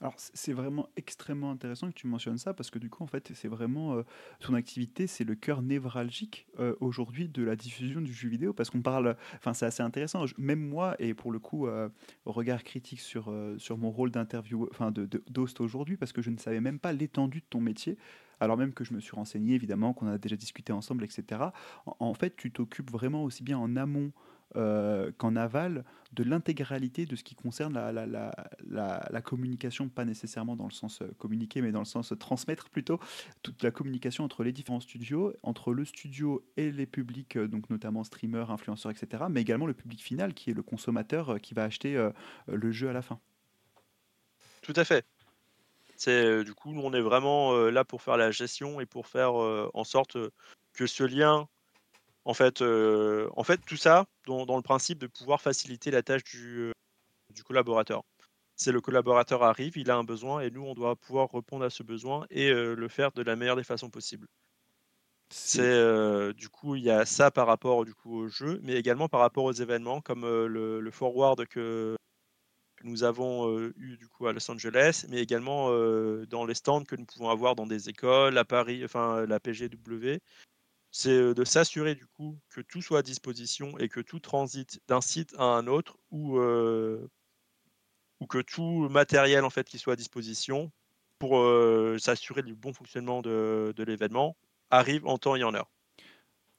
Alors 0.00 0.14
c'est 0.16 0.52
vraiment 0.52 0.88
extrêmement 0.96 1.50
intéressant 1.50 1.88
que 1.88 1.94
tu 1.94 2.06
mentionnes 2.06 2.38
ça 2.38 2.54
parce 2.54 2.70
que 2.70 2.78
du 2.78 2.90
coup 2.90 3.02
en 3.02 3.06
fait 3.06 3.32
c'est 3.34 3.48
vraiment 3.48 3.94
euh, 3.94 4.02
son 4.40 4.54
activité 4.54 5.06
c'est 5.06 5.24
le 5.24 5.34
cœur 5.34 5.62
névralgique 5.62 6.46
euh, 6.58 6.74
aujourd'hui 6.80 7.28
de 7.28 7.42
la 7.42 7.56
diffusion 7.56 8.00
du 8.00 8.12
jeu 8.12 8.28
vidéo 8.28 8.52
parce 8.52 8.70
qu'on 8.70 8.82
parle 8.82 9.16
enfin 9.36 9.54
c'est 9.54 9.66
assez 9.66 9.82
intéressant. 9.82 10.24
Même 10.38 10.60
moi 10.60 10.96
et 10.98 11.14
pour 11.14 11.32
le 11.32 11.38
coup 11.38 11.66
euh, 11.66 11.88
regard 12.24 12.62
critique 12.64 13.00
sur 13.00 13.32
sur 13.58 13.78
mon 13.78 13.90
rôle 13.90 14.10
d'interview 14.10 14.68
enfin 14.70 14.90
de 14.90 15.08
d'host 15.28 15.60
aujourd'hui 15.60 15.96
parce 15.96 16.12
que 16.12 16.22
je 16.22 16.30
ne 16.30 16.38
savais 16.38 16.60
même 16.60 16.78
pas 16.78 16.92
l'étendue 16.92 17.40
de 17.40 17.46
ton 17.48 17.60
métier 17.60 17.96
alors 18.40 18.56
même 18.56 18.72
que 18.72 18.84
je 18.84 18.92
me 18.92 19.00
suis 19.00 19.14
renseigné 19.14 19.54
évidemment 19.54 19.92
qu'on 19.92 20.08
a 20.08 20.18
déjà 20.18 20.36
discuté 20.36 20.72
ensemble 20.72 21.04
etc 21.04 21.40
en 21.86 22.14
fait 22.14 22.36
tu 22.36 22.50
t'occupes 22.50 22.90
vraiment 22.90 23.24
aussi 23.24 23.42
bien 23.42 23.58
en 23.58 23.76
amont 23.76 24.12
euh, 24.56 25.10
qu'en 25.16 25.34
aval 25.34 25.84
de 26.12 26.24
l'intégralité 26.24 27.06
de 27.06 27.16
ce 27.16 27.24
qui 27.24 27.34
concerne 27.34 27.72
la, 27.72 29.22
communication, 29.22 29.88
pas 29.88 30.04
nécessairement 30.04 30.56
dans 30.56 30.66
le 30.66 30.72
sens 30.72 31.00
euh, 31.00 31.06
communiquer, 31.16 31.62
mais 31.62 31.72
dans 31.72 31.78
le 31.78 31.86
sens 31.86 32.12
transmettre 32.18 32.68
plutôt, 32.68 33.00
toute 33.42 33.62
la 33.62 33.70
communication 33.70 34.24
entre 34.24 34.44
les 34.44 34.52
différents 34.52 34.80
studios, 34.80 35.32
entre 35.42 35.72
le 35.72 35.86
studio 35.86 36.44
et 36.58 36.70
les 36.70 36.84
publics, 36.84 37.36
euh, 37.36 37.48
donc 37.48 37.70
notamment 37.70 38.04
streamers, 38.04 38.50
influenceurs, 38.50 38.92
etc., 38.92 39.24
mais 39.30 39.40
également 39.40 39.66
le 39.66 39.72
public 39.72 40.02
final 40.02 40.34
qui 40.34 40.50
est 40.50 40.54
le 40.54 40.62
consommateur 40.62 41.40
qui 41.40 41.54
va 41.54 41.64
acheter 41.64 42.10
le 42.46 42.72
jeu 42.72 42.90
à 42.90 42.92
la 42.92 43.02
fin. 43.02 43.18
Tout 44.60 44.74
à 44.76 44.84
fait. 44.84 45.06
C'est 45.96 46.44
du 46.44 46.52
coup, 46.52 46.74
on 46.74 46.92
est 46.92 47.00
vraiment 47.00 47.54
là 47.70 47.84
pour 47.84 48.02
faire 48.02 48.16
la 48.16 48.30
gestion 48.30 48.80
et 48.80 48.86
pour 48.86 49.06
faire 49.06 49.34
en 49.34 49.84
sorte 49.84 50.18
que 50.72 50.86
ce 50.86 51.04
lien 51.04 51.48
en 52.24 52.34
fait, 52.34 52.62
en 52.62 53.44
fait 53.44 53.58
tout 53.66 53.76
ça 53.76 54.06
dans, 54.26 54.56
le 54.56 54.62
principe 54.62 54.98
de 54.98 55.06
pouvoir 55.06 55.40
faciliter 55.40 55.90
la 55.90 56.02
tâche 56.02 56.24
du, 56.24 56.72
du 57.30 57.42
collaborateur. 57.42 58.02
C'est 58.56 58.72
le 58.72 58.80
collaborateur 58.80 59.42
arrive, 59.42 59.76
il 59.76 59.90
a 59.90 59.96
un 59.96 60.04
besoin 60.04 60.40
et 60.40 60.50
nous, 60.50 60.62
on 60.62 60.74
doit 60.74 60.94
pouvoir 60.96 61.28
répondre 61.32 61.64
à 61.64 61.70
ce 61.70 61.82
besoin 61.82 62.26
et 62.30 62.52
le 62.52 62.88
faire 62.88 63.12
de 63.12 63.22
la 63.22 63.34
meilleure 63.36 63.56
des 63.56 63.64
façons 63.64 63.90
possibles. 63.90 64.26
C'est 65.30 66.34
du 66.34 66.48
coup 66.50 66.76
il 66.76 66.84
y 66.84 66.90
a 66.90 67.06
ça 67.06 67.30
par 67.30 67.46
rapport 67.46 67.84
du 67.84 67.94
coup 67.94 68.18
au 68.18 68.28
jeu, 68.28 68.60
mais 68.62 68.74
également 68.74 69.08
par 69.08 69.20
rapport 69.20 69.44
aux 69.44 69.52
événements 69.52 70.02
comme 70.02 70.22
le, 70.22 70.90
forward 70.90 71.46
que, 71.46 71.96
nous 72.84 73.04
avons 73.04 73.50
eu 73.76 73.96
du 73.96 74.08
coup 74.08 74.26
à 74.26 74.32
Los 74.32 74.50
Angeles, 74.50 75.06
mais 75.08 75.18
également 75.18 75.70
dans 76.26 76.44
les 76.44 76.54
stands 76.54 76.84
que 76.84 76.96
nous 76.96 77.06
pouvons 77.06 77.30
avoir 77.30 77.54
dans 77.54 77.66
des 77.66 77.88
écoles, 77.88 78.36
à 78.36 78.44
Paris, 78.44 78.84
enfin 78.84 79.24
la 79.26 79.40
PGW, 79.40 80.18
c'est 80.92 81.34
de 81.34 81.44
s'assurer 81.44 81.94
du 81.94 82.06
coup 82.06 82.38
que 82.50 82.60
tout 82.60 82.82
soit 82.82 83.00
à 83.00 83.02
disposition 83.02 83.76
et 83.78 83.88
que 83.88 84.00
tout 84.00 84.20
transite 84.20 84.80
d'un 84.88 85.00
site 85.00 85.34
à 85.38 85.44
un 85.44 85.66
autre 85.66 85.98
ou, 86.10 86.38
que 88.28 88.38
tout 88.38 88.88
matériel 88.88 89.44
en 89.44 89.50
fait 89.50 89.66
qui 89.66 89.78
soit 89.78 89.94
à 89.94 89.96
disposition 89.96 90.70
pour 91.18 91.42
s'assurer 91.98 92.42
du 92.42 92.54
bon 92.54 92.72
fonctionnement 92.72 93.22
de 93.22 93.82
l'événement 93.84 94.36
arrive 94.70 95.06
en 95.06 95.18
temps 95.18 95.34
et 95.36 95.42
en 95.42 95.54
heure. 95.54 95.70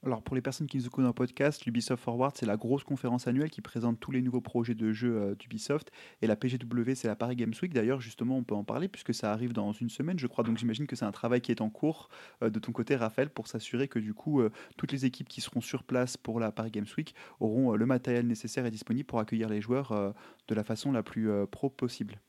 Alors 0.05 0.21
pour 0.21 0.35
les 0.35 0.41
personnes 0.41 0.67
qui 0.67 0.75
nous 0.75 0.85
écoutent 0.85 1.05
en 1.05 1.13
podcast, 1.13 1.65
l'Ubisoft 1.65 2.03
Forward, 2.03 2.35
c'est 2.35 2.45
la 2.45 2.57
grosse 2.57 2.83
conférence 2.83 3.25
annuelle 3.25 3.49
qui 3.49 3.61
présente 3.61 4.01
tous 4.01 4.11
les 4.11 4.21
nouveaux 4.21 4.41
projets 4.41 4.75
de 4.75 4.91
jeux 4.91 5.15
euh, 5.15 5.35
d'Ubisoft. 5.35 5.91
Et 6.21 6.27
la 6.27 6.35
PGW, 6.35 6.95
c'est 6.95 7.07
la 7.07 7.15
Paris 7.15 7.37
Games 7.37 7.53
Week. 7.61 7.71
D'ailleurs, 7.71 8.01
justement, 8.01 8.35
on 8.35 8.43
peut 8.43 8.53
en 8.53 8.65
parler 8.65 8.89
puisque 8.89 9.13
ça 9.13 9.31
arrive 9.31 9.53
dans 9.53 9.71
une 9.71 9.89
semaine, 9.89 10.19
je 10.19 10.27
crois. 10.27 10.43
Donc 10.43 10.57
j'imagine 10.57 10.87
que 10.87 10.97
c'est 10.97 11.05
un 11.05 11.13
travail 11.13 11.39
qui 11.39 11.51
est 11.51 11.61
en 11.61 11.69
cours 11.69 12.09
euh, 12.41 12.49
de 12.49 12.59
ton 12.59 12.73
côté, 12.73 12.97
Raphaël, 12.97 13.29
pour 13.29 13.47
s'assurer 13.47 13.87
que 13.87 13.97
du 13.97 14.13
coup, 14.13 14.41
euh, 14.41 14.51
toutes 14.75 14.91
les 14.91 15.05
équipes 15.05 15.29
qui 15.29 15.39
seront 15.39 15.61
sur 15.61 15.83
place 15.83 16.17
pour 16.17 16.41
la 16.41 16.51
Paris 16.51 16.71
Games 16.71 16.85
Week 16.97 17.15
auront 17.39 17.73
le 17.73 17.85
matériel 17.85 18.27
nécessaire 18.27 18.65
et 18.65 18.71
disponible 18.71 19.05
pour 19.05 19.19
accueillir 19.19 19.47
les 19.47 19.61
joueurs 19.61 20.13
de 20.47 20.55
la 20.55 20.63
façon 20.65 20.91
la 20.91 21.03
plus 21.03 21.29
pro 21.49 21.69
possible. 21.69 22.19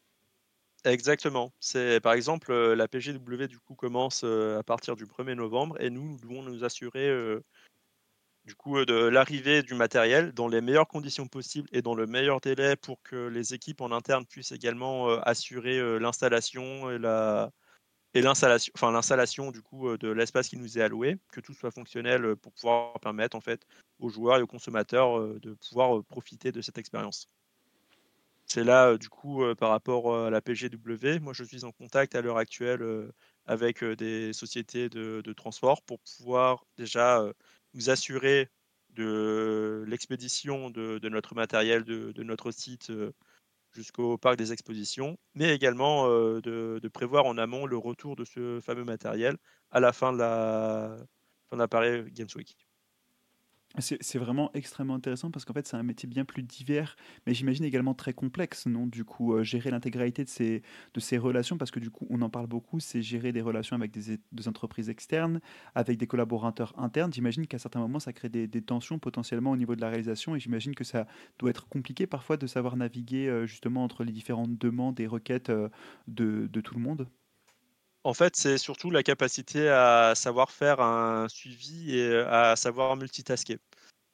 Exactement. 0.85 1.53
C'est 1.61 2.01
par 2.01 2.13
exemple 2.13 2.53
la 2.53 2.89
PGW 2.89 3.47
du 3.49 3.59
coup 3.59 3.75
commence 3.75 4.23
à 4.25 4.63
partir 4.63 4.97
du 4.97 5.07
1er 5.07 5.35
novembre 5.35 5.81
et 5.81 5.91
nous, 5.91 6.05
nous 6.05 6.19
devons 6.19 6.43
nous 6.43 6.65
assurer 6.65 7.11
du 8.45 8.55
coup 8.55 8.85
de 8.85 8.95
l'arrivée 8.95 9.63
du 9.63 9.75
matériel 9.75 10.33
dans 10.33 10.49
les 10.49 10.61
meilleures 10.61 10.89
conditions 10.89 11.27
possibles 11.27 11.69
et 11.73 11.83
dans 11.83 11.95
le 11.95 12.07
meilleur 12.07 12.41
délai 12.41 12.77
pour 12.77 13.03
que 13.03 13.29
les 13.29 13.55
équipes 13.55 13.81
en 13.81 13.91
interne 13.91 14.27
puissent 14.27 14.53
également 14.53 15.09
assurer 15.21 15.99
l'installation 15.99 16.91
et 16.91 16.99
la 16.99 17.51
et 18.13 18.23
l'installation 18.23 18.73
enfin 18.77 18.93
l'installation 18.93 19.51
du 19.51 19.63
coup 19.63 19.97
de 19.97 20.09
l'espace 20.09 20.49
qui 20.49 20.57
nous 20.57 20.79
est 20.79 20.83
alloué 20.83 21.17
que 21.33 21.41
tout 21.41 21.55
soit 21.55 21.71
fonctionnel 21.71 22.37
pour 22.37 22.53
pouvoir 22.53 23.01
permettre 23.01 23.37
en 23.37 23.41
fait 23.41 23.67
aux 23.99 24.09
joueurs 24.11 24.39
et 24.39 24.43
aux 24.43 24.47
consommateurs 24.47 25.19
de 25.41 25.55
pouvoir 25.55 26.05
profiter 26.05 26.53
de 26.53 26.61
cette 26.61 26.79
expérience. 26.79 27.29
C'est 28.47 28.63
là, 28.65 28.97
du 28.99 29.09
coup, 29.09 29.43
par 29.57 29.71
rapport 29.71 30.15
à 30.15 30.31
la 30.31 30.41
PGW, 30.41 31.19
moi 31.21 31.33
je 31.33 31.45
suis 31.45 31.65
en 31.65 31.73
contact 31.73 32.15
à 32.15 32.21
l'heure 32.21 32.37
actuelle 32.37 33.11
avec 33.47 33.83
des 33.83 34.33
sociétés 34.33 34.89
de, 34.89 35.33
transport 35.33 35.83
pour 35.83 35.99
pouvoir 36.01 36.65
déjà 36.77 37.25
nous 37.75 37.91
assurer 37.91 38.49
de 38.91 39.85
l'expédition 39.89 40.71
de, 40.71 41.09
notre 41.09 41.35
matériel, 41.35 41.85
de, 41.85 42.23
notre 42.23 42.51
site 42.53 42.93
jusqu'au 43.73 44.17
parc 44.19 44.37
des 44.37 44.53
expositions, 44.53 45.19
mais 45.35 45.55
également 45.55 46.09
de, 46.09 46.89
prévoir 46.93 47.27
en 47.27 47.37
amont 47.39 47.67
le 47.67 47.77
retour 47.77 48.17
de 48.17 48.25
ce 48.25 48.61
fameux 48.61 48.85
matériel 48.85 49.37
à 49.71 49.81
la 49.81 49.93
fin 49.93 50.13
de 50.13 50.19
la, 50.19 50.97
fin 51.51 51.57
de 51.57 52.09
Games 52.11 52.29
Week. 52.37 52.57
C'est 53.81 54.19
vraiment 54.19 54.53
extrêmement 54.55 54.95
intéressant 54.95 55.33
parce 55.33 55.45
qu'en 55.45 55.53
fait, 55.53 55.67
c'est 55.67 55.77
un 55.77 55.83
métier 55.83 56.09
bien 56.09 56.25
plus 56.25 56.45
divers, 56.45 56.95
mais 57.27 57.35
j'imagine 57.35 57.65
également 57.65 57.93
très 57.95 58.13
complexe, 58.13 58.67
non? 58.67 58.87
Du 58.87 59.05
coup, 59.05 59.35
heu, 59.35 59.43
gérer 59.43 59.69
l'intégralité 59.73 60.23
de 60.23 60.29
ces 60.29 60.63
de 60.95 61.01
ces 61.01 61.19
relations 61.19 61.59
parce 61.59 61.73
que 61.73 61.81
du 61.81 61.91
coup, 61.91 62.07
on 62.09 62.23
en 62.23 62.31
parle 62.31 62.47
beaucoup, 62.47 62.79
c'est 62.79 63.03
gérer 63.03 63.33
des 63.33 63.41
relations 63.41 63.75
avec 63.75 63.91
des 63.91 64.21
entreprises 64.49 64.91
externes, 64.91 65.41
avec 65.75 65.99
des 65.99 66.07
collaborateurs 66.07 66.73
internes. 66.79 67.13
J'imagine 67.13 67.49
qu'à 67.49 67.59
certains 67.59 67.81
moments, 67.81 67.99
ça 67.99 68.13
crée 68.13 68.29
des 68.29 68.49
tensions 68.63 69.01
potentiellement 69.01 69.51
au 69.51 69.57
niveau 69.57 69.75
de 69.75 69.81
la 69.81 69.89
réalisation 69.89 70.37
et 70.37 70.41
j'imagine 70.41 70.77
que 70.77 70.85
ça 70.85 71.07
doit 71.41 71.51
être 71.51 71.69
compliqué 71.69 72.07
parfois 72.07 72.37
de 72.37 72.47
savoir 72.47 72.77
naviguer, 72.77 73.27
heu, 73.27 73.45
justement 73.47 73.83
entre 73.83 74.05
les 74.05 74.13
différentes 74.13 74.57
demandes 74.57 75.01
et 75.01 75.09
requêtes, 75.09 75.51
heu, 75.51 75.71
de 76.07 76.47
de 76.47 76.61
tout 76.61 76.75
le 76.77 76.81
monde? 76.81 77.09
En 78.05 78.13
fait, 78.13 78.37
c'est 78.37 78.59
surtout 78.59 78.91
la 78.91 79.03
capacité 79.03 79.71
à 79.71 80.13
savoir 80.15 80.51
faire 80.51 80.81
un 80.81 81.27
suivi 81.29 81.99
et 81.99 82.19
à 82.19 82.55
savoir 82.55 82.97
multitasker. 82.97 83.59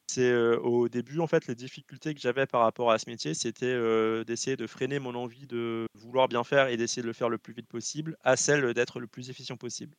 C'est, 0.08 0.32
au 0.32 0.88
début, 0.88 1.18
en 1.18 1.26
fait, 1.26 1.48
les 1.48 1.56
difficultés 1.56 2.14
que 2.14 2.20
j'avais 2.20 2.46
par 2.46 2.62
rapport 2.62 2.92
à 2.92 2.98
ce 2.98 3.10
métier, 3.10 3.34
c'était, 3.34 3.76
d'essayer 4.24 4.56
de 4.56 4.68
freiner 4.68 5.00
mon 5.00 5.16
envie 5.16 5.46
de 5.48 5.86
vouloir 5.94 6.28
bien 6.28 6.44
faire 6.44 6.68
et 6.68 6.76
d'essayer 6.76 7.02
de 7.02 7.08
le 7.08 7.12
faire 7.12 7.28
le 7.28 7.38
plus 7.38 7.52
vite 7.52 7.66
possible, 7.66 8.16
à 8.22 8.36
celle 8.36 8.74
d'être 8.74 9.00
le 9.00 9.08
plus 9.08 9.28
efficient 9.28 9.56
possible. 9.56 9.96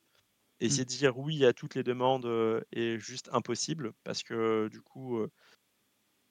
Mmh. 0.62 0.66
Essayer 0.66 0.86
de 0.86 0.89
dire 0.89 1.18
oui 1.18 1.46
à 1.46 1.52
toutes 1.52 1.76
les 1.76 1.84
demandes, 1.84 2.26
est 2.72 2.98
juste 2.98 3.30
impossible 3.34 3.92
parce 4.06 4.24
que 4.24 4.70
du 4.70 4.82
coup, 4.82 5.20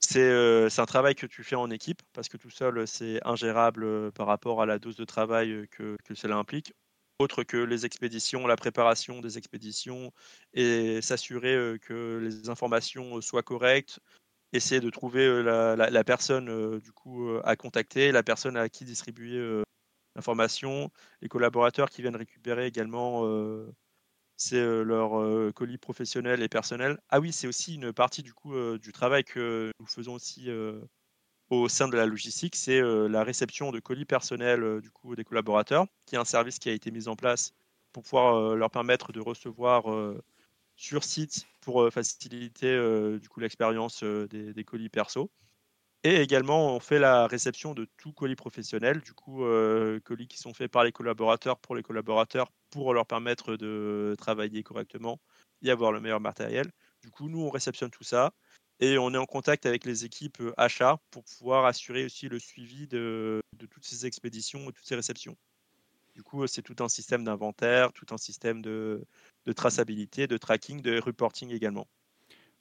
c'est, 0.00 0.70
c'est 0.70 0.80
un 0.80 0.86
travail 0.86 1.14
que 1.14 1.26
tu 1.26 1.44
fais 1.44 1.56
en 1.56 1.70
équipe 1.70 2.00
parce 2.14 2.30
que 2.30 2.38
tout 2.38 2.50
seul, 2.50 2.86
c'est 2.86 3.20
ingérable, 3.26 4.12
par 4.12 4.26
rapport 4.26 4.62
à 4.62 4.66
la 4.66 4.78
dose 4.78 4.96
de 4.96 5.04
travail, 5.04 5.66
que 5.70 5.96
cela 6.14 6.36
implique. 6.36 6.72
Autre 7.20 7.42
que 7.42 7.58
les 7.58 7.84
expéditions, 7.84 8.46
la 8.46 8.56
préparation 8.56 9.20
des 9.20 9.36
expéditions 9.36 10.10
et 10.54 11.02
s'assurer, 11.02 11.76
que 11.82 12.18
les 12.22 12.48
informations, 12.48 13.20
soient 13.20 13.42
correctes, 13.42 14.00
essayer 14.54 14.80
de 14.80 14.88
trouver, 14.88 15.42
la 15.42 16.04
personne, 16.04 16.78
du 16.78 16.92
coup, 16.92 17.28
à 17.44 17.56
contacter, 17.56 18.10
la 18.10 18.22
personne 18.22 18.56
à 18.56 18.70
qui 18.70 18.86
distribuer, 18.86 19.62
l'information, 20.16 20.90
les 21.20 21.28
collaborateurs 21.28 21.90
qui 21.90 22.00
viennent 22.00 22.16
récupérer 22.16 22.66
également, 22.66 23.30
c'est, 24.38 24.64
leur, 24.82 25.52
colis 25.52 25.76
professionnels 25.76 26.42
et 26.42 26.48
personnels. 26.48 26.98
Ah 27.10 27.20
oui, 27.20 27.32
c'est 27.32 27.46
aussi 27.46 27.74
une 27.74 27.92
partie 27.92 28.22
du 28.22 28.32
coup, 28.32 28.54
du 28.78 28.92
travail 28.92 29.24
que 29.24 29.70
nous 29.78 29.86
faisons 29.86 30.14
aussi, 30.14 30.48
au 31.51 31.68
sein 31.68 31.88
de 31.88 31.96
la 31.96 32.07
logistique, 32.07 32.57
c'est, 32.57 32.80
heu, 32.80 33.09
la 33.09 33.24
réception 33.24 33.72
de 33.72 33.80
colis 33.80 34.05
personnels, 34.07 34.62
heu, 34.62 34.80
du 34.80 34.90
coup 34.90 35.16
des 35.16 35.24
collaborateurs, 35.24 35.86
qui 36.07 36.14
est 36.16 36.18
un 36.18 36.24
service 36.24 36.59
qui 36.59 36.68
a 36.70 36.72
été 36.72 36.90
mis 36.90 37.09
en 37.09 37.16
place 37.16 37.53
pour 37.92 38.03
pouvoir, 38.05 38.36
heu, 38.38 38.57
leur 38.57 38.70
permettre 38.70 39.12
de 39.12 39.20
recevoir, 39.20 39.84
sur 40.76 41.05
site 41.05 41.46
pour, 41.61 41.90
faciliter, 41.92 42.76
du 43.20 43.28
coup 43.28 43.40
l'expérience, 43.40 44.03
des 44.05 44.64
colis 44.64 44.88
perso. 44.90 45.30
Et 46.05 46.16
également, 46.22 46.74
on 46.76 46.80
fait 46.80 46.98
la 46.98 47.26
réception 47.26 47.74
de 47.74 47.86
tout 47.98 48.12
colis 48.12 48.36
professionnel, 48.36 49.01
du 49.03 49.12
coup, 49.14 49.44
colis 50.05 50.28
qui 50.28 50.38
sont 50.38 50.55
faits 50.55 50.70
par 50.72 50.84
les 50.84 50.92
collaborateurs 50.92 51.59
pour 51.61 51.76
les 51.76 51.82
collaborateurs, 51.82 52.48
pour 52.70 52.94
leur 52.94 53.07
permettre 53.07 53.57
de 53.57 54.14
travailler 54.18 54.62
correctement 54.62 55.20
et 55.62 55.70
avoir 55.70 55.92
le 55.92 56.01
meilleur 56.01 56.20
matériel. 56.20 56.70
Du 57.03 57.11
coup, 57.11 57.28
nous, 57.28 57.40
on 57.42 57.51
réceptionne 57.51 57.90
tout 57.90 58.05
ça 58.05 58.32
et 58.80 58.98
on 58.98 59.12
est 59.14 59.18
en 59.18 59.26
contact 59.26 59.66
avec 59.66 59.84
les 59.84 60.04
équipes, 60.04 60.40
heu, 60.40 60.52
achats 60.56 60.98
pour 61.10 61.24
pouvoir 61.24 61.64
assurer 61.66 62.04
aussi 62.04 62.28
le 62.28 62.38
suivi 62.38 62.86
de 62.88 63.66
toutes 63.70 63.84
ces 63.84 64.06
expéditions 64.06 64.68
et 64.70 64.72
toutes 64.72 64.86
ces 64.86 64.96
réceptions. 64.96 65.36
Du 66.16 66.22
coup, 66.24 66.46
c'est 66.48 66.62
tout 66.62 66.76
un 66.84 66.88
système 66.88 67.24
d'inventaire, 67.24 67.92
tout 67.92 68.06
un 68.12 68.18
système 68.18 68.62
de 68.62 69.06
de 69.46 69.52
traçabilité, 69.52 70.26
de 70.28 70.38
tracking, 70.38 70.82
de 70.82 71.00
reporting 71.00 71.50
également. 71.52 71.88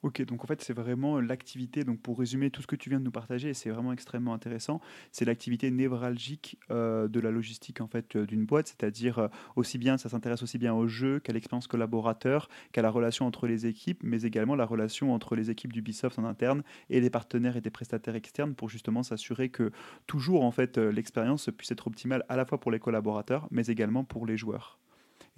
OK, 0.01 0.21
donc 0.21 0.45
en 0.45 0.47
fait, 0.47 0.61
c'est 0.61 0.71
vraiment 0.71 1.19
l'activité, 1.19 1.83
donc 1.83 1.99
pour 1.99 2.19
résumer 2.19 2.51
tout 2.51 2.61
ce 2.61 2.67
que 2.67 2.77
tu 2.77 2.89
viens 2.89 2.99
de 2.99 3.03
nous 3.03 3.11
partager, 3.11 3.53
c'est 3.53 3.69
vraiment 3.69 3.91
extrêmement 3.91 4.33
intéressant, 4.33 4.79
c'est 5.11 5.25
l'activité 5.25 5.71
névralgique 5.71 6.57
euh, 6.71 7.09
de 7.09 7.19
la 7.19 7.31
logistique 7.31 7.81
en 7.81 7.87
fait 7.87 8.15
euh, 8.15 8.25
d'une 8.25 8.45
boîte, 8.45 8.67
c'est-à-dire 8.67 9.19
euh, 9.19 9.27
aussi 9.57 9.77
bien, 9.77 9.97
ça 9.97 10.07
s'intéresse 10.07 10.41
aussi 10.41 10.57
bien 10.57 10.73
au 10.73 10.87
jeu 10.87 11.19
qu'à 11.19 11.33
l'expérience 11.33 11.67
collaborateur, 11.67 12.47
qu'à 12.71 12.81
la 12.81 12.89
relation 12.89 13.25
entre 13.25 13.45
les 13.45 13.65
équipes, 13.65 13.99
mais 14.01 14.21
également 14.21 14.55
la 14.55 14.65
relation 14.65 15.13
entre 15.13 15.35
les 15.35 15.49
équipes 15.49 15.73
d'Ubisoft 15.73 16.17
en 16.17 16.23
interne 16.23 16.63
et 16.89 17.01
les 17.01 17.09
partenaires 17.09 17.57
et 17.57 17.61
des 17.61 17.69
prestataires 17.69 18.15
externes 18.15 18.55
pour 18.55 18.69
justement 18.69 19.03
s'assurer 19.03 19.49
que 19.49 19.69
toujours 20.07 20.45
en 20.45 20.51
fait 20.51 20.77
l'expérience 20.77 21.49
puisse 21.57 21.71
être 21.71 21.87
optimale 21.87 22.23
à 22.29 22.37
la 22.37 22.45
fois 22.45 22.57
pour 22.61 22.71
les 22.71 22.79
collaborateurs, 22.79 23.49
mais 23.51 23.67
également 23.67 24.05
pour 24.05 24.25
les 24.25 24.37
joueurs. 24.37 24.79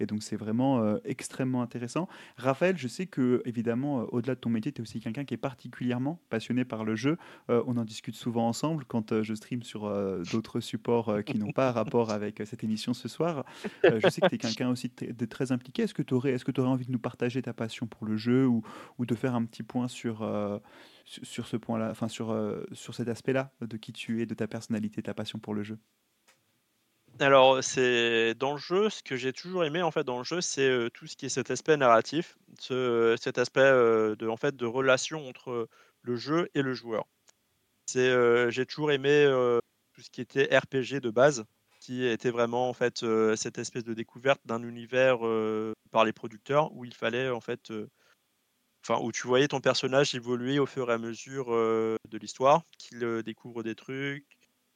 Et 0.00 0.06
donc 0.06 0.22
c'est 0.22 0.36
vraiment 0.36 0.82
euh, 0.82 0.98
extrêmement 1.04 1.62
intéressant. 1.62 2.08
Raphaël, 2.36 2.76
je 2.76 2.88
sais 2.88 3.06
que 3.06 3.42
évidemment, 3.44 4.00
euh, 4.00 4.04
au-delà 4.12 4.34
de 4.34 4.40
ton 4.40 4.50
métier, 4.50 4.72
tu 4.72 4.80
es 4.80 4.82
aussi 4.82 5.00
quelqu'un 5.00 5.24
qui 5.24 5.34
est 5.34 5.38
particulièrement 5.38 6.20
passionné 6.30 6.64
par 6.64 6.84
le 6.84 6.94
jeu. 6.96 7.16
Euh, 7.50 7.62
on 7.66 7.76
en 7.76 7.84
discute 7.84 8.14
souvent 8.14 8.48
ensemble 8.48 8.84
quand 8.84 9.22
je 9.22 9.34
stream 9.34 9.62
sur 9.62 9.82
d'autres 10.32 10.60
supports 10.60 11.22
qui 11.24 11.38
n'ont 11.38 11.52
pas 11.52 11.72
rapport 11.72 12.10
avec 12.10 12.42
cette 12.44 12.64
émission 12.64 12.94
ce 12.94 13.08
soir. 13.08 13.44
Je 13.84 14.08
sais 14.08 14.20
que 14.20 14.28
tu 14.28 14.34
es 14.34 14.38
quelqu'un 14.38 14.70
aussi 14.70 14.90
de, 15.00 15.12
de 15.12 15.24
très 15.26 15.52
impliqué. 15.52 15.82
Est-ce 15.82 15.94
que 15.94 16.02
tu 16.02 16.14
aurais, 16.14 16.36
que 16.38 16.50
tu 16.50 16.60
aurais 16.60 16.70
envie 16.70 16.86
de 16.86 16.92
nous 16.92 16.98
partager 16.98 17.42
ta 17.42 17.52
passion 17.52 17.86
pour 17.86 18.06
le 18.06 18.16
jeu 18.16 18.46
ou, 18.46 18.62
ou 18.98 19.06
de 19.06 19.14
faire 19.14 19.34
un 19.34 19.44
petit 19.44 19.62
point 19.62 19.88
sur, 19.88 20.22
sur, 21.04 21.46
ce 21.46 21.56
point-là, 21.56 21.90
enfin 21.90 22.08
sur, 22.08 22.30
euh, 22.30 22.64
sur 22.72 22.94
cet 22.94 23.08
aspect-là 23.08 23.52
de 23.60 23.76
qui 23.76 23.92
tu 23.92 24.22
es, 24.22 24.26
de 24.26 24.34
ta 24.34 24.46
personnalité, 24.46 25.02
ta 25.02 25.14
passion 25.14 25.38
pour 25.38 25.54
le 25.54 25.62
jeu? 25.62 25.78
Alors, 27.22 27.62
c'est 27.62 28.34
dans 28.34 28.52
le 28.52 28.58
jeu, 28.58 28.90
ce 28.90 29.02
que 29.02 29.16
j'ai 29.16 29.32
toujours 29.32 29.64
aimé, 29.64 29.80
en 29.80 29.90
fait, 29.90 30.04
dans 30.04 30.18
le 30.18 30.24
jeu, 30.24 30.40
c'est, 30.40 30.88
tout 30.92 31.06
ce 31.06 31.16
qui 31.16 31.26
est 31.26 31.28
cet 31.28 31.50
aspect 31.50 31.76
narratif, 31.76 32.36
ce 32.58 33.16
cet 33.20 33.38
aspect, 33.38 33.60
de 33.60 34.28
en 34.28 34.36
fait, 34.36 34.56
de 34.56 34.66
relation 34.66 35.28
entre, 35.28 35.68
le 36.02 36.16
jeu 36.16 36.50
et 36.54 36.62
le 36.62 36.74
joueur. 36.74 37.06
J'ai 37.94 38.66
toujours 38.66 38.92
aimé, 38.92 39.26
tout 39.92 40.02
ce 40.02 40.10
qui 40.10 40.20
était 40.20 40.56
RPG 40.56 41.00
de 41.00 41.10
base, 41.10 41.44
qui 41.80 42.04
était 42.04 42.30
vraiment, 42.30 42.68
en 42.68 42.72
fait, 42.72 43.04
cette 43.36 43.58
espèce 43.58 43.84
de 43.84 43.94
découverte 43.94 44.40
d'un 44.44 44.62
univers, 44.62 45.18
par 45.90 46.04
les 46.04 46.12
producteurs 46.12 46.72
où 46.72 46.84
il 46.84 46.94
fallait, 46.94 47.30
en 47.30 47.40
fait, 47.40 47.72
enfin, 48.84 49.00
où 49.02 49.12
tu 49.12 49.26
voyais 49.26 49.48
ton 49.48 49.60
personnage 49.60 50.14
évoluer 50.14 50.58
au 50.58 50.66
fur 50.66 50.90
et 50.90 50.94
à 50.94 50.98
mesure, 50.98 51.50
de 51.50 52.18
l'histoire, 52.18 52.62
qu'il, 52.78 53.22
découvre 53.22 53.62
des 53.62 53.74
trucs, 53.74 54.26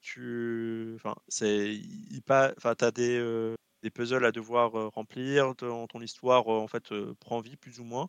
tu 0.07 0.93
enfin, 0.97 1.15
c'est 1.29 1.81
pas 2.27 2.53
enfin, 2.57 2.75
tu 2.77 2.85
as 2.85 2.91
des, 2.93 3.17
heu, 3.19 3.57
des 3.83 3.91
puzzles 3.91 4.25
à 4.25 4.33
devoir, 4.33 4.79
heu, 4.79 4.87
remplir, 4.89 5.55
ton 5.57 5.87
ton 5.89 6.01
histoire, 6.01 6.51
heu, 6.51 6.57
en 6.59 6.69
fait, 6.69 6.93
prend 7.21 7.41
vie 7.41 7.57
plus 7.57 7.81
ou 7.81 7.85
moins. 7.85 8.09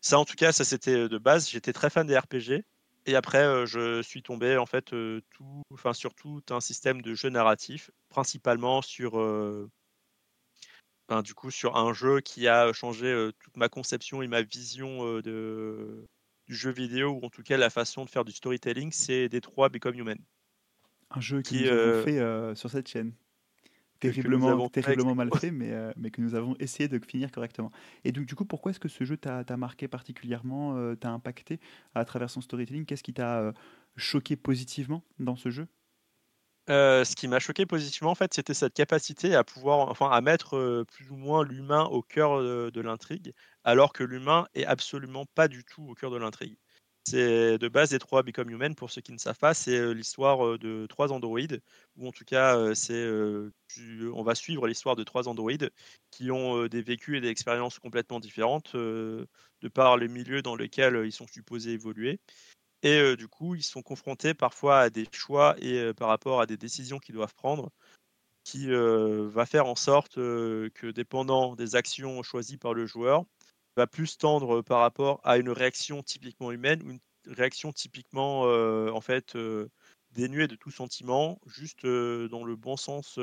Ça, 0.00 0.18
en 0.18 0.24
tout 0.24 0.34
cas, 0.36 0.52
ça 0.52 0.64
c'était, 0.64 1.08
de 1.08 1.18
base. 1.18 1.48
J'étais 1.50 1.72
très 1.72 1.90
fan 1.90 2.06
des 2.06 2.18
RPG 2.18 2.64
et 3.06 3.14
après, 3.16 3.66
je 3.66 4.02
suis 4.02 4.22
tombé 4.22 4.56
en 4.56 4.66
fait, 4.66 4.86
tout 5.30 5.62
enfin, 5.72 5.92
sur 5.94 6.14
tout 6.14 6.42
un 6.50 6.60
système 6.60 7.00
de 7.02 7.14
jeu 7.14 7.28
narratif, 7.30 7.90
principalement 8.10 8.82
sur, 8.82 9.16
ben, 11.08 11.22
du 11.22 11.34
coup, 11.34 11.50
sur 11.50 11.76
un 11.76 11.92
jeu 11.92 12.20
qui 12.20 12.48
a 12.48 12.72
changé, 12.72 13.30
toute 13.40 13.56
ma 13.56 13.68
conception 13.68 14.22
et 14.22 14.28
ma 14.28 14.42
vision, 14.42 15.20
de 15.20 16.06
du 16.48 16.54
jeu 16.54 16.70
vidéo 16.70 17.18
ou 17.20 17.26
en 17.26 17.30
tout 17.30 17.42
cas 17.42 17.56
la 17.56 17.70
façon 17.70 18.04
de 18.04 18.10
faire 18.10 18.24
du 18.24 18.32
storytelling, 18.32 18.90
c'est 18.92 19.28
Detroit 19.28 19.68
Become 19.68 19.96
Human 19.96 20.18
Un 21.10 21.20
jeu 21.20 21.42
qui, 21.42 21.62
nous 21.62 21.68
avons 21.68 21.74
heu, 21.74 22.02
fait 22.02 22.18
euh, 22.18 22.54
sur 22.54 22.70
cette 22.70 22.88
chaîne. 22.88 23.12
Terriblement 24.00 24.68
terriblement 24.68 25.14
mal 25.14 25.30
fait, 25.32 25.50
mais 25.50 25.72
heu, 25.72 25.92
mais 25.96 26.10
que 26.10 26.20
nous 26.20 26.34
avons 26.34 26.54
essayé 26.60 26.88
de 26.88 27.04
finir 27.04 27.32
correctement. 27.32 27.72
Et 28.04 28.12
donc 28.12 28.26
du 28.26 28.34
coup, 28.34 28.44
pourquoi 28.44 28.70
est-ce 28.70 28.80
que 28.80 28.88
ce 28.88 29.04
jeu 29.04 29.16
t'a 29.16 29.44
marqué 29.56 29.88
particulièrement, 29.88 30.94
t'a 30.96 31.10
impacté 31.10 31.58
à 31.94 32.04
travers 32.04 32.30
son 32.30 32.40
storytelling? 32.40 32.84
Qu'est-ce 32.84 33.02
qui 33.02 33.12
t'a, 33.12 33.52
choqué 33.98 34.36
positivement 34.36 35.02
dans 35.18 35.36
ce 35.36 35.50
jeu? 35.50 35.66
Heu, 36.68 37.04
ce 37.04 37.14
qui 37.16 37.28
m'a 37.28 37.38
choqué 37.38 37.64
positivement, 37.66 38.10
en 38.10 38.14
fait, 38.14 38.34
c'était 38.34 38.52
cette 38.54 38.74
capacité 38.74 39.34
à 39.34 39.42
pouvoir 39.44 39.88
enfin, 39.88 40.10
à 40.10 40.20
mettre, 40.20 40.56
heu, 40.56 40.84
plus 40.84 41.10
ou 41.10 41.16
moins 41.16 41.42
l'humain 41.44 41.84
au 41.86 42.02
cœur, 42.02 42.38
heu, 42.40 42.70
de 42.70 42.80
l'intrigue, 42.82 43.32
alors 43.64 43.92
que 43.94 44.04
l'humain 44.04 44.46
est 44.54 44.64
absolument 44.66 45.24
pas 45.34 45.48
du 45.48 45.64
tout 45.64 45.88
au 45.88 45.94
cœur 45.94 46.10
de 46.10 46.18
l'intrigue. 46.18 46.56
C'est 47.08 47.56
de 47.56 47.68
base 47.68 47.88
Detroit 47.90 48.22
Become 48.22 48.50
Human, 48.50 48.74
pour 48.74 48.90
ceux 48.90 49.00
qui 49.00 49.12
ne 49.12 49.18
savent 49.18 49.38
pas, 49.38 49.54
c'est, 49.54 49.94
l'histoire, 49.94 50.58
de 50.58 50.84
3 50.86 51.10
androïdes 51.10 51.62
ou 51.96 52.06
en 52.06 52.12
tout 52.12 52.24
cas, 52.26 52.74
c'est, 52.74 53.08
on 54.12 54.22
va 54.22 54.34
suivre 54.34 54.66
l'histoire 54.68 54.94
de 54.94 55.04
3 55.04 55.26
androïdes 55.26 55.70
qui 56.10 56.30
ont, 56.30 56.66
des 56.66 56.82
vécus 56.82 57.16
et 57.16 57.20
des 57.22 57.28
expériences 57.28 57.78
complètement 57.78 58.20
différentes, 58.20 58.76
de 58.76 59.26
par 59.72 59.96
les 59.96 60.08
milieux 60.08 60.42
dans 60.42 60.54
lesquels, 60.54 61.00
ils 61.06 61.12
sont 61.12 61.26
supposés 61.26 61.72
évoluer. 61.72 62.20
Et 62.82 63.16
du 63.16 63.28
coup, 63.28 63.54
ils 63.54 63.62
sont 63.62 63.82
confrontés 63.82 64.34
parfois 64.34 64.80
à 64.80 64.90
des 64.90 65.06
choix 65.12 65.56
et 65.60 65.92
par 65.94 66.08
rapport 66.08 66.40
à 66.40 66.46
des 66.46 66.56
décisions 66.56 66.98
qu'ils 66.98 67.14
doivent 67.16 67.34
prendre, 67.34 67.70
qui, 68.44 68.68
va 68.70 69.46
faire 69.46 69.66
en 69.66 69.74
sorte, 69.76 70.14
que 70.16 70.90
dépendant 70.90 71.56
des 71.56 71.76
actions 71.76 72.22
choisies 72.22 72.58
par 72.58 72.74
le 72.74 72.86
joueur, 72.86 73.24
va 73.76 73.86
plus 73.86 74.18
tendre, 74.18 74.62
par 74.62 74.80
rapport 74.80 75.20
à 75.24 75.38
une 75.38 75.50
réaction 75.50 76.02
typiquement 76.02 76.52
humaine 76.52 76.82
ou 76.84 76.90
une 76.90 77.00
réaction 77.26 77.72
typiquement, 77.72 78.42
en 78.42 79.00
fait, 79.00 79.36
dénuée 80.12 80.48
de 80.48 80.56
tout 80.56 80.70
sentiment, 80.70 81.38
juste, 81.46 81.84
dans 81.84 82.44
le 82.44 82.56
bon 82.56 82.76
sens, 82.76 83.18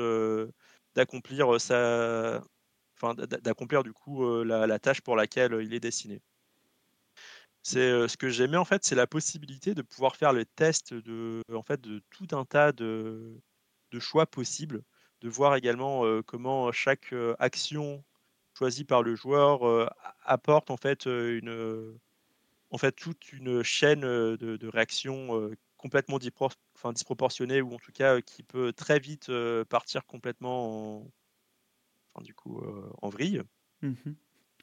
d'accomplir, 0.94 1.60
sa 1.60 2.42
enfin 2.96 3.14
d'a 3.14 3.26
d'a 3.26 3.38
d'accomplir 3.38 3.82
du 3.82 3.92
coup, 3.92 4.42
la 4.44 4.66
la 4.66 4.78
tâche 4.78 5.00
pour 5.02 5.16
laquelle, 5.16 5.58
il 5.62 5.74
est 5.74 5.80
destiné. 5.80 6.20
C'est, 7.68 8.06
ce 8.06 8.16
que 8.16 8.28
j'aimais 8.28 8.56
en 8.56 8.64
fait, 8.64 8.84
c'est 8.84 8.94
la 8.94 9.08
possibilité 9.08 9.74
de 9.74 9.82
pouvoir 9.82 10.14
faire 10.14 10.32
le 10.32 10.44
test 10.44 10.94
de 10.94 11.42
en 11.52 11.64
fait, 11.64 11.80
de 11.80 12.00
tout 12.10 12.28
un 12.30 12.44
tas 12.44 12.70
de 12.70 13.40
de 13.90 13.98
choix 13.98 14.24
possibles, 14.24 14.84
de 15.20 15.28
voir 15.28 15.56
également, 15.56 16.04
comment 16.22 16.70
chaque, 16.70 17.12
action 17.40 18.04
choisie 18.56 18.84
par 18.84 19.02
le 19.02 19.16
joueur, 19.16 19.92
apporte 20.22 20.70
en 20.70 20.76
fait, 20.76 21.06
une, 21.06 21.98
en 22.70 22.78
fait 22.78 22.92
toute 22.92 23.32
une 23.32 23.64
chaîne, 23.64 24.02
de 24.02 24.36
de 24.36 24.68
réactions, 24.68 25.50
complètement 25.76 26.20
enfin 26.76 26.92
disproportionnée 26.92 27.62
ou 27.62 27.74
en 27.74 27.78
tout 27.78 27.92
cas, 27.92 28.20
qui 28.20 28.44
peut 28.44 28.72
très 28.72 29.00
vite, 29.00 29.28
partir 29.68 30.06
complètement 30.06 31.00
en 31.00 31.10
enfin 32.14 32.22
du 32.22 32.32
coup, 32.32 32.62
en 33.02 33.08
vrille. 33.08 33.42
Mmh 33.82 34.12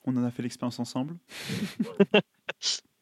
On 0.05 0.15
en 0.15 0.23
a 0.23 0.31
fait 0.31 0.41
l'expérience 0.41 0.79
ensemble. 0.79 1.17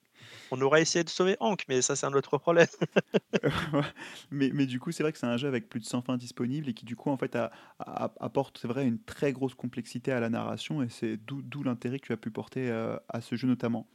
On 0.51 0.61
aurait 0.61 0.81
essayé 0.81 1.03
de 1.03 1.09
sauver 1.09 1.37
Hank, 1.39 1.63
mais 1.69 1.81
ça, 1.81 1.95
c'est 1.95 2.05
un 2.05 2.13
autre 2.13 2.37
problème. 2.37 2.67
mais, 4.31 4.51
mais 4.53 4.65
du 4.65 4.79
coup, 4.79 4.91
c'est 4.91 5.01
vrai 5.01 5.13
que 5.13 5.17
c'est 5.17 5.25
un 5.25 5.37
jeu 5.37 5.47
avec 5.47 5.69
plus 5.69 5.79
de 5.79 5.85
100 5.85 6.01
fins 6.01 6.17
disponibles 6.17 6.67
et 6.67 6.73
qui, 6.73 6.83
du 6.83 6.97
coup, 6.97 7.09
en 7.09 7.17
fait, 7.17 7.37
apporte, 7.79 8.57
c'est 8.61 8.67
vrai, 8.67 8.85
une 8.85 8.99
très 8.99 9.31
grosse 9.31 9.55
complexité 9.55 10.11
à 10.11 10.19
la 10.19 10.29
narration 10.29 10.83
et 10.83 10.89
c'est 10.89 11.17
d'où 11.17 11.63
l'intérêt 11.63 11.99
que 11.99 12.07
tu 12.07 12.13
as 12.13 12.17
pu 12.17 12.31
porter 12.31 12.69
euh, 12.69 12.97
à 13.09 13.21
ce 13.21 13.35
jeu 13.35 13.47
notamment. 13.47 13.87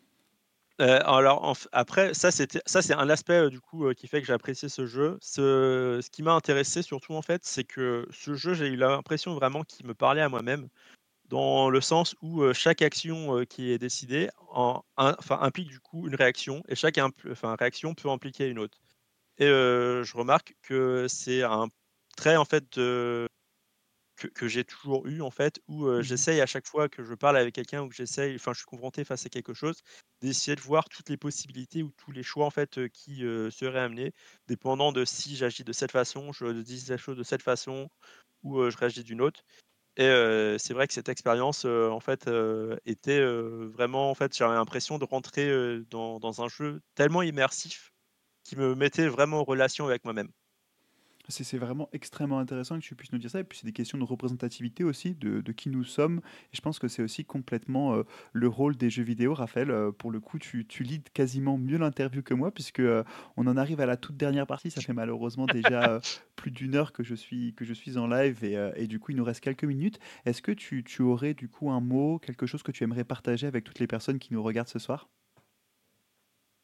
Euh, 0.81 1.01
alors 1.05 1.57
après, 1.73 2.13
ça 2.13 2.31
c'était 2.31 2.61
ça 2.67 2.83
c'est 2.83 2.93
un 2.93 3.09
aspect 3.09 3.47
euh, 3.47 3.49
du 3.49 3.61
coup 3.61 3.91
qui 3.95 4.09
fait 4.09 4.21
que 4.21 4.27
j'ai 4.27 4.35
apprécié 4.35 4.69
ce 4.69 4.85
jeu. 4.85 5.17
Ce, 5.23 6.01
ce 6.03 6.11
qui 6.11 6.23
m'a 6.23 6.35
intéressé 6.35 6.83
surtout 6.83 7.15
en 7.15 7.23
fait, 7.23 7.47
c'est 7.47 7.65
que 7.65 8.07
ce 8.11 8.35
jeu, 8.35 8.53
j'ai 8.53 8.67
eu 8.67 8.77
l'impression 8.77 9.35
vraiment 9.35 9.63
qu'il 9.65 9.87
me 9.87 9.95
parlait 9.95 10.21
à 10.21 10.29
moi-même 10.29 10.69
dans 11.29 11.71
le 11.71 11.81
sens 11.81 12.15
où 12.23 12.53
chaque 12.53 12.83
action 12.83 13.45
qui 13.47 13.71
est 13.71 13.79
décidée 13.79 14.29
en, 14.51 14.83
implique 14.97 15.69
du 15.69 15.81
coup 15.81 16.07
une 16.07 16.15
réaction 16.15 16.63
et 16.69 16.75
chaque 16.75 16.99
réaction 17.59 17.95
peut 17.95 18.09
impliquer 18.09 18.49
une 18.49 18.59
autre. 18.59 18.79
Et 19.39 19.47
je 19.47 20.17
remarque 20.17 20.55
que 20.63 21.07
c'est 21.09 21.43
un 21.43 21.69
trait 22.17 22.37
en 22.37 22.45
fait 22.45 22.65
que, 24.17 24.29
que 24.29 24.49
j'ai 24.49 24.65
toujours 24.65 25.07
eu 25.07 25.21
en 25.21 25.31
fait 25.31 25.61
où 25.69 25.87
mmh 25.87 26.03
j'essaye 26.03 26.41
à 26.41 26.47
chaque 26.47 26.67
fois 26.67 26.89
que 26.89 27.05
je 27.05 27.15
parle 27.15 27.37
avec 27.37 27.55
quelqu'un 27.55 27.83
ou 27.83 27.89
que 27.89 27.95
j'essaye, 27.95 28.35
enfin 28.37 28.53
je 28.53 28.59
suis 28.59 28.67
confronté 28.67 29.05
face 29.05 29.27
à 29.27 29.29
quelque 29.29 29.53
chose, 29.53 29.83
d'essayer 30.23 30.57
de 30.57 30.61
voir 30.63 30.89
toutes 30.89 31.11
les 31.11 31.17
possibilités 31.19 31.83
ou 31.83 31.93
tous 31.97 32.13
les 32.13 32.23
choix 32.23 32.47
en 32.47 32.51
fait 32.51 32.89
qui 32.89 33.21
seraient 33.51 33.81
amenés, 33.81 34.13
dépendant 34.49 34.93
de 34.93 35.05
si 35.05 35.37
j'agis 35.37 35.65
de 35.65 35.73
cette 35.73 35.93
façon, 35.93 36.33
je 36.33 36.47
dis 36.63 36.87
la 36.89 36.97
chose 36.97 37.17
de 37.17 37.23
cette 37.23 37.43
façon 37.43 37.91
ou 38.43 38.71
je 38.71 38.77
réagis 38.77 39.05
d'une 39.05 39.21
autre. 39.21 39.43
Et 39.99 40.57
c'est 40.59 40.75
vrai 40.75 40.87
que 40.87 40.93
cette 40.93 41.09
expérience, 41.09 41.65
en 41.65 42.01
fait, 42.01 42.29
était 42.85 43.21
vraiment, 43.25 44.11
en 44.11 44.15
fait, 44.15 44.37
j'avais 44.37 44.55
l'impression 44.55 44.99
de 44.99 45.05
rentrer 45.05 45.81
dans, 45.91 46.19
dans, 46.21 46.43
un 46.43 46.49
jeu 46.49 46.83
tellement 46.95 47.23
immersif 47.23 47.93
qui 48.45 48.57
me 48.57 48.75
mettait 48.75 49.09
vraiment 49.09 49.41
en 49.41 49.45
relation 49.45 49.87
avec 49.87 50.05
moi-même. 50.05 50.31
C'est 51.29 51.59
vraiment 51.59 51.89
extrêmement 51.93 52.39
intéressant 52.39 52.77
que 52.79 52.85
tu 52.85 52.95
puisses 52.95 53.13
nous 53.13 53.19
dire 53.19 53.31
ça. 53.31 53.41
Et 53.41 53.45
puis, 53.45 53.59
c'est 53.59 53.67
des 53.67 53.73
questions 53.73 53.99
de 53.99 54.05
représentativité 54.05 54.85
aussi, 54.85 55.15
de, 55.15 55.41
qui 55.53 55.71
nous 55.71 55.85
sommes. 55.85 56.21
Et 56.53 56.57
je 56.57 56.61
pense 56.61 56.79
que 56.79 56.89
c'est 56.89 57.03
aussi 57.03 57.25
complètement 57.25 57.95
euh, 57.95 58.03
le 58.33 58.49
rôle 58.49 58.77
des 58.77 58.91
jeux 58.91 59.03
vidéo. 59.03 59.35
Raphaël, 59.35 59.71
euh, 59.71 59.91
pour 59.91 60.11
le 60.11 60.21
coup, 60.21 60.39
tu, 60.39 60.67
tu 60.67 60.83
lides 60.83 61.09
quasiment 61.13 61.59
mieux 61.59 61.79
l'interview 61.79 62.23
que 62.23 62.35
moi, 62.35 62.53
puisque 62.53 62.81
euh, 62.81 63.03
on 63.37 63.47
en 63.47 63.57
arrive 63.57 63.81
à 63.81 63.87
la 63.87 63.97
toute 63.97 64.17
dernière 64.17 64.47
partie. 64.47 64.71
Ça 64.71 64.81
fait 64.81 64.93
malheureusement 64.93 65.47
déjà 65.47 66.01
plus 66.37 66.51
d'une 66.51 66.75
heure 66.75 66.93
que 66.93 67.03
je 67.03 67.15
suis, 67.15 67.55
que 67.55 67.65
je 67.65 67.75
suis 67.75 67.99
en 67.99 68.07
live. 68.07 68.45
Et, 68.45 68.87
du 68.87 69.01
coup, 69.01 69.13
il 69.13 69.17
nous 69.17 69.25
reste 69.25 69.41
quelques 69.41 69.65
minutes. 69.65 69.99
Est-ce 70.25 70.43
que 70.43 70.53
tu 70.53 70.85
aurais 71.03 71.35
du 71.35 71.49
coup 71.49 71.71
un 71.71 71.81
mot, 71.81 72.19
quelque 72.19 72.47
chose 72.47 72.63
que 72.63 72.73
tu 72.73 72.85
aimerais 72.85 73.05
partager 73.05 73.47
avec 73.47 73.65
toutes 73.65 73.81
les 73.81 73.87
personnes 73.87 74.19
qui 74.19 74.33
nous 74.33 74.43
regardent 74.43 74.69
ce 74.69 74.79
soir? 74.79 75.09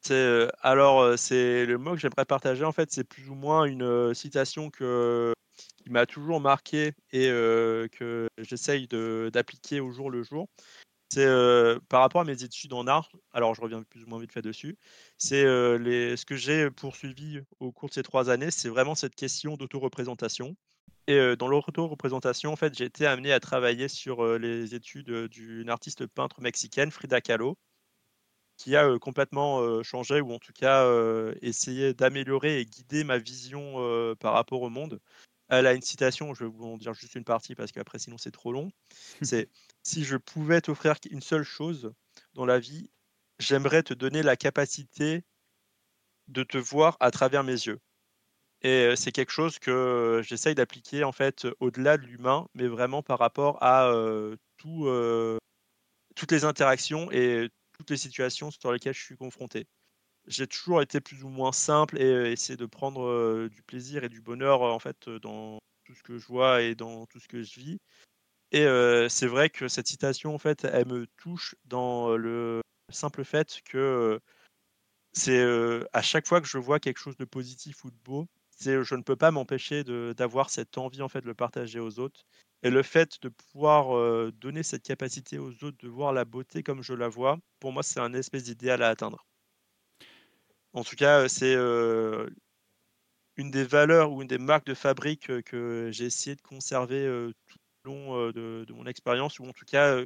C'est, 0.02 0.48
alors, 0.60 1.18
c'est 1.18 1.66
le 1.66 1.78
mot 1.78 1.92
que 1.92 1.98
j'aimerais 1.98 2.24
partager, 2.24 2.64
en 2.64 2.72
fait, 2.72 2.90
c'est 2.92 3.04
plus 3.04 3.28
ou 3.28 3.34
moins 3.34 3.64
une, 3.64 4.14
citation 4.14 4.70
que 4.70 5.32
qui 5.76 5.90
m'a 5.90 6.06
toujours 6.06 6.40
marqué 6.40 6.92
et 7.12 7.28
que 7.28 8.28
j'essaye 8.38 8.88
d'appliquer 8.88 9.80
au 9.80 9.90
jour 9.90 10.10
le 10.10 10.22
jour. 10.22 10.48
C'est, 11.12 11.26
par 11.88 12.00
rapport 12.00 12.22
à 12.22 12.24
mes 12.24 12.42
études 12.42 12.72
en 12.72 12.86
art, 12.86 13.10
alors 13.32 13.54
je 13.54 13.60
reviens 13.60 13.82
plus 13.82 14.04
ou 14.04 14.06
moins 14.06 14.18
vite 14.18 14.32
fait 14.32 14.42
dessus, 14.42 14.78
c'est, 15.18 15.42
ce 15.42 16.24
que 16.24 16.36
j'ai 16.36 16.70
poursuivi 16.70 17.40
au 17.60 17.70
cours 17.72 17.88
de 17.88 17.94
ces 17.94 18.02
trois 18.02 18.30
années, 18.30 18.50
c'est 18.50 18.68
vraiment 18.68 18.94
cette 18.94 19.14
question 19.14 19.56
d'autoreprésentation 19.56 20.56
et 21.08 21.36
dans 21.36 21.48
l'autoreprésentation, 21.48 22.52
en 22.52 22.56
fait, 22.56 22.76
j'ai 22.76 22.84
été 22.84 23.06
amené 23.06 23.32
à 23.32 23.40
travailler 23.40 23.88
sur, 23.88 24.38
les 24.38 24.74
études, 24.74 25.28
d'une 25.28 25.68
artiste 25.68 26.06
peintre 26.06 26.40
mexicaine, 26.40 26.90
Frida 26.90 27.20
Kahlo 27.20 27.58
qui 28.62 28.76
a 28.76 28.96
complètement 29.00 29.82
changé 29.82 30.20
ou 30.20 30.32
en 30.32 30.38
tout 30.38 30.52
cas 30.52 30.88
essayé 31.40 31.94
d'améliorer 31.94 32.60
et 32.60 32.64
guider 32.64 33.02
ma 33.02 33.18
vision 33.18 33.74
par 34.20 34.34
rapport 34.34 34.62
au 34.62 34.70
monde. 34.70 35.00
Elle 35.48 35.66
a 35.66 35.74
une 35.74 35.82
citation, 35.82 36.32
je 36.32 36.44
vais 36.44 36.50
vous 36.50 36.64
en 36.64 36.76
dire 36.76 36.94
juste 36.94 37.16
une 37.16 37.24
partie 37.24 37.56
parce 37.56 37.72
qu'après 37.72 37.98
sinon 37.98 38.18
c'est 38.18 38.30
trop 38.30 38.52
long. 38.52 38.70
C'est 39.20 39.48
si 39.82 40.04
je 40.04 40.16
pouvais 40.16 40.60
t'offrir 40.60 40.94
une 41.10 41.20
seule 41.20 41.42
chose 41.42 41.92
dans 42.34 42.46
la 42.46 42.60
vie, 42.60 42.88
j'aimerais 43.40 43.82
te 43.82 43.94
donner 43.94 44.22
la 44.22 44.36
capacité 44.36 45.24
de 46.28 46.44
te 46.44 46.56
voir 46.56 46.96
à 47.00 47.10
travers 47.10 47.42
mes 47.42 47.52
yeux. 47.52 47.80
Et 48.62 48.94
c'est 48.94 49.10
quelque 49.10 49.32
chose 49.32 49.58
que 49.58 50.22
j'essaye 50.24 50.54
d'appliquer 50.54 51.02
en 51.02 51.10
fait 51.10 51.48
au-delà 51.58 51.98
de 51.98 52.06
l'humain, 52.06 52.46
mais 52.54 52.68
vraiment 52.68 53.02
par 53.02 53.18
rapport 53.18 53.60
à 53.60 53.92
tout, 54.56 54.88
toutes 56.14 56.30
les 56.30 56.44
interactions 56.44 57.10
et 57.10 57.50
les 57.90 57.96
situations 57.96 58.50
sur 58.50 58.72
lesquelles 58.72 58.94
je 58.94 59.02
suis 59.02 59.16
confronté. 59.16 59.66
J'ai 60.26 60.46
toujours 60.46 60.82
été 60.82 61.00
plus 61.00 61.24
ou 61.24 61.28
moins 61.28 61.52
simple 61.52 62.00
et 62.00 62.04
euh, 62.04 62.30
essayer 62.30 62.56
de 62.56 62.66
prendre 62.66 63.04
euh, 63.04 63.48
du 63.48 63.62
plaisir 63.62 64.04
et 64.04 64.08
du 64.08 64.20
bonheur 64.20 64.62
euh, 64.62 64.70
en 64.70 64.78
fait 64.78 65.08
dans 65.08 65.58
tout 65.84 65.94
ce 65.94 66.02
que 66.02 66.18
je 66.18 66.26
vois 66.26 66.62
et 66.62 66.74
dans 66.74 67.06
tout 67.06 67.18
ce 67.18 67.28
que 67.28 67.42
je 67.42 67.58
vis. 67.58 67.78
Et 68.52 68.66
c'est 69.08 69.26
vrai 69.26 69.48
que 69.48 69.66
cette 69.66 69.86
citation 69.86 70.34
en 70.34 70.38
fait, 70.38 70.64
elle 70.64 70.86
me 70.86 71.06
touche 71.16 71.54
dans 71.64 72.14
le 72.18 72.60
simple 72.92 73.24
fait 73.24 73.62
que 73.64 74.20
c'est 75.14 75.42
à 75.94 76.02
chaque 76.02 76.26
fois 76.26 76.42
que 76.42 76.46
je 76.46 76.58
vois 76.58 76.78
quelque 76.78 76.98
chose 76.98 77.16
de 77.16 77.24
positif 77.24 77.82
ou 77.84 77.90
de 77.90 77.96
beau, 78.04 78.28
je 78.60 78.94
ne 78.94 79.02
peux 79.02 79.16
pas 79.16 79.30
m'empêcher 79.30 79.84
d'avoir 79.84 80.50
cette 80.50 80.76
envie 80.76 81.00
en 81.00 81.08
fait 81.08 81.22
de 81.22 81.26
le 81.26 81.34
partager 81.34 81.80
aux 81.80 81.98
autres. 81.98 82.26
Et 82.62 82.70
le 82.70 82.82
fait 82.82 83.20
de 83.22 83.28
pouvoir 83.28 84.32
donner 84.32 84.62
cette 84.62 84.84
capacité 84.84 85.38
aux 85.38 85.52
autres 85.64 85.78
de 85.78 85.88
voir 85.88 86.12
la 86.12 86.24
beauté 86.24 86.62
comme 86.62 86.82
je 86.82 86.94
la 86.94 87.08
vois, 87.08 87.38
pour 87.58 87.72
moi, 87.72 87.82
c'est 87.82 88.00
un 88.00 88.14
espèce 88.14 88.44
d'idéal 88.44 88.82
à 88.82 88.88
atteindre. 88.88 89.26
En 90.72 90.84
tout 90.84 90.96
cas, 90.96 91.28
c'est 91.28 91.54
une 93.36 93.50
des 93.50 93.64
valeurs 93.64 94.12
ou 94.12 94.22
une 94.22 94.28
des 94.28 94.38
marques 94.38 94.66
de 94.66 94.74
fabrique 94.74 95.42
que 95.42 95.90
j'ai 95.92 96.04
essayé 96.04 96.36
de 96.36 96.42
conserver 96.42 97.32
tout 97.48 97.58
au 97.84 97.88
long 97.88 98.30
de, 98.30 98.72
mon 98.72 98.86
expérience, 98.86 99.40
ou 99.40 99.44
en 99.44 99.52
tout 99.52 99.64
cas, 99.66 100.00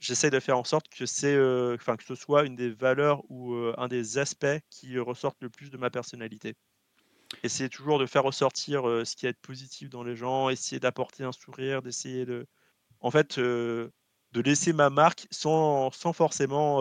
j'essaie 0.00 0.30
de 0.30 0.40
faire 0.40 0.56
en 0.56 0.64
sorte 0.64 0.88
que, 0.88 1.04
c'est, 1.04 1.34
que 1.34 2.04
ce 2.06 2.14
soit 2.14 2.44
une 2.44 2.56
des 2.56 2.70
valeurs 2.70 3.22
ou 3.30 3.54
un 3.54 3.88
des 3.88 4.16
aspects 4.16 4.46
qui 4.70 4.98
ressortent 4.98 5.42
le 5.42 5.50
plus 5.50 5.70
de 5.70 5.76
ma 5.76 5.90
personnalité 5.90 6.54
essayer 7.42 7.68
toujours 7.68 7.98
de 7.98 8.06
faire 8.06 8.24
ressortir 8.24 8.82
ce 9.04 9.16
qui 9.16 9.26
est 9.26 9.38
positif 9.40 9.90
dans 9.90 10.02
les 10.02 10.16
gens, 10.16 10.48
essayer 10.48 10.80
d'apporter 10.80 11.24
un 11.24 11.32
sourire, 11.32 11.82
d'essayer 11.82 12.24
de, 12.24 12.46
en 13.00 13.10
fait, 13.10 13.38
de 13.38 13.90
laisser 14.34 14.72
ma 14.72 14.90
marque 14.90 15.26
sans, 15.30 15.90
sans 15.90 16.12
forcément 16.12 16.80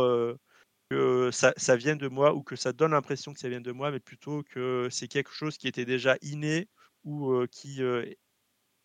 que 0.90 1.30
ça, 1.32 1.76
vienne 1.76 1.98
de 1.98 2.08
moi 2.08 2.34
ou 2.36 2.44
que 2.44 2.56
ça 2.56 2.74
donne 2.74 2.92
l'impression 2.92 3.34
que 3.34 3.40
ça 3.40 3.50
vienne 3.50 3.64
de 3.64 3.72
moi, 3.72 3.92
mais 3.92 4.00
plutôt 4.00 4.44
que 4.44 4.88
c'est 4.92 5.08
quelque 5.08 5.32
chose 5.32 5.58
qui 5.58 5.68
était 5.68 5.86
déjà 5.86 6.18
inné 6.22 6.68
ou 7.04 7.46
qui, 7.52 7.82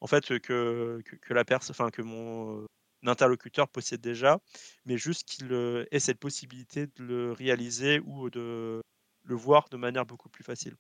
en 0.00 0.06
fait, 0.06 0.38
que, 0.40 1.02
que, 1.02 1.34
la 1.34 1.44
personne, 1.44 1.74
enfin, 1.78 1.90
que 1.90 2.02
mon 2.02 2.66
interlocuteur 3.04 3.68
possède 3.68 4.00
déjà, 4.00 4.38
mais 4.84 4.98
juste 4.98 5.28
qu'il 5.28 5.52
ait 5.90 6.00
cette 6.00 6.18
possibilité 6.18 6.86
de 6.86 7.04
le 7.04 7.32
réaliser 7.32 8.00
ou 8.04 8.30
de 8.30 8.80
le 9.24 9.34
voir 9.34 9.68
de 9.70 9.76
manière 9.76 10.06
beaucoup 10.06 10.28
plus 10.28 10.44
facile. 10.44 10.76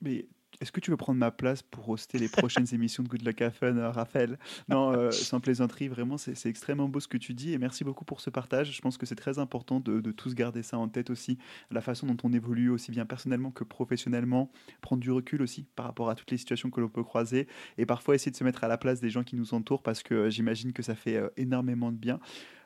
Mais 0.00 0.26
est-ce 0.60 0.72
que 0.72 0.80
tu 0.80 0.90
veux 0.90 0.96
prendre 0.96 1.18
ma 1.20 1.30
place 1.30 1.62
pour 1.62 1.88
hoster 1.88 2.18
les 2.18 2.28
prochaines 2.28 2.66
émissions 2.72 3.02
de 3.02 3.08
Good 3.08 3.24
Luck 3.24 3.48
Fun, 3.50 3.76
euh, 3.76 3.90
Raphaël? 3.90 4.38
Non, 4.68 4.92
euh, 4.92 5.10
sans 5.12 5.40
plaisanterie, 5.40 5.88
vraiment, 5.88 6.18
c'est 6.18 6.46
extrêmement 6.46 6.88
beau 6.88 6.98
ce 7.00 7.06
que 7.06 7.16
tu 7.16 7.32
dis 7.32 7.52
et 7.52 7.58
merci 7.58 7.84
beaucoup 7.84 8.04
pour 8.04 8.20
ce 8.20 8.30
partage. 8.30 8.74
Je 8.74 8.80
pense 8.80 8.98
que 8.98 9.06
c'est 9.06 9.14
très 9.14 9.38
important 9.38 9.78
de, 9.80 10.10
tous 10.10 10.34
garder 10.34 10.62
ça 10.62 10.78
en 10.78 10.88
tête 10.88 11.10
aussi, 11.10 11.38
la 11.70 11.80
façon 11.80 12.06
dont 12.06 12.16
on 12.24 12.32
évolue 12.32 12.70
aussi 12.70 12.90
bien 12.90 13.06
personnellement 13.06 13.50
que 13.50 13.62
professionnellement, 13.62 14.50
prendre 14.80 15.00
du 15.00 15.12
recul 15.12 15.42
aussi 15.42 15.64
par 15.76 15.86
rapport 15.86 16.10
à 16.10 16.14
toutes 16.14 16.30
les 16.30 16.38
situations 16.38 16.70
que 16.70 16.80
l'on 16.80 16.88
peut 16.88 17.04
croiser 17.04 17.46
et 17.76 17.86
parfois 17.86 18.14
essayer 18.14 18.32
de 18.32 18.36
se 18.36 18.44
mettre 18.44 18.64
à 18.64 18.68
la 18.68 18.78
place 18.78 19.00
des 19.00 19.10
gens 19.10 19.22
qui 19.22 19.36
nous 19.36 19.54
entourent 19.54 19.82
parce 19.82 20.02
que 20.02 20.14
euh, 20.14 20.30
j'imagine 20.30 20.72
que 20.72 20.82
ça 20.82 20.94
fait 20.94 21.20
énormément 21.36 21.92
de 21.92 21.96
bien. 21.96 22.18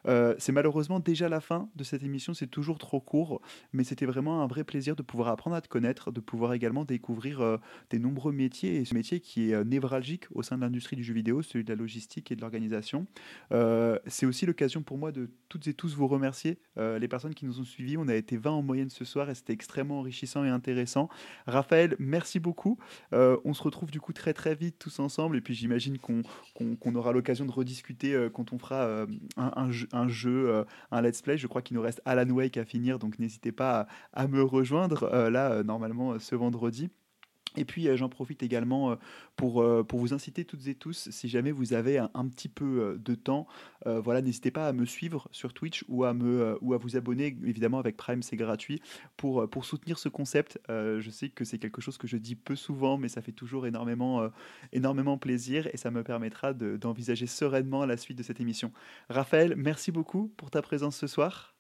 Euh, 0.07 0.35
c'est 0.39 0.53
malheureusement 0.53 1.01
déjà 1.01 1.29
la 1.29 1.41
fin 1.41 1.69
de 1.77 1.85
cette 1.85 2.03
émission, 2.03 2.35
c'est 2.35 2.47
toujours 2.47 2.79
trop 2.79 3.01
court, 3.01 3.41
mais 3.73 3.85
c'était 3.85 4.07
vraiment 4.07 4.43
un 4.43 4.47
vrai 4.47 4.65
plaisir 4.65 4.97
de 4.97 5.03
pouvoir 5.03 5.29
apprendre 5.29 5.57
à 5.57 5.61
te 5.61 5.69
connaître, 5.69 6.11
de 6.11 6.21
pouvoir 6.21 6.53
également 6.55 6.85
découvrir 6.85 7.41
euh, 7.41 7.57
tes 7.89 7.99
nombreux 7.99 8.33
métiers 8.33 8.77
et 8.77 8.85
ce 8.85 8.95
métier 8.95 9.21
qui 9.21 9.51
est 9.51 9.55
euh, 9.55 9.65
névralgique 9.65 10.25
au 10.33 10.43
sein 10.43 10.57
de 10.57 10.63
l'industrie 10.63 10.97
du 10.97 11.05
jeu 11.05 11.15
vidéo, 11.15 11.43
celui 11.43 11.65
de 11.65 11.71
la 11.71 11.77
logistique 11.77 12.33
et 12.33 12.37
de 12.37 12.41
l'organisation. 12.41 13.07
c'est 14.07 14.27
aussi 14.27 14.47
l'occasion 14.47 14.83
pour 14.83 14.99
moi 14.99 15.13
de 15.13 15.31
toutes 15.49 15.67
et 15.67 15.75
tous 15.75 15.95
vous 15.95 16.07
remercier, 16.07 16.59
les 16.77 17.09
personnes 17.09 17.35
qui 17.35 17.45
nous 17.45 17.61
ont 17.61 17.65
suivis. 17.65 17.97
On 17.97 18.09
a 18.09 18.15
été 18.15 18.37
20 18.37 18.51
en 18.51 18.63
moyenne 18.63 18.91
ce 18.91 19.05
soir 19.05 19.31
et 19.31 19.35
c'était 19.35 19.53
extrêmement 19.53 20.01
enrichissant 20.01 20.45
et 20.45 20.49
intéressant. 20.49 21.09
Raphaël, 21.47 21.97
merci 21.99 22.41
beaucoup. 22.41 22.79
on 23.13 23.55
se 23.55 23.63
retrouve 23.63 23.91
du 23.91 24.01
coup 24.01 24.13
très 24.13 24.33
très 24.33 24.55
vite 24.55 24.77
tous 24.79 24.99
ensemble 24.99 25.37
et 25.37 25.41
puis 25.41 25.55
j'imagine 25.55 25.99
qu'on 25.99 26.95
aura 26.95 27.13
l'occasion 27.13 27.45
de 27.45 27.53
rediscuter 27.53 28.29
quand 28.33 28.53
on 28.53 28.59
fera 28.59 29.07
un, 29.37 29.71
jeu, 29.71 29.89
un 29.93 30.09
jeu, 30.09 30.51
euh, 30.51 30.65
un 30.91 31.03
let's 31.03 31.23
play. 31.23 31.37
Je 31.37 31.47
crois 31.47 31.63
qu'il 31.63 31.77
nous 31.77 31.83
reste 31.83 32.01
Alan 32.05 32.29
Wake 32.31 32.57
à 32.57 32.65
finir, 32.65 32.99
donc 32.99 33.19
n'hésitez 33.19 33.53
pas 33.53 33.87
à, 34.13 34.27
me 34.27 34.43
rejoindre 34.43 35.05
euh, 35.13 35.31
là, 35.31 35.53
euh, 35.53 35.63
normalement, 35.63 36.19
ce 36.19 36.35
vendredi. 36.35 36.91
Et 37.57 37.65
puis 37.65 37.89
j'en 37.97 38.09
profite 38.09 38.43
également 38.43 38.97
pour, 39.37 39.65
pour 39.87 39.99
vous 39.99 40.15
inciter 40.15 40.45
toutes 40.45 40.67
et 40.67 40.75
tous, 40.75 41.09
si 41.11 41.29
jamais 41.29 41.53
vous 41.53 41.75
avez 41.75 41.99
un, 41.99 42.29
petit 42.29 42.49
peu 42.49 42.99
de 43.03 43.15
temps, 43.15 43.47
voilà, 43.85 44.23
n'hésitez 44.23 44.51
pas 44.51 44.69
à 44.69 44.73
me 44.73 44.85
suivre 44.85 45.29
sur 45.33 45.53
Twitch 45.53 45.85
ou 45.89 46.05
à, 46.05 46.15
me, 46.15 46.59
ou 46.61 46.75
à 46.75 46.79
vous 46.79 46.97
abonner, 46.97 47.37
évidemment 47.45 47.79
avec 47.79 47.97
Prime 47.97 48.23
c'est 48.23 48.37
gratuit, 48.37 48.81
pour, 49.17 49.49
pour 49.49 49.65
soutenir 49.65 49.99
ce 49.99 50.09
concept. 50.09 50.59
je 50.69 51.11
sais 51.11 51.29
que 51.29 51.45
c'est 51.45 51.59
quelque 51.59 51.81
chose 51.81 51.99
que 51.99 52.07
je 52.07 52.17
dis 52.17 52.35
peu 52.35 52.57
souvent, 52.57 52.97
mais 52.97 53.09
ça 53.09 53.23
fait 53.23 53.33
toujours 53.33 53.67
énormément, 53.67 54.31
énormément 54.73 55.19
plaisir 55.19 55.69
et 55.73 55.77
ça 55.77 55.91
me 55.91 56.03
permettra 56.03 56.53
d'envisager 56.53 57.27
sereinement 57.27 57.85
la 57.87 57.97
suite 57.97 58.19
de 58.19 58.23
cette 58.23 58.41
émission. 58.41 58.73
Raphaël, 59.09 59.55
merci 59.57 59.93
beaucoup 59.93 60.33
pour 60.37 60.51
ta 60.51 60.63
présence 60.63 60.97
ce 60.97 61.07
soir. 61.07 61.55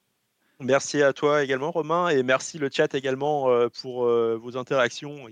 Merci 0.60 1.02
à 1.02 1.12
toi 1.12 1.42
également 1.42 1.70
Romain 1.70 2.08
et 2.08 2.22
merci 2.22 2.58
le 2.58 2.70
chat 2.72 2.94
également 2.94 3.48
pour 3.80 4.04
vos 4.04 4.56
interactions 4.56 5.28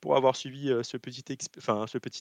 pour 0.00 0.16
avoir 0.16 0.36
suivi 0.36 0.72
ce 0.82 0.96
petit, 0.96 1.24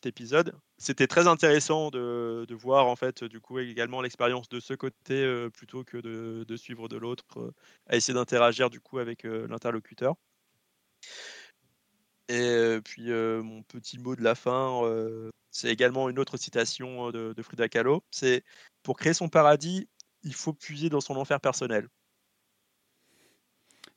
épisode. 0.05 0.55
C'était 0.77 1.07
très 1.07 1.27
intéressant 1.27 1.89
de, 1.89 2.45
voir 2.53 2.87
en 2.87 2.95
fait 2.95 3.23
du 3.23 3.39
coup 3.39 3.59
également 3.59 4.01
l'expérience 4.01 4.49
de 4.49 4.59
ce 4.59 4.73
côté 4.73 5.47
plutôt 5.53 5.83
que 5.83 5.97
de, 5.97 6.45
de, 6.47 6.57
suivre 6.57 6.87
de 6.89 6.97
l'autre, 6.97 7.53
à 7.87 7.95
essayer 7.95 8.13
d'interagir 8.13 8.69
du 8.69 8.79
coup 8.79 8.99
avec 8.99 9.23
l'interlocuteur. 9.23 10.15
Et 12.27 12.79
puis 12.83 13.09
mon 13.11 13.63
petit 13.63 13.97
mot 13.97 14.15
de 14.15 14.23
la 14.23 14.35
fin, 14.35 14.81
c'est 15.51 15.69
également 15.69 16.09
une 16.09 16.19
autre 16.19 16.37
citation 16.37 17.11
de, 17.11 17.33
de 17.33 17.43
Frida 17.43 17.69
Kahlo. 17.69 18.03
C'est 18.11 18.43
pour 18.83 18.97
créer 18.97 19.13
son 19.13 19.29
paradis, 19.29 19.87
il 20.23 20.33
faut 20.33 20.53
puiser 20.53 20.89
dans 20.89 21.01
son 21.01 21.15
enfer 21.15 21.39
personnel. 21.39 21.87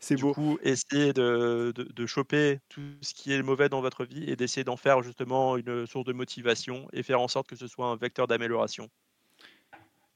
C'est 0.02 0.16
beau. 0.18 0.34
coup, 0.34 0.58
essayer 0.62 1.12
de, 1.12 1.72
de, 1.74 1.84
de, 1.84 2.06
choper 2.06 2.60
tout 2.68 2.82
ce 3.02 3.14
qui 3.14 3.32
est 3.32 3.42
mauvais 3.42 3.68
dans 3.68 3.80
votre 3.80 4.04
vie 4.04 4.24
et 4.30 4.36
d'essayer 4.36 4.64
d'en 4.64 4.76
faire 4.76 5.02
justement 5.02 5.56
une 5.56 5.86
source 5.86 6.04
de 6.06 6.12
motivation 6.12 6.88
et 6.92 7.02
faire 7.02 7.20
en 7.20 7.28
sorte 7.28 7.48
que 7.48 7.56
ce 7.56 7.66
soit 7.68 7.86
un 7.86 7.96
vecteur 7.96 8.26
d'amélioration. 8.26 8.88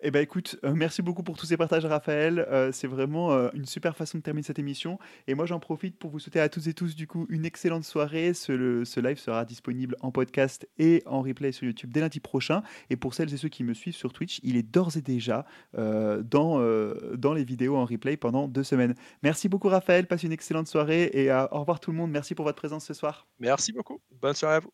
Eh 0.00 0.10
ben 0.10 0.20
écoute, 0.20 0.58
euh, 0.62 0.74
merci 0.74 1.00
beaucoup 1.00 1.22
pour 1.22 1.38
tous 1.38 1.46
ces 1.46 1.56
partages, 1.56 1.86
Raphaël. 1.86 2.46
Euh, 2.50 2.70
c'est 2.70 2.86
vraiment 2.86 3.32
euh, 3.32 3.48
une 3.54 3.64
super 3.64 3.96
façon 3.96 4.18
de 4.18 4.22
terminer 4.22 4.44
cette 4.44 4.58
émission. 4.58 4.98
Et 5.26 5.34
moi, 5.34 5.46
j'en 5.46 5.58
profite 5.58 5.98
pour 5.98 6.10
vous 6.10 6.18
souhaiter 6.18 6.38
à 6.38 6.50
toutes 6.50 6.66
et 6.66 6.74
tous 6.74 6.94
du 6.94 7.06
coup 7.06 7.26
une 7.30 7.46
excellente 7.46 7.84
soirée. 7.84 8.34
Ce, 8.34 9.00
live 9.00 9.18
sera 9.18 9.46
disponible 9.46 9.96
en 10.00 10.10
podcast 10.12 10.68
et 10.78 11.02
en 11.06 11.22
replay 11.22 11.50
sur 11.50 11.64
YouTube 11.66 11.92
dès 11.92 12.00
lundi 12.00 12.20
prochain. 12.20 12.62
Et 12.90 12.96
pour 12.96 13.14
celles 13.14 13.32
et 13.32 13.38
ceux 13.38 13.48
qui 13.48 13.64
me 13.64 13.72
suivent 13.72 13.96
sur 13.96 14.12
Twitch, 14.12 14.38
il 14.42 14.56
est 14.56 14.62
d'ores 14.62 14.98
et 14.98 15.02
déjà 15.02 15.46
dans, 15.72 16.60
dans 17.14 17.32
les 17.32 17.44
vidéos 17.44 17.76
en 17.76 17.84
replay 17.84 18.16
pendant 18.16 18.48
deux 18.48 18.64
semaines. 18.64 18.94
Merci 19.22 19.48
beaucoup, 19.48 19.68
Raphaël. 19.68 20.06
Passe 20.06 20.24
une 20.24 20.32
excellente 20.32 20.68
soirée 20.68 21.10
et 21.14 21.32
au 21.32 21.60
revoir 21.60 21.80
tout 21.80 21.90
le 21.90 21.96
monde. 21.96 22.10
Merci 22.10 22.34
pour 22.34 22.44
votre 22.44 22.58
présence 22.58 22.84
ce 22.84 22.94
soir. 22.94 23.26
Merci 23.38 23.72
beaucoup. 23.72 24.00
Bonne 24.20 24.34
soirée 24.34 24.56
à 24.56 24.60
vous. 24.60 24.72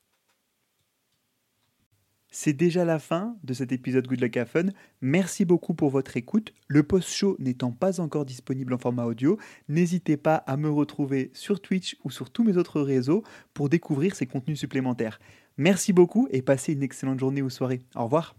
C'est 2.34 2.54
déjà 2.54 2.86
la 2.86 2.98
fin 2.98 3.36
de 3.44 3.52
cet 3.52 3.72
épisode 3.72 4.06
Good 4.06 4.22
Luck 4.22 4.44
Fun. 4.46 4.68
Merci 5.02 5.44
beaucoup 5.44 5.74
pour 5.74 5.90
votre 5.90 6.16
écoute. 6.16 6.54
Le 6.66 6.82
post-show 6.82 7.36
n'étant 7.38 7.72
pas 7.72 8.00
encore 8.00 8.24
disponible 8.24 8.72
en 8.72 8.78
format 8.78 9.04
audio, 9.04 9.38
n'hésitez 9.68 10.16
pas 10.16 10.36
à 10.36 10.56
me 10.56 10.70
retrouver 10.70 11.30
sur 11.34 11.60
Twitch 11.60 11.98
ou 12.04 12.10
sur 12.10 12.30
tous 12.30 12.42
mes 12.42 12.56
autres 12.56 12.80
réseaux 12.80 13.22
pour 13.52 13.68
découvrir 13.68 14.14
ces 14.16 14.26
contenus 14.26 14.58
supplémentaires. 14.58 15.20
Merci 15.58 15.92
beaucoup 15.92 16.26
et 16.30 16.40
passez 16.40 16.72
une 16.72 16.82
excellente 16.82 17.20
journée 17.20 17.42
ou 17.42 17.50
soirée. 17.50 17.82
Au 17.94 18.04
revoir. 18.04 18.34